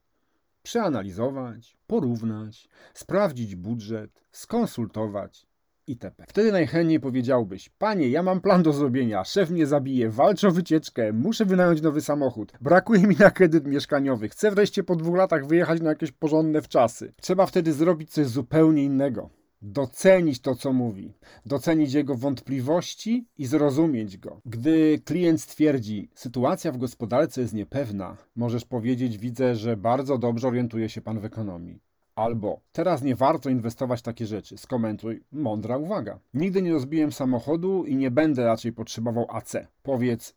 przeanalizować, 0.64 1.78
porównać, 1.88 2.70
sprawdzić 2.94 3.56
budżet, 3.56 4.26
skonsultować 4.32 5.48
itp. 5.88 6.26
Wtedy 6.28 6.52
najchętniej 6.52 7.00
powiedziałbyś: 7.00 7.70
Panie, 7.70 8.10
ja 8.10 8.24
mam 8.24 8.42
plan 8.42 8.64
do 8.64 8.74
zrobienia, 8.74 9.24
szef 9.24 9.50
mnie 9.50 9.68
zabije, 9.68 10.10
walczę 10.10 10.48
o 10.48 10.52
wycieczkę, 10.52 11.14
muszę 11.14 11.46
wynająć 11.46 11.82
nowy 11.82 12.02
samochód, 12.02 12.54
brakuje 12.62 13.08
mi 13.08 13.16
na 13.16 13.32
kredyt 13.32 13.68
mieszkaniowy, 13.68 14.30
chcę 14.30 14.52
wreszcie 14.52 14.84
po 14.84 14.96
dwóch 14.96 15.16
latach 15.16 15.48
wyjechać 15.48 15.82
na 15.82 15.90
jakieś 15.90 16.12
porządne 16.12 16.62
wczasy. 16.62 17.14
Trzeba 17.22 17.46
wtedy 17.46 17.74
zrobić 17.74 18.12
coś 18.12 18.28
zupełnie 18.28 18.84
innego. 18.84 19.30
Docenić 19.62 20.40
to, 20.40 20.56
co 20.56 20.74
mówi, 20.74 21.14
docenić 21.46 21.94
jego 21.94 22.16
wątpliwości 22.16 23.28
i 23.38 23.46
zrozumieć 23.46 24.18
go. 24.18 24.42
Gdy 24.46 25.00
klient 25.06 25.42
stwierdzi, 25.42 26.10
sytuacja 26.16 26.72
w 26.72 26.78
gospodarce 26.78 27.42
jest 27.42 27.54
niepewna, 27.54 28.18
możesz 28.36 28.66
powiedzieć: 28.66 29.18
Widzę, 29.18 29.56
że 29.56 29.78
bardzo 29.78 30.18
dobrze 30.18 30.48
orientuje 30.48 30.90
się 30.90 31.02
pan 31.02 31.20
w 31.20 31.26
ekonomii. 31.26 31.80
Albo 32.16 32.60
teraz 32.72 33.02
nie 33.02 33.16
warto 33.16 33.50
inwestować 33.50 34.00
w 34.00 34.04
takie 34.04 34.26
rzeczy. 34.26 34.58
Skomentuj, 34.58 35.24
mądra 35.32 35.78
uwaga. 35.78 36.20
Nigdy 36.34 36.62
nie 36.62 36.74
rozbiłem 36.74 37.12
samochodu 37.12 37.86
i 37.86 37.96
nie 37.96 38.12
będę 38.12 38.46
raczej 38.46 38.74
potrzebował 38.74 39.26
AC. 39.30 39.56
Powiedz, 39.84 40.36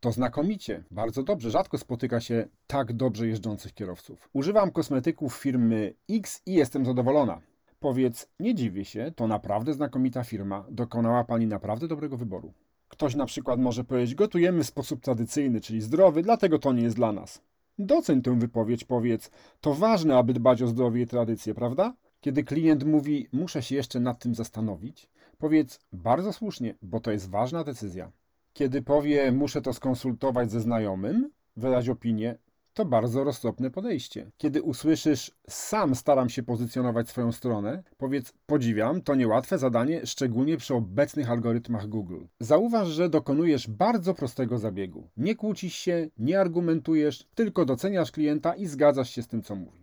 to 0.00 0.12
znakomicie, 0.12 0.84
bardzo 0.90 1.22
dobrze. 1.22 1.50
Rzadko 1.50 1.78
spotyka 1.78 2.20
się 2.20 2.48
tak 2.66 2.92
dobrze 2.92 3.26
jeżdżących 3.26 3.74
kierowców. 3.74 4.28
Używam 4.32 4.70
kosmetyków 4.70 5.34
firmy 5.36 5.94
X 6.10 6.42
i 6.46 6.52
jestem 6.52 6.86
zadowolona. 6.86 7.40
Powiedz, 7.80 8.28
nie 8.40 8.54
dziwię 8.54 8.84
się, 8.84 9.12
to 9.16 9.26
naprawdę 9.26 9.74
znakomita 9.74 10.24
firma. 10.24 10.64
Dokonała 10.70 11.24
pani 11.24 11.46
naprawdę 11.46 11.88
dobrego 11.88 12.16
wyboru. 12.16 12.52
Ktoś 12.88 13.14
na 13.14 13.26
przykład 13.26 13.60
może 13.60 13.84
powiedzieć, 13.84 14.14
gotujemy 14.14 14.64
w 14.64 14.66
sposób 14.66 15.00
tradycyjny, 15.00 15.60
czyli 15.60 15.80
zdrowy, 15.80 16.22
dlatego 16.22 16.58
to 16.58 16.72
nie 16.72 16.82
jest 16.82 16.96
dla 16.96 17.12
nas. 17.12 17.42
Doceń 17.78 18.22
tę 18.22 18.38
wypowiedź, 18.38 18.84
powiedz. 18.84 19.30
To 19.60 19.74
ważne, 19.74 20.16
aby 20.16 20.32
dbać 20.32 20.62
o 20.62 20.66
zdrowie 20.66 21.02
i 21.02 21.06
tradycje, 21.06 21.54
prawda? 21.54 21.94
Kiedy 22.20 22.44
klient 22.44 22.84
mówi, 22.84 23.28
muszę 23.32 23.62
się 23.62 23.74
jeszcze 23.74 24.00
nad 24.00 24.18
tym 24.18 24.34
zastanowić, 24.34 25.10
powiedz 25.38 25.80
bardzo 25.92 26.32
słusznie, 26.32 26.74
bo 26.82 27.00
to 27.00 27.10
jest 27.10 27.30
ważna 27.30 27.64
decyzja. 27.64 28.12
Kiedy 28.52 28.82
powie, 28.82 29.32
muszę 29.32 29.62
to 29.62 29.72
skonsultować 29.72 30.50
ze 30.50 30.60
znajomym, 30.60 31.30
wyraź 31.56 31.88
opinię, 31.88 32.38
to 32.74 32.84
bardzo 32.84 33.24
roztropne 33.24 33.70
podejście. 33.70 34.30
Kiedy 34.36 34.62
usłyszysz, 34.62 35.30
sam 35.48 35.94
staram 35.94 36.28
się 36.28 36.42
pozycjonować 36.42 37.08
swoją 37.08 37.32
stronę, 37.32 37.82
powiedz, 37.98 38.32
podziwiam, 38.46 39.00
to 39.02 39.14
niełatwe 39.14 39.58
zadanie, 39.58 40.06
szczególnie 40.06 40.56
przy 40.56 40.74
obecnych 40.74 41.30
algorytmach 41.30 41.88
Google. 41.88 42.24
Zauważ, 42.40 42.88
że 42.88 43.08
dokonujesz 43.08 43.68
bardzo 43.68 44.14
prostego 44.14 44.58
zabiegu. 44.58 45.08
Nie 45.16 45.34
kłócisz 45.34 45.74
się, 45.74 46.08
nie 46.18 46.40
argumentujesz, 46.40 47.26
tylko 47.34 47.64
doceniasz 47.64 48.12
klienta 48.12 48.54
i 48.54 48.66
zgadzasz 48.66 49.10
się 49.10 49.22
z 49.22 49.28
tym, 49.28 49.42
co 49.42 49.56
mówi. 49.56 49.81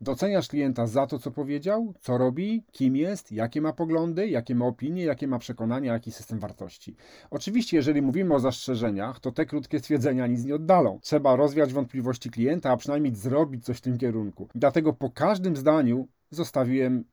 Doceniasz 0.00 0.48
klienta 0.48 0.86
za 0.86 1.06
to, 1.06 1.18
co 1.18 1.30
powiedział, 1.30 1.94
co 2.00 2.18
robi, 2.18 2.64
kim 2.72 2.96
jest, 2.96 3.32
jakie 3.32 3.60
ma 3.60 3.72
poglądy, 3.72 4.28
jakie 4.28 4.54
ma 4.54 4.66
opinie, 4.66 5.04
jakie 5.04 5.28
ma 5.28 5.38
przekonania, 5.38 5.92
jaki 5.92 6.12
system 6.12 6.38
wartości. 6.38 6.96
Oczywiście, 7.30 7.76
jeżeli 7.76 8.02
mówimy 8.02 8.34
o 8.34 8.40
zastrzeżeniach, 8.40 9.20
to 9.20 9.32
te 9.32 9.46
krótkie 9.46 9.78
stwierdzenia 9.78 10.26
nic 10.26 10.44
nie 10.44 10.54
oddalą. 10.54 10.98
Trzeba 11.02 11.36
rozwiać 11.36 11.72
wątpliwości 11.72 12.30
klienta, 12.30 12.70
a 12.70 12.76
przynajmniej 12.76 13.14
zrobić 13.14 13.64
coś 13.64 13.78
w 13.78 13.80
tym 13.80 13.98
kierunku. 13.98 14.48
Dlatego 14.54 14.92
po 14.92 15.10
każdym 15.10 15.56
zdaniu 15.56 16.08
zostawiłem 16.30 17.04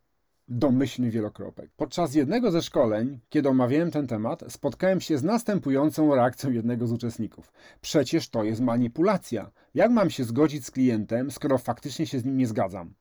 domyślny 0.47 1.09
wielokropek. 1.09 1.71
Podczas 1.77 2.15
jednego 2.15 2.51
ze 2.51 2.61
szkoleń, 2.61 3.19
kiedy 3.29 3.49
omawiałem 3.49 3.91
ten 3.91 4.07
temat, 4.07 4.43
spotkałem 4.47 5.01
się 5.01 5.17
z 5.17 5.23
następującą 5.23 6.15
reakcją 6.15 6.51
jednego 6.51 6.87
z 6.87 6.91
uczestników. 6.91 7.53
Przecież 7.81 8.29
to 8.29 8.43
jest 8.43 8.61
manipulacja. 8.61 9.51
Jak 9.73 9.91
mam 9.91 10.09
się 10.09 10.23
zgodzić 10.23 10.65
z 10.65 10.71
klientem, 10.71 11.31
skoro 11.31 11.57
faktycznie 11.57 12.07
się 12.07 12.19
z 12.19 12.25
nim 12.25 12.37
nie 12.37 12.47
zgadzam? 12.47 12.93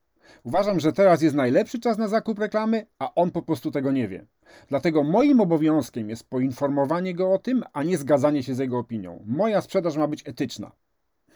Uważam, 0.43 0.81
że 0.81 0.93
teraz 0.93 1.23
jest 1.23 1.37
najlepszy 1.37 1.81
czas 1.81 1.99
na 1.99 2.09
zakup 2.09 2.39
reklamy, 2.39 2.87
a 2.99 3.15
on 3.15 3.31
po 3.31 3.43
prostu 3.43 3.71
tego 3.71 3.93
nie 3.93 4.09
wie. 4.09 4.27
Dlatego 4.69 5.03
moim 5.05 5.41
obowiązkiem 5.41 6.11
jest 6.11 6.29
poinformowanie 6.29 7.15
go 7.15 7.33
o 7.33 7.39
tym, 7.39 7.65
a 7.73 7.83
nie 7.83 7.99
zgadzanie 7.99 8.43
się 8.43 8.55
z 8.55 8.59
jego 8.59 8.79
opinią. 8.79 9.23
Moja 9.27 9.61
sprzedaż 9.61 9.97
ma 9.97 10.09
być 10.09 10.29
etyczna. 10.29 10.73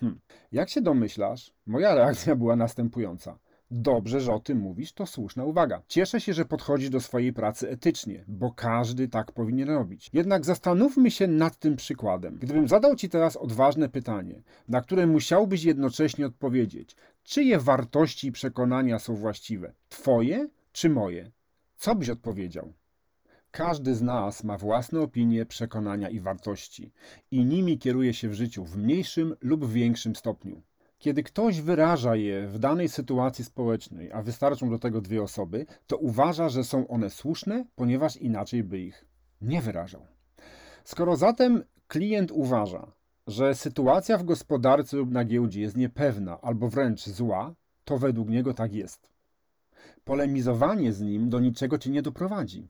Hm. 0.01 0.21
Jak 0.53 0.69
się 0.69 0.81
domyślasz, 0.81 1.53
moja 1.67 1.95
reakcja 1.95 2.37
była 2.37 2.57
następująca. 2.57 3.39
Dobrze, 3.71 4.21
że 4.21 4.35
o 4.35 4.41
tym 4.41 4.59
mówisz, 4.59 4.93
to 4.93 5.07
słuszna 5.07 5.45
uwaga. 5.45 5.83
Cieszę 5.89 6.21
się, 6.21 6.35
że 6.35 6.45
podchodzisz 6.45 6.91
do 6.91 7.01
swojej 7.01 7.33
pracy 7.33 7.71
etycznie, 7.71 8.25
bo 8.29 8.53
każdy 8.53 9.09
tak 9.09 9.33
powinien 9.33 9.69
robić. 9.69 10.11
Jednak 10.12 10.45
zastanówmy 10.45 11.11
się 11.11 11.27
nad 11.27 11.59
tym 11.59 11.77
przykładem. 11.77 12.39
Gdybym 12.39 12.69
zadał 12.69 12.97
Ci 12.97 13.09
teraz 13.09 13.37
odważne 13.37 13.89
pytanie, 13.89 14.43
na 14.69 14.81
które 14.81 15.07
musiałbyś 15.07 15.64
jednocześnie 15.64 16.27
odpowiedzieć, 16.27 16.97
czyje 17.25 17.59
wartości 17.59 18.29
i 18.29 18.33
przekonania 18.33 18.99
są 18.99 19.14
właściwe? 19.14 19.73
Twoje 19.89 20.49
czy 20.73 20.91
moje? 20.91 21.31
Co 21.77 21.95
byś 21.95 22.11
odpowiedział? 22.11 22.73
Każdy 23.51 23.95
z 23.95 24.03
nas 24.03 24.45
ma 24.45 24.59
własne 24.59 25.01
opinie, 25.01 25.47
przekonania 25.47 26.09
i 26.09 26.21
wartości, 26.21 26.93
i 27.31 27.45
nimi 27.45 27.79
kieruje 27.79 28.14
się 28.14 28.29
w 28.29 28.35
życiu 28.35 28.64
w 28.64 28.77
mniejszym 28.77 29.37
lub 29.41 29.73
większym 29.73 30.16
stopniu. 30.16 30.62
Kiedy 30.99 31.22
ktoś 31.22 31.61
wyraża 31.61 32.16
je 32.16 32.46
w 32.46 32.59
danej 32.59 32.88
sytuacji 32.88 33.44
społecznej, 33.44 34.12
a 34.12 34.22
wystarczą 34.22 34.70
do 34.70 34.78
tego 34.78 35.01
dwie 35.01 35.22
osoby, 35.22 35.66
to 35.86 35.96
uważa, 35.96 36.49
że 36.49 36.64
są 36.64 36.88
one 36.88 37.11
słuszne, 37.11 37.64
ponieważ 37.74 38.16
inaczej 38.16 38.64
by 38.64 38.78
ich 38.78 39.05
nie 39.40 39.62
wyrażał. 39.62 40.07
Skoro 40.84 41.16
zatem 41.16 41.64
klient 41.88 42.30
uważa, 42.30 42.92
że 43.26 43.55
sytuacja 43.55 44.18
w 44.18 44.24
gospodarce 44.24 44.96
lub 44.96 45.11
na 45.11 45.24
giełdzie 45.24 45.61
jest 45.61 45.76
niepewna 45.76 46.40
albo 46.40 46.68
wręcz 46.68 47.09
zła, 47.09 47.55
to 47.84 47.99
według 47.99 48.28
niego 48.28 48.55
tak 48.55 48.74
jest. 48.74 49.09
Polemizowanie 50.05 50.92
z 50.92 51.01
nim 51.01 51.28
do 51.28 51.40
niczego 51.40 51.78
cię 51.78 51.90
nie 51.90 52.03
doprowadzi. 52.03 52.68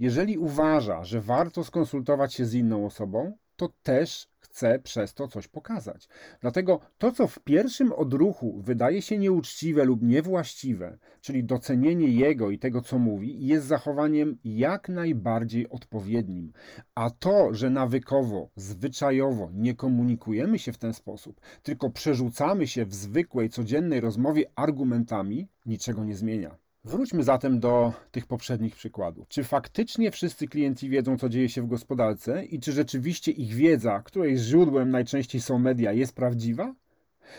Jeżeli 0.00 0.38
uważa, 0.38 1.04
że 1.04 1.20
warto 1.20 1.64
skonsultować 1.64 2.34
się 2.34 2.46
z 2.46 2.54
inną 2.54 2.86
osobą, 2.86 3.36
to 3.56 3.68
też 3.82 4.28
chce 4.50 4.78
przez 4.78 5.14
to 5.14 5.28
coś 5.28 5.48
pokazać. 5.48 6.08
Dlatego 6.40 6.80
to, 6.98 7.12
co 7.12 7.26
w 7.26 7.38
pierwszym 7.38 7.92
odruchu 7.92 8.60
wydaje 8.62 9.02
się 9.02 9.18
nieuczciwe 9.18 9.84
lub 9.84 10.02
niewłaściwe, 10.02 10.98
czyli 11.20 11.44
docenienie 11.44 12.08
jego 12.08 12.50
i 12.50 12.58
tego, 12.58 12.82
co 12.82 12.98
mówi, 12.98 13.46
jest 13.46 13.66
zachowaniem 13.66 14.38
jak 14.44 14.88
najbardziej 14.88 15.68
odpowiednim. 15.68 16.52
A 16.94 17.10
to, 17.10 17.54
że 17.54 17.70
nawykowo, 17.70 18.50
zwyczajowo 18.56 19.50
nie 19.54 19.74
komunikujemy 19.74 20.58
się 20.58 20.72
w 20.72 20.78
ten 20.78 20.94
sposób, 20.94 21.40
tylko 21.62 21.90
przerzucamy 21.90 22.66
się 22.66 22.84
w 22.84 22.94
zwykłej, 22.94 23.50
codziennej 23.50 24.00
rozmowie 24.00 24.44
argumentami, 24.54 25.48
niczego 25.66 26.04
nie 26.04 26.14
zmienia. 26.14 26.69
Wróćmy 26.84 27.22
zatem 27.22 27.60
do 27.60 27.92
tych 28.10 28.26
poprzednich 28.26 28.76
przykładów. 28.76 29.28
Czy 29.28 29.44
faktycznie 29.44 30.10
wszyscy 30.10 30.48
klienci 30.48 30.88
wiedzą, 30.88 31.18
co 31.18 31.28
dzieje 31.28 31.48
się 31.48 31.62
w 31.62 31.66
gospodarce 31.66 32.44
i 32.44 32.60
czy 32.60 32.72
rzeczywiście 32.72 33.32
ich 33.32 33.54
wiedza, 33.54 34.02
której 34.02 34.36
źródłem 34.38 34.90
najczęściej 34.90 35.40
są 35.40 35.58
media, 35.58 35.92
jest 35.92 36.14
prawdziwa? 36.14 36.74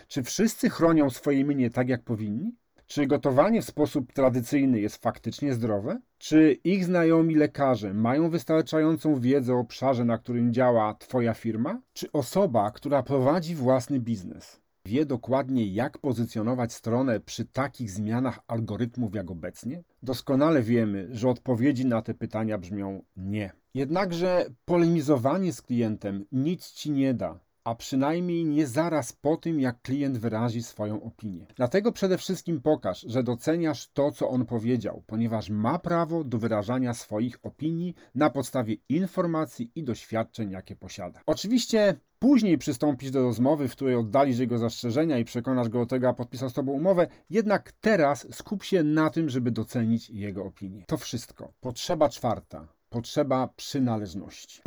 Czy 0.08 0.24
wszyscy 0.24 0.70
chronią 0.70 1.10
swoje 1.10 1.40
imię 1.40 1.70
tak, 1.70 1.90
jak 1.90 2.04
powinni? 2.04 2.56
Czy 2.88 3.08
gotowanie 3.08 3.62
w 3.62 3.66
sposób 3.66 4.14
tradycyjny 4.14 4.80
jest 4.80 5.04
faktycznie 5.04 5.54
zdrowe? 5.54 6.00
Czy 6.18 6.58
ich 6.64 6.86
znajomi 6.86 7.36
lekarze 7.36 7.94
mają 7.94 8.30
wystarczającą 8.30 9.20
wiedzę 9.20 9.56
o 9.56 9.60
obszarze, 9.60 10.06
na 10.06 10.18
którym 10.18 10.54
działa 10.54 10.94
Twoja 10.94 11.34
firma? 11.34 11.82
Czy 11.94 12.12
osoba, 12.12 12.72
która 12.72 13.04
prowadzi 13.04 13.56
własny 13.56 14.00
biznes, 14.00 14.61
wie 14.86 15.06
dokładnie, 15.06 15.68
jak 15.68 15.98
pozycjonować 15.98 16.74
stronę 16.74 17.20
przy 17.20 17.46
takich 17.46 17.92
zmianach 17.92 18.40
algorytmów 18.48 19.16
jak 19.16 19.32
obecnie? 19.32 19.84
Doskonale 20.04 20.62
wiemy, 20.62 21.08
że 21.12 21.30
odpowiedzi 21.30 21.86
na 21.86 22.02
te 22.02 22.14
pytania 22.14 22.58
brzmią 22.58 23.04
nie. 23.18 23.52
Jednakże 23.74 24.46
polemizowanie 24.66 25.54
z 25.54 25.62
klientem 25.62 26.26
nic 26.32 26.72
ci 26.72 26.92
nie 26.92 27.14
da 27.14 27.40
a 27.64 27.76
przynajmniej 27.76 28.46
nie 28.46 28.68
zaraz 28.68 29.14
po 29.14 29.38
tym, 29.38 29.60
jak 29.60 29.82
klient 29.82 30.18
wyrazi 30.18 30.64
swoją 30.64 31.04
opinię. 31.04 31.46
Dlatego 31.56 31.92
przede 31.92 32.18
wszystkim 32.18 32.62
pokaż, 32.62 33.02
że 33.02 33.24
doceniasz 33.24 33.92
to, 33.92 34.12
co 34.12 34.30
on 34.30 34.46
powiedział, 34.46 35.04
ponieważ 35.08 35.50
ma 35.50 35.80
prawo 35.80 36.24
do 36.24 36.38
wyrażania 36.38 36.94
swoich 36.94 37.40
opinii 37.44 37.96
na 38.16 38.30
podstawie 38.30 38.76
informacji 38.90 39.72
i 39.76 39.84
doświadczeń, 39.84 40.52
jakie 40.52 40.76
posiada. 40.76 41.22
Oczywiście 41.26 41.96
Później 42.24 42.58
przystąpisz 42.58 43.12
do 43.12 43.22
rozmowy, 43.22 43.68
w 43.68 43.72
której 43.72 43.96
oddalisz 43.96 44.40
jego 44.40 44.58
zastrzeżenia 44.58 45.18
i 45.18 45.26
przekonasz 45.26 45.70
go 45.70 45.80
do 45.80 45.86
tego, 45.86 46.10
a 46.10 46.14
podpisał 46.14 46.50
z 46.50 46.54
tobą 46.54 46.72
umowę, 46.72 47.08
jednak 47.30 47.72
teraz 47.72 48.28
skup 48.36 48.64
się 48.64 48.84
na 48.84 49.10
tym, 49.10 49.30
żeby 49.30 49.52
docenić 49.52 50.10
jego 50.10 50.44
opinię. 50.44 50.84
To 50.88 50.98
wszystko. 50.98 51.54
Potrzeba 51.62 52.10
czwarta. 52.10 52.68
Potrzeba 52.90 53.48
przynależności. 53.48 54.62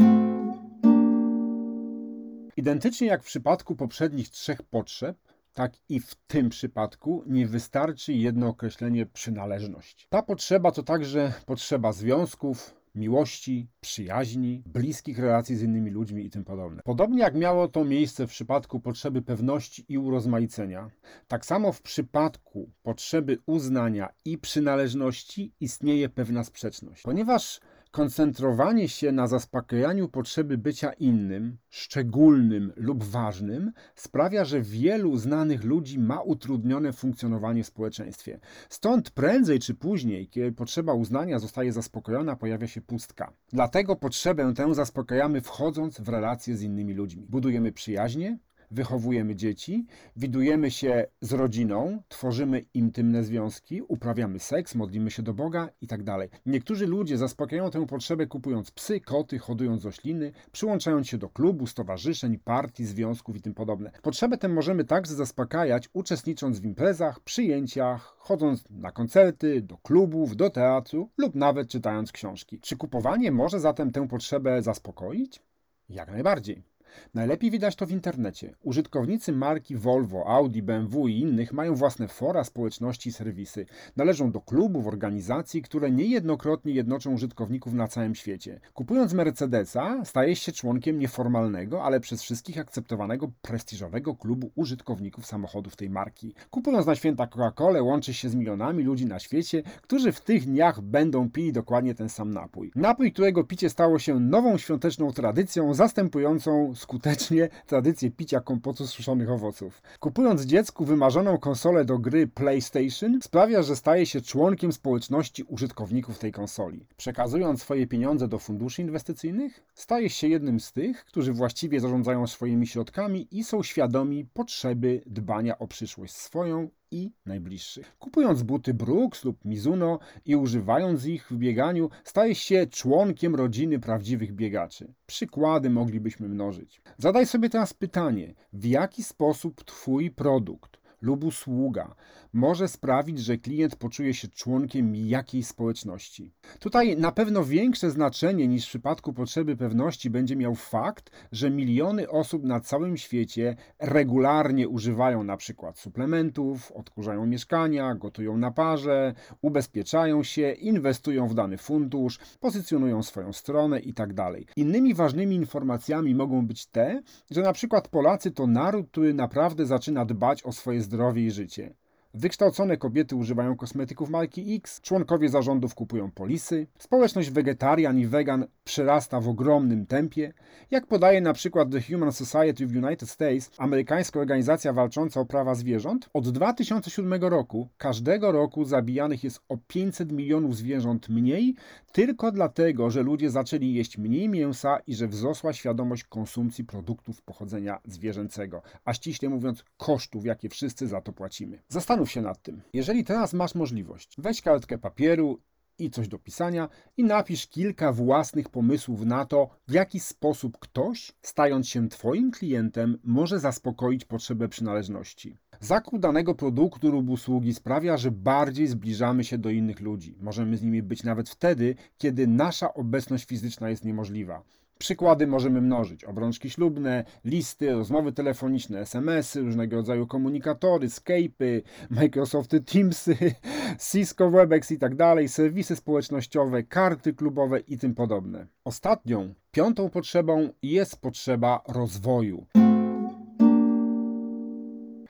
Identycznie 2.56 3.06
jak 3.06 3.22
w 3.22 3.26
przypadku 3.26 3.76
poprzednich 3.76 4.28
trzech 4.28 4.62
potrzeb, 4.62 5.16
tak 5.52 5.72
i 5.88 6.00
w 6.00 6.14
tym 6.14 6.48
przypadku 6.48 7.22
nie 7.26 7.46
wystarczy 7.46 8.12
jedno 8.12 8.48
określenie 8.48 9.06
przynależność. 9.06 10.06
Ta 10.10 10.22
potrzeba 10.22 10.72
to 10.72 10.82
także 10.82 11.32
potrzeba 11.46 11.92
związków, 11.92 12.74
miłości, 12.94 13.68
przyjaźni, 13.80 14.62
bliskich 14.66 15.18
relacji 15.18 15.56
z 15.56 15.62
innymi 15.62 15.90
ludźmi 15.90 16.26
i 16.26 16.30
tym 16.30 16.44
podobne. 16.44 16.82
Podobnie 16.84 17.20
jak 17.20 17.34
miało 17.34 17.68
to 17.68 17.84
miejsce 17.84 18.26
w 18.26 18.30
przypadku 18.30 18.80
potrzeby 18.80 19.22
pewności 19.22 19.84
i 19.88 19.98
urozmaicenia, 19.98 20.90
tak 21.28 21.46
samo 21.46 21.72
w 21.72 21.82
przypadku 21.82 22.70
potrzeby 22.82 23.38
uznania 23.46 24.08
i 24.24 24.38
przynależności 24.38 25.52
istnieje 25.60 26.08
pewna 26.08 26.44
sprzeczność. 26.44 27.02
Ponieważ 27.02 27.60
Koncentrowanie 27.94 28.88
się 28.88 29.12
na 29.12 29.26
zaspokajaniu 29.26 30.08
potrzeby 30.08 30.58
bycia 30.58 30.92
innym, 30.92 31.58
szczególnym 31.70 32.72
lub 32.76 33.04
ważnym 33.04 33.72
sprawia, 33.94 34.44
że 34.44 34.60
wielu 34.60 35.16
znanych 35.16 35.64
ludzi 35.64 35.98
ma 35.98 36.20
utrudnione 36.20 36.92
funkcjonowanie 36.92 37.64
w 37.64 37.66
społeczeństwie. 37.66 38.40
Stąd 38.68 39.10
prędzej 39.10 39.58
czy 39.58 39.74
później, 39.74 40.28
kiedy 40.28 40.52
potrzeba 40.52 40.94
uznania 40.94 41.38
zostaje 41.38 41.72
zaspokojona, 41.72 42.36
pojawia 42.36 42.66
się 42.66 42.80
pustka. 42.80 43.32
Dlatego 43.52 43.96
potrzebę 43.96 44.54
tę 44.54 44.74
zaspokajamy 44.74 45.40
wchodząc 45.40 46.00
w 46.00 46.08
relacje 46.08 46.56
z 46.56 46.62
innymi 46.62 46.94
ludźmi. 46.94 47.26
Budujemy 47.28 47.72
przyjaźnie, 47.72 48.38
wychowujemy 48.70 49.36
dzieci, 49.36 49.86
widujemy 50.16 50.70
się 50.70 51.06
z 51.20 51.32
rodziną, 51.32 52.02
tworzymy 52.08 52.64
intymne 52.74 53.24
związki, 53.24 53.82
uprawiamy 53.82 54.38
seks, 54.38 54.74
modlimy 54.74 55.10
się 55.10 55.22
do 55.22 55.34
Boga 55.34 55.68
i 55.80 55.86
tak. 55.86 56.04
Niektórzy 56.46 56.86
ludzie 56.86 57.18
zaspokajają 57.18 57.70
tę 57.70 57.86
potrzebę 57.86 58.26
kupując 58.26 58.70
psy, 58.70 59.00
koty, 59.00 59.38
hodując 59.38 59.84
rośliny, 59.84 60.32
przyłączając 60.52 61.08
się 61.08 61.18
do 61.18 61.28
klubu, 61.28 61.66
stowarzyszeń, 61.66 62.38
partii, 62.38 62.86
związków 62.86 63.36
i 63.36 63.40
tym 63.40 63.54
podobne. 63.54 63.90
Potrzebę 64.02 64.38
tę 64.38 64.48
możemy 64.48 64.84
także 64.84 65.14
zaspokajać 65.14 65.88
uczestnicząc 65.92 66.60
w 66.60 66.64
imprezach, 66.64 67.20
przyjęciach, 67.20 68.14
chodząc 68.18 68.64
na 68.70 68.92
koncerty, 68.92 69.62
do 69.62 69.76
klubów, 69.76 70.36
do 70.36 70.50
teatru 70.50 71.10
lub 71.18 71.34
nawet 71.34 71.68
czytając 71.68 72.12
książki. 72.12 72.60
Czy 72.60 72.76
kupowanie 72.76 73.32
może 73.32 73.60
zatem 73.60 73.92
tę 73.92 74.08
potrzebę 74.08 74.62
zaspokoić? 74.62 75.42
Jak 75.88 76.10
najbardziej. 76.10 76.73
Najlepiej 77.14 77.50
widać 77.50 77.76
to 77.76 77.86
w 77.86 77.90
internecie. 77.90 78.54
Użytkownicy 78.62 79.32
marki 79.32 79.76
Volvo, 79.76 80.26
Audi, 80.26 80.62
BMW 80.62 81.08
i 81.08 81.20
innych 81.20 81.52
mają 81.52 81.74
własne 81.74 82.08
fora, 82.08 82.44
społeczności 82.44 83.08
i 83.08 83.12
serwisy. 83.12 83.66
Należą 83.96 84.32
do 84.32 84.40
klubów, 84.40 84.86
organizacji, 84.86 85.62
które 85.62 85.90
niejednokrotnie 85.90 86.72
jednoczą 86.72 87.12
użytkowników 87.12 87.72
na 87.72 87.88
całym 87.88 88.14
świecie. 88.14 88.60
Kupując 88.74 89.12
Mercedesa, 89.12 90.04
stajesz 90.04 90.38
się 90.38 90.52
członkiem 90.52 90.98
nieformalnego, 90.98 91.84
ale 91.84 92.00
przez 92.00 92.22
wszystkich 92.22 92.58
akceptowanego 92.58 93.30
prestiżowego 93.42 94.14
klubu 94.14 94.50
użytkowników 94.54 95.26
samochodów 95.26 95.76
tej 95.76 95.90
marki. 95.90 96.34
Kupując 96.50 96.86
na 96.86 96.94
święta 96.94 97.26
Coca-Colę, 97.26 97.82
łączysz 97.82 98.16
się 98.16 98.28
z 98.28 98.34
milionami 98.34 98.84
ludzi 98.84 99.06
na 99.06 99.18
świecie, 99.18 99.62
którzy 99.82 100.12
w 100.12 100.20
tych 100.20 100.44
dniach 100.44 100.80
będą 100.80 101.30
pili 101.30 101.52
dokładnie 101.52 101.94
ten 101.94 102.08
sam 102.08 102.30
napój. 102.34 102.70
Napój, 102.74 103.12
którego 103.12 103.44
picie 103.44 103.70
stało 103.70 103.98
się 103.98 104.20
nową 104.20 104.58
świąteczną 104.58 105.12
tradycją, 105.12 105.74
zastępującą 105.74 106.74
skutecznie 106.84 107.48
tradycję 107.66 108.10
picia 108.10 108.40
kompotu 108.40 108.86
z 108.86 108.90
suszonych 108.90 109.30
owoców. 109.30 109.82
Kupując 110.00 110.42
dziecku 110.42 110.84
wymarzoną 110.84 111.38
konsolę 111.38 111.84
do 111.84 111.98
gry 111.98 112.26
PlayStation, 112.26 113.22
sprawia, 113.22 113.62
że 113.62 113.76
staje 113.76 114.06
się 114.06 114.20
członkiem 114.20 114.72
społeczności 114.72 115.42
użytkowników 115.42 116.18
tej 116.18 116.32
konsoli. 116.32 116.86
Przekazując 116.96 117.62
swoje 117.62 117.86
pieniądze 117.86 118.28
do 118.28 118.38
funduszy 118.38 118.82
inwestycyjnych, 118.82 119.64
staje 119.74 120.10
się 120.10 120.28
jednym 120.28 120.60
z 120.60 120.72
tych, 120.72 121.04
którzy 121.04 121.32
właściwie 121.32 121.80
zarządzają 121.80 122.26
swoimi 122.26 122.66
środkami 122.66 123.28
i 123.30 123.44
są 123.44 123.62
świadomi 123.62 124.24
potrzeby 124.24 125.02
dbania 125.06 125.58
o 125.58 125.66
przyszłość 125.66 126.16
swoją 126.16 126.68
i 126.94 127.12
najbliższych. 127.26 127.96
Kupując 127.98 128.42
buty 128.42 128.74
Brooks 128.74 129.24
lub 129.24 129.44
Mizuno 129.44 129.98
i 130.24 130.36
używając 130.36 131.06
ich 131.06 131.30
w 131.30 131.36
bieganiu, 131.36 131.90
stajesz 132.04 132.38
się 132.38 132.66
członkiem 132.66 133.34
rodziny 133.34 133.78
prawdziwych 133.78 134.32
biegaczy. 134.32 134.94
Przykłady 135.06 135.70
moglibyśmy 135.70 136.28
mnożyć. 136.28 136.82
Zadaj 136.98 137.26
sobie 137.26 137.50
teraz 137.50 137.74
pytanie, 137.74 138.34
w 138.52 138.64
jaki 138.64 139.02
sposób 139.02 139.64
Twój 139.64 140.10
produkt 140.10 140.83
lub 141.04 141.24
usługa 141.24 141.94
może 142.34 142.68
sprawić, 142.68 143.18
że 143.18 143.38
klient 143.38 143.76
poczuje 143.76 144.14
się 144.14 144.28
członkiem 144.28 144.96
jakiejś 144.96 145.46
społeczności. 145.46 146.32
Tutaj 146.58 146.96
na 146.96 147.12
pewno 147.12 147.44
większe 147.44 147.90
znaczenie 147.90 148.48
niż 148.48 148.64
w 148.64 148.68
przypadku 148.68 149.12
potrzeby 149.12 149.56
pewności 149.56 150.10
będzie 150.10 150.36
miał 150.36 150.54
fakt, 150.54 151.10
że 151.32 151.50
miliony 151.50 152.10
osób 152.10 152.44
na 152.44 152.60
całym 152.60 152.96
świecie 152.96 153.56
regularnie 153.78 154.68
używają 154.68 155.24
na 155.24 155.36
przykład 155.36 155.78
suplementów, 155.78 156.72
odkurzają 156.72 157.26
mieszkania, 157.26 157.94
gotują 157.94 158.36
na 158.36 158.50
parze, 158.50 159.14
ubezpieczają 159.42 160.22
się, 160.22 160.52
inwestują 160.52 161.28
w 161.28 161.34
dany 161.34 161.58
fundusz, 161.58 162.18
pozycjonują 162.40 163.02
swoją 163.02 163.32
stronę 163.32 163.80
itd. 163.80 164.14
Tak 164.14 164.56
Innymi 164.56 164.94
ważnymi 164.94 165.36
informacjami 165.36 166.14
mogą 166.14 166.46
być 166.46 166.66
te, 166.66 167.02
że 167.30 167.42
na 167.42 167.52
przykład 167.52 167.88
Polacy 167.88 168.30
to 168.30 168.46
naród, 168.46 168.90
który 168.90 169.14
naprawdę 169.14 169.66
zaczyna 169.66 170.04
dbać 170.04 170.42
o 170.42 170.52
swoje 170.52 170.80
zdrowie 170.80 170.93
i 171.24 171.30
życie. 171.30 171.74
Wykształcone 172.16 172.76
kobiety 172.76 173.16
używają 173.16 173.56
kosmetyków 173.56 174.10
marki 174.10 174.54
X, 174.54 174.80
członkowie 174.80 175.28
zarządów 175.28 175.74
kupują 175.74 176.10
polisy, 176.10 176.66
społeczność 176.78 177.30
wegetarian 177.30 177.98
i 177.98 178.06
vegan 178.06 178.46
przyrasta 178.64 179.20
w 179.20 179.28
ogromnym 179.28 179.86
tempie. 179.86 180.32
Jak 180.70 180.86
podaje 180.86 181.20
na 181.20 181.32
przykład 181.32 181.70
The 181.70 181.82
Human 181.82 182.12
Society 182.12 182.64
of 182.64 182.70
United 182.84 183.10
States, 183.10 183.50
amerykańska 183.58 184.20
organizacja 184.20 184.72
walcząca 184.72 185.20
o 185.20 185.26
prawa 185.26 185.54
zwierząt, 185.54 186.10
od 186.12 186.30
2007 186.30 187.22
roku 187.22 187.68
każdego 187.78 188.32
roku 188.32 188.64
zabijanych 188.64 189.24
jest 189.24 189.40
o 189.48 189.56
500 189.66 190.12
milionów 190.12 190.56
zwierząt 190.56 191.08
mniej, 191.08 191.54
tylko 191.92 192.32
dlatego, 192.32 192.90
że 192.90 193.02
ludzie 193.02 193.30
zaczęli 193.30 193.74
jeść 193.74 193.98
mniej 193.98 194.28
mięsa 194.28 194.78
i 194.86 194.94
że 194.94 195.08
wzrosła 195.08 195.52
świadomość 195.52 196.04
konsumpcji 196.04 196.64
produktów 196.64 197.22
pochodzenia 197.22 197.78
zwierzęcego, 197.84 198.62
a 198.84 198.94
ściśle 198.94 199.28
mówiąc 199.28 199.64
kosztów, 199.76 200.24
jakie 200.24 200.48
wszyscy 200.48 200.86
za 200.86 201.00
to 201.00 201.12
płacimy. 201.12 201.58
Zastanów 201.68 202.03
Zastanów 202.04 202.10
się 202.10 202.22
nad 202.22 202.42
tym. 202.42 202.62
Jeżeli 202.72 203.04
teraz 203.04 203.32
masz 203.32 203.54
możliwość, 203.54 204.14
weź 204.18 204.42
kartkę 204.42 204.78
papieru 204.78 205.40
i 205.78 205.90
coś 205.90 206.08
do 206.08 206.18
pisania 206.18 206.68
i 206.96 207.04
napisz 207.04 207.46
kilka 207.46 207.92
własnych 207.92 208.48
pomysłów 208.48 209.04
na 209.04 209.24
to, 209.24 209.48
w 209.68 209.72
jaki 209.72 210.00
sposób 210.00 210.58
ktoś, 210.58 211.12
stając 211.22 211.68
się 211.68 211.88
Twoim 211.88 212.30
klientem, 212.30 212.98
może 213.04 213.40
zaspokoić 213.40 214.04
potrzebę 214.04 214.48
przynależności. 214.48 215.36
Zakup 215.60 216.00
danego 216.00 216.34
produktu 216.34 216.90
lub 216.90 217.08
usługi 217.08 217.54
sprawia, 217.54 217.96
że 217.96 218.10
bardziej 218.10 218.66
zbliżamy 218.66 219.24
się 219.24 219.38
do 219.38 219.50
innych 219.50 219.80
ludzi. 219.80 220.16
Możemy 220.20 220.56
z 220.56 220.62
nimi 220.62 220.82
być 220.82 221.02
nawet 221.04 221.28
wtedy, 221.30 221.74
kiedy 221.98 222.26
nasza 222.26 222.74
obecność 222.74 223.24
fizyczna 223.24 223.70
jest 223.70 223.84
niemożliwa. 223.84 224.42
Przykłady 224.78 225.26
możemy 225.26 225.60
mnożyć. 225.60 226.04
Obrączki 226.04 226.50
ślubne, 226.50 227.04
listy, 227.24 227.72
rozmowy 227.72 228.12
telefoniczne, 228.12 228.80
SMS-y, 228.80 229.40
różnego 229.40 229.76
rodzaju 229.76 230.06
komunikatory, 230.06 230.88
Skype'y, 230.88 231.62
Microsofty 231.90 232.60
Teamsy, 232.60 233.16
Cisco 233.90 234.30
Webex 234.30 234.70
i 234.70 234.78
tak 234.78 234.94
dalej, 234.94 235.28
serwisy 235.28 235.76
społecznościowe, 235.76 236.62
karty 236.62 237.14
klubowe 237.14 237.60
i 237.60 237.78
tym 237.78 237.94
podobne. 237.94 238.46
Ostatnią, 238.64 239.34
piątą 239.52 239.90
potrzebą 239.90 240.48
jest 240.62 241.00
potrzeba 241.00 241.62
rozwoju. 241.68 242.46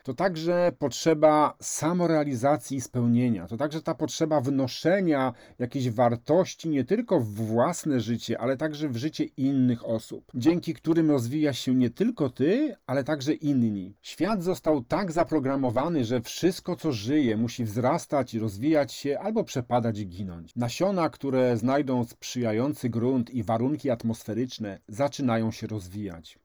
To 0.05 0.15
także 0.15 0.73
potrzeba 0.79 1.57
samorealizacji 1.61 2.77
i 2.77 2.81
spełnienia. 2.81 3.47
To 3.47 3.57
także 3.57 3.83
ta 3.83 3.95
potrzeba 3.95 4.41
wnoszenia 4.41 5.33
jakiejś 5.59 5.91
wartości 5.91 6.69
nie 6.69 6.85
tylko 6.85 7.21
w 7.21 7.27
własne 7.27 8.01
życie, 8.01 8.39
ale 8.39 8.57
także 8.57 8.89
w 8.89 8.97
życie 8.97 9.25
innych 9.25 9.89
osób, 9.89 10.25
dzięki 10.35 10.75
którym 10.75 11.11
rozwija 11.11 11.53
się 11.53 11.75
nie 11.75 11.91
tylko 11.91 12.31
ty, 12.31 12.77
ale 12.87 13.05
także 13.05 13.35
inni. 13.35 13.95
Świat 14.03 14.43
został 14.43 14.85
tak 14.85 15.13
zaprogramowany, 15.13 16.05
że 16.05 16.21
wszystko, 16.21 16.77
co 16.77 16.93
żyje, 16.93 17.37
musi 17.37 17.65
wzrastać 17.65 18.35
i 18.35 18.39
rozwijać 18.39 18.93
się 18.93 19.19
albo 19.19 19.45
przepadać 19.45 19.99
i 19.99 20.07
ginąć. 20.07 20.53
Nasiona, 20.57 21.11
które 21.11 21.57
znajdą 21.57 22.05
sprzyjający 22.05 22.91
grunt 22.91 23.31
i 23.31 23.43
warunki 23.43 23.91
atmosferyczne, 23.91 24.81
zaczynają 24.89 25.53
się 25.53 25.67
rozwijać. 25.67 26.44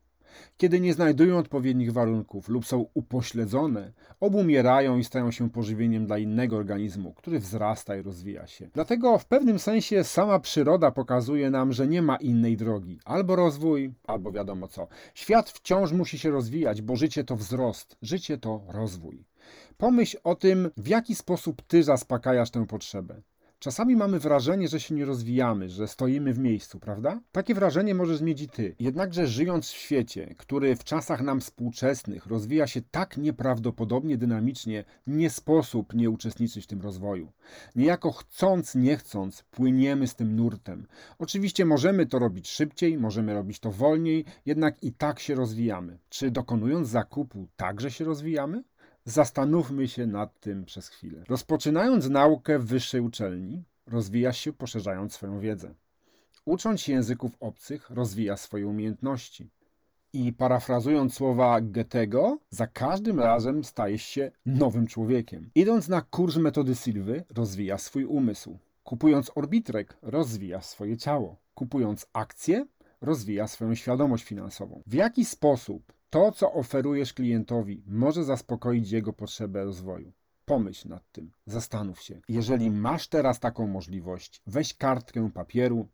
Kiedy 0.58 0.80
nie 0.80 0.94
znajdują 0.94 1.38
odpowiednich 1.38 1.94
warunków 1.94 2.50
lub 2.50 2.66
są 2.66 2.86
upośledzone, 2.94 3.92
obumierają 4.20 4.98
i 4.98 5.04
stają 5.04 5.32
się 5.32 5.50
pożywieniem 5.50 6.06
dla 6.06 6.18
innego 6.18 6.58
organizmu, 6.58 7.14
który 7.14 7.40
wzrasta 7.40 7.96
i 7.96 8.02
rozwija 8.02 8.48
się. 8.48 8.70
Dlatego 8.74 9.18
w 9.18 9.26
pewnym 9.26 9.60
sensie 9.60 10.04
sama 10.04 10.40
przyroda 10.40 10.92
pokazuje 10.92 11.50
nam, 11.50 11.74
że 11.74 11.88
nie 11.88 12.02
ma 12.02 12.16
innej 12.16 12.58
drogi. 12.58 13.00
Albo 13.06 13.36
rozwój, 13.36 13.94
albo 14.08 14.32
wiadomo 14.32 14.68
co. 14.68 14.88
Świat 15.14 15.50
wciąż 15.50 15.92
musi 15.92 16.20
się 16.20 16.32
rozwijać, 16.32 16.82
bo 16.82 16.96
życie 16.96 17.24
to 17.24 17.36
wzrost, 17.36 17.98
życie 18.02 18.38
to 18.38 18.62
rozwój. 18.68 19.26
Pomyśl 19.78 20.18
o 20.24 20.36
tym, 20.36 20.70
w 20.78 20.88
jaki 20.88 21.16
sposób 21.16 21.62
ty 21.62 21.84
zaspokajasz 21.84 22.52
tę 22.52 22.68
potrzebę. 22.68 23.22
Czasami 23.60 23.95
mamy 23.95 24.20
wrażenie, 24.20 24.68
że 24.68 24.80
się 24.80 24.95
nie 24.95 25.05
rozwijamy, 25.05 25.70
że 25.70 25.88
stoimy 25.88 26.34
w 26.34 26.39
miejscu, 26.39 26.80
prawda? 26.80 27.22
Takie 27.32 27.55
wrażenie 27.55 27.95
możesz 27.95 28.22
mieć 28.22 28.41
i 28.41 28.49
ty. 28.49 28.76
Jednakże 28.80 29.28
żyjąc 29.28 29.70
w 29.70 29.78
świecie, 29.78 30.36
który 30.38 30.76
w 30.76 30.84
czasach 30.84 31.22
nam 31.22 31.39
współczesnych 31.41 32.26
rozwija 32.26 32.68
się 32.68 32.82
tak 32.91 33.18
nieprawdopodobnie 33.18 34.18
dynamicznie, 34.18 34.84
nie 35.07 35.30
sposób 35.30 35.93
nie 35.93 36.10
uczestniczyć 36.10 36.64
w 36.64 36.68
tym 36.68 36.82
rozwoju. 36.82 37.32
Niejako 37.76 38.12
chcąc, 38.12 38.76
nie 38.76 38.97
chcąc, 38.97 39.43
płyniemy 39.51 40.07
z 40.07 40.16
tym 40.16 40.36
nurtem. 40.36 40.88
Oczywiście 41.18 41.66
możemy 41.66 42.05
to 42.05 42.20
robić 42.20 42.49
szybciej, 42.49 42.97
możemy 42.97 43.34
robić 43.34 43.60
to 43.60 43.72
wolniej, 43.72 44.26
jednak 44.45 44.84
i 44.84 44.93
tak 44.93 45.20
się 45.20 45.36
rozwijamy. 45.36 45.97
Czy 46.10 46.32
dokonując 46.32 46.88
zakupu 46.88 47.47
także 47.55 47.91
się 47.91 48.05
rozwijamy? 48.05 48.64
Zastanówmy 49.10 49.88
się 49.88 50.07
nad 50.07 50.39
tym 50.39 50.66
przez 50.66 50.88
chwilę. 50.88 51.24
Rozpoczynając 51.30 52.10
naukę 52.10 52.60
w 52.60 52.66
wyższej 52.66 53.01
uczelni, 53.01 53.64
rozwijasz 53.88 54.38
się 54.38 54.53
poszerzając 54.53 55.14
swoją 55.14 55.39
wiedzę. 55.39 55.74
Ucząc 56.45 56.88
języków 56.88 57.32
obcych, 57.39 57.89
rozwija 57.89 58.38
swoje 58.38 58.68
umiejętności. 58.68 59.49
I 60.14 60.34
parafrazując 60.34 61.14
słowa 61.14 61.62
Goethego, 61.62 62.38
za 62.49 62.68
każdym 62.68 63.20
razem 63.20 63.64
stajesz 63.64 64.03
się 64.03 64.32
nowym 64.45 64.88
człowiekiem. 64.88 65.49
Idąc 65.55 65.88
na 65.88 66.01
kurs 66.01 66.38
metody 66.38 66.76
Silwy, 66.76 67.24
rozwija 67.36 67.78
swój 67.78 68.05
umysł. 68.05 68.57
Kupując 68.84 69.32
orbitrek, 69.36 69.97
rozwija 70.01 70.62
swoje 70.62 70.97
ciało. 70.97 71.36
Kupując 71.55 72.05
akcje, 72.14 72.66
rozwija 73.01 73.47
swoją 73.47 73.76
świadomość 73.76 74.24
finansową. 74.24 74.82
W 74.88 74.93
jaki 74.93 75.26
sposób 75.26 75.93
to, 76.10 76.32
co 76.32 76.53
oferujesz 76.53 77.14
klientowi, 77.14 77.84
może 77.88 78.24
zaspokoić 78.24 78.91
jego 78.91 79.14
potrzebę 79.14 79.64
rozwoju. 79.64 80.12
Pomyśl 80.45 80.89
nad 80.89 81.12
tym, 81.12 81.32
zastanów 81.45 82.01
się. 82.01 82.22
Jeżeli 82.30 82.72
masz 82.72 83.07
teraz 83.07 83.39
taką 83.39 83.68
możliwość, 83.68 84.41
weź 84.47 84.74
kartkę 84.74 85.30
papieru, 85.34 85.88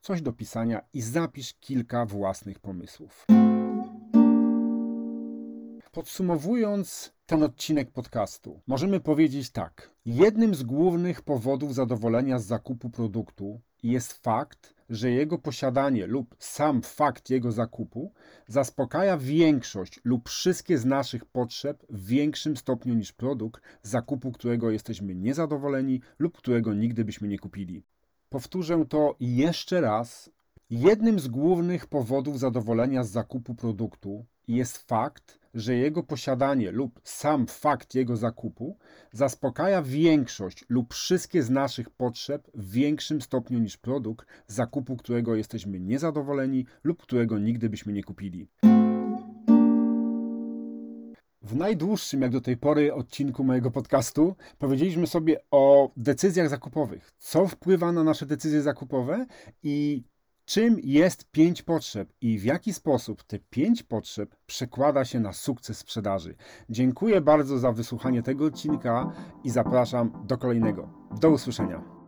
coś 0.00 0.22
do 0.22 0.32
pisania 0.32 0.80
i 0.92 1.00
zapisz 1.00 1.54
kilka 1.54 2.06
własnych 2.06 2.58
pomysłów. 2.58 3.26
Podsumowując 5.92 7.12
ten 7.26 7.42
odcinek 7.42 7.90
podcastu, 7.90 8.60
możemy 8.66 9.00
powiedzieć 9.00 9.50
tak. 9.50 9.90
Jednym 10.04 10.54
z 10.54 10.62
głównych 10.62 11.22
powodów 11.22 11.74
zadowolenia 11.74 12.38
z 12.38 12.44
zakupu 12.44 12.90
produktu 12.90 13.60
jest 13.82 14.12
fakt, 14.12 14.74
że 14.90 15.10
jego 15.10 15.38
posiadanie 15.38 16.06
lub 16.06 16.36
sam 16.38 16.82
fakt 16.82 17.30
jego 17.30 17.52
zakupu 17.52 18.12
zaspokaja 18.46 19.18
większość 19.18 20.00
lub 20.04 20.28
wszystkie 20.28 20.78
z 20.78 20.84
naszych 20.84 21.24
potrzeb 21.24 21.86
w 21.90 22.06
większym 22.06 22.56
stopniu 22.56 22.94
niż 22.94 23.12
produkt, 23.12 23.62
zakupu 23.82 24.32
którego 24.32 24.70
jesteśmy 24.70 25.14
niezadowoleni 25.14 26.00
lub 26.18 26.36
którego 26.36 26.74
nigdy 26.74 27.04
byśmy 27.04 27.28
nie 27.28 27.38
kupili. 27.38 27.82
Powtórzę 28.28 28.84
to 28.88 29.16
jeszcze 29.20 29.80
raz. 29.80 30.30
Jednym 30.70 31.20
z 31.20 31.28
głównych 31.28 31.86
powodów 31.86 32.38
zadowolenia 32.38 33.04
z 33.04 33.10
zakupu 33.10 33.54
produktu 33.54 34.24
jest 34.48 34.78
fakt, 34.78 35.38
że 35.54 35.74
jego 35.74 36.02
posiadanie 36.02 36.70
lub 36.70 37.00
sam 37.04 37.46
fakt 37.46 37.94
jego 37.94 38.16
zakupu 38.16 38.78
zaspokaja 39.12 39.82
większość 39.82 40.64
lub 40.68 40.94
wszystkie 40.94 41.42
z 41.42 41.50
naszych 41.50 41.90
potrzeb 41.90 42.50
w 42.54 42.70
większym 42.70 43.22
stopniu 43.22 43.58
niż 43.58 43.76
produkt, 43.76 44.26
zakupu 44.46 44.96
którego 44.96 45.36
jesteśmy 45.36 45.80
niezadowoleni 45.80 46.66
lub 46.84 47.02
którego 47.02 47.38
nigdy 47.38 47.68
byśmy 47.68 47.92
nie 47.92 48.04
kupili. 48.04 48.48
W 51.42 51.56
najdłuższym, 51.56 52.22
jak 52.22 52.30
do 52.30 52.40
tej 52.40 52.56
pory, 52.56 52.94
odcinku 52.94 53.44
mojego 53.44 53.70
podcastu 53.70 54.36
powiedzieliśmy 54.58 55.06
sobie 55.06 55.36
o 55.50 55.92
decyzjach 55.96 56.48
zakupowych. 56.48 57.12
Co 57.18 57.46
wpływa 57.46 57.92
na 57.92 58.04
nasze 58.04 58.26
decyzje 58.26 58.62
zakupowe 58.62 59.26
i 59.62 60.04
Czym 60.44 60.76
jest 60.82 61.30
pięć 61.30 61.62
potrzeb 61.62 62.12
i 62.20 62.38
w 62.38 62.44
jaki 62.44 62.72
sposób 62.72 63.22
te 63.22 63.38
pięć 63.38 63.82
potrzeb 63.82 64.36
przekłada 64.46 65.04
się 65.04 65.20
na 65.20 65.32
sukces 65.32 65.78
sprzedaży? 65.78 66.34
Dziękuję 66.70 67.20
bardzo 67.20 67.58
za 67.58 67.72
wysłuchanie 67.72 68.22
tego 68.22 68.44
odcinka 68.44 69.12
i 69.44 69.50
zapraszam 69.50 70.26
do 70.26 70.38
kolejnego. 70.38 70.88
Do 71.20 71.30
usłyszenia. 71.30 72.01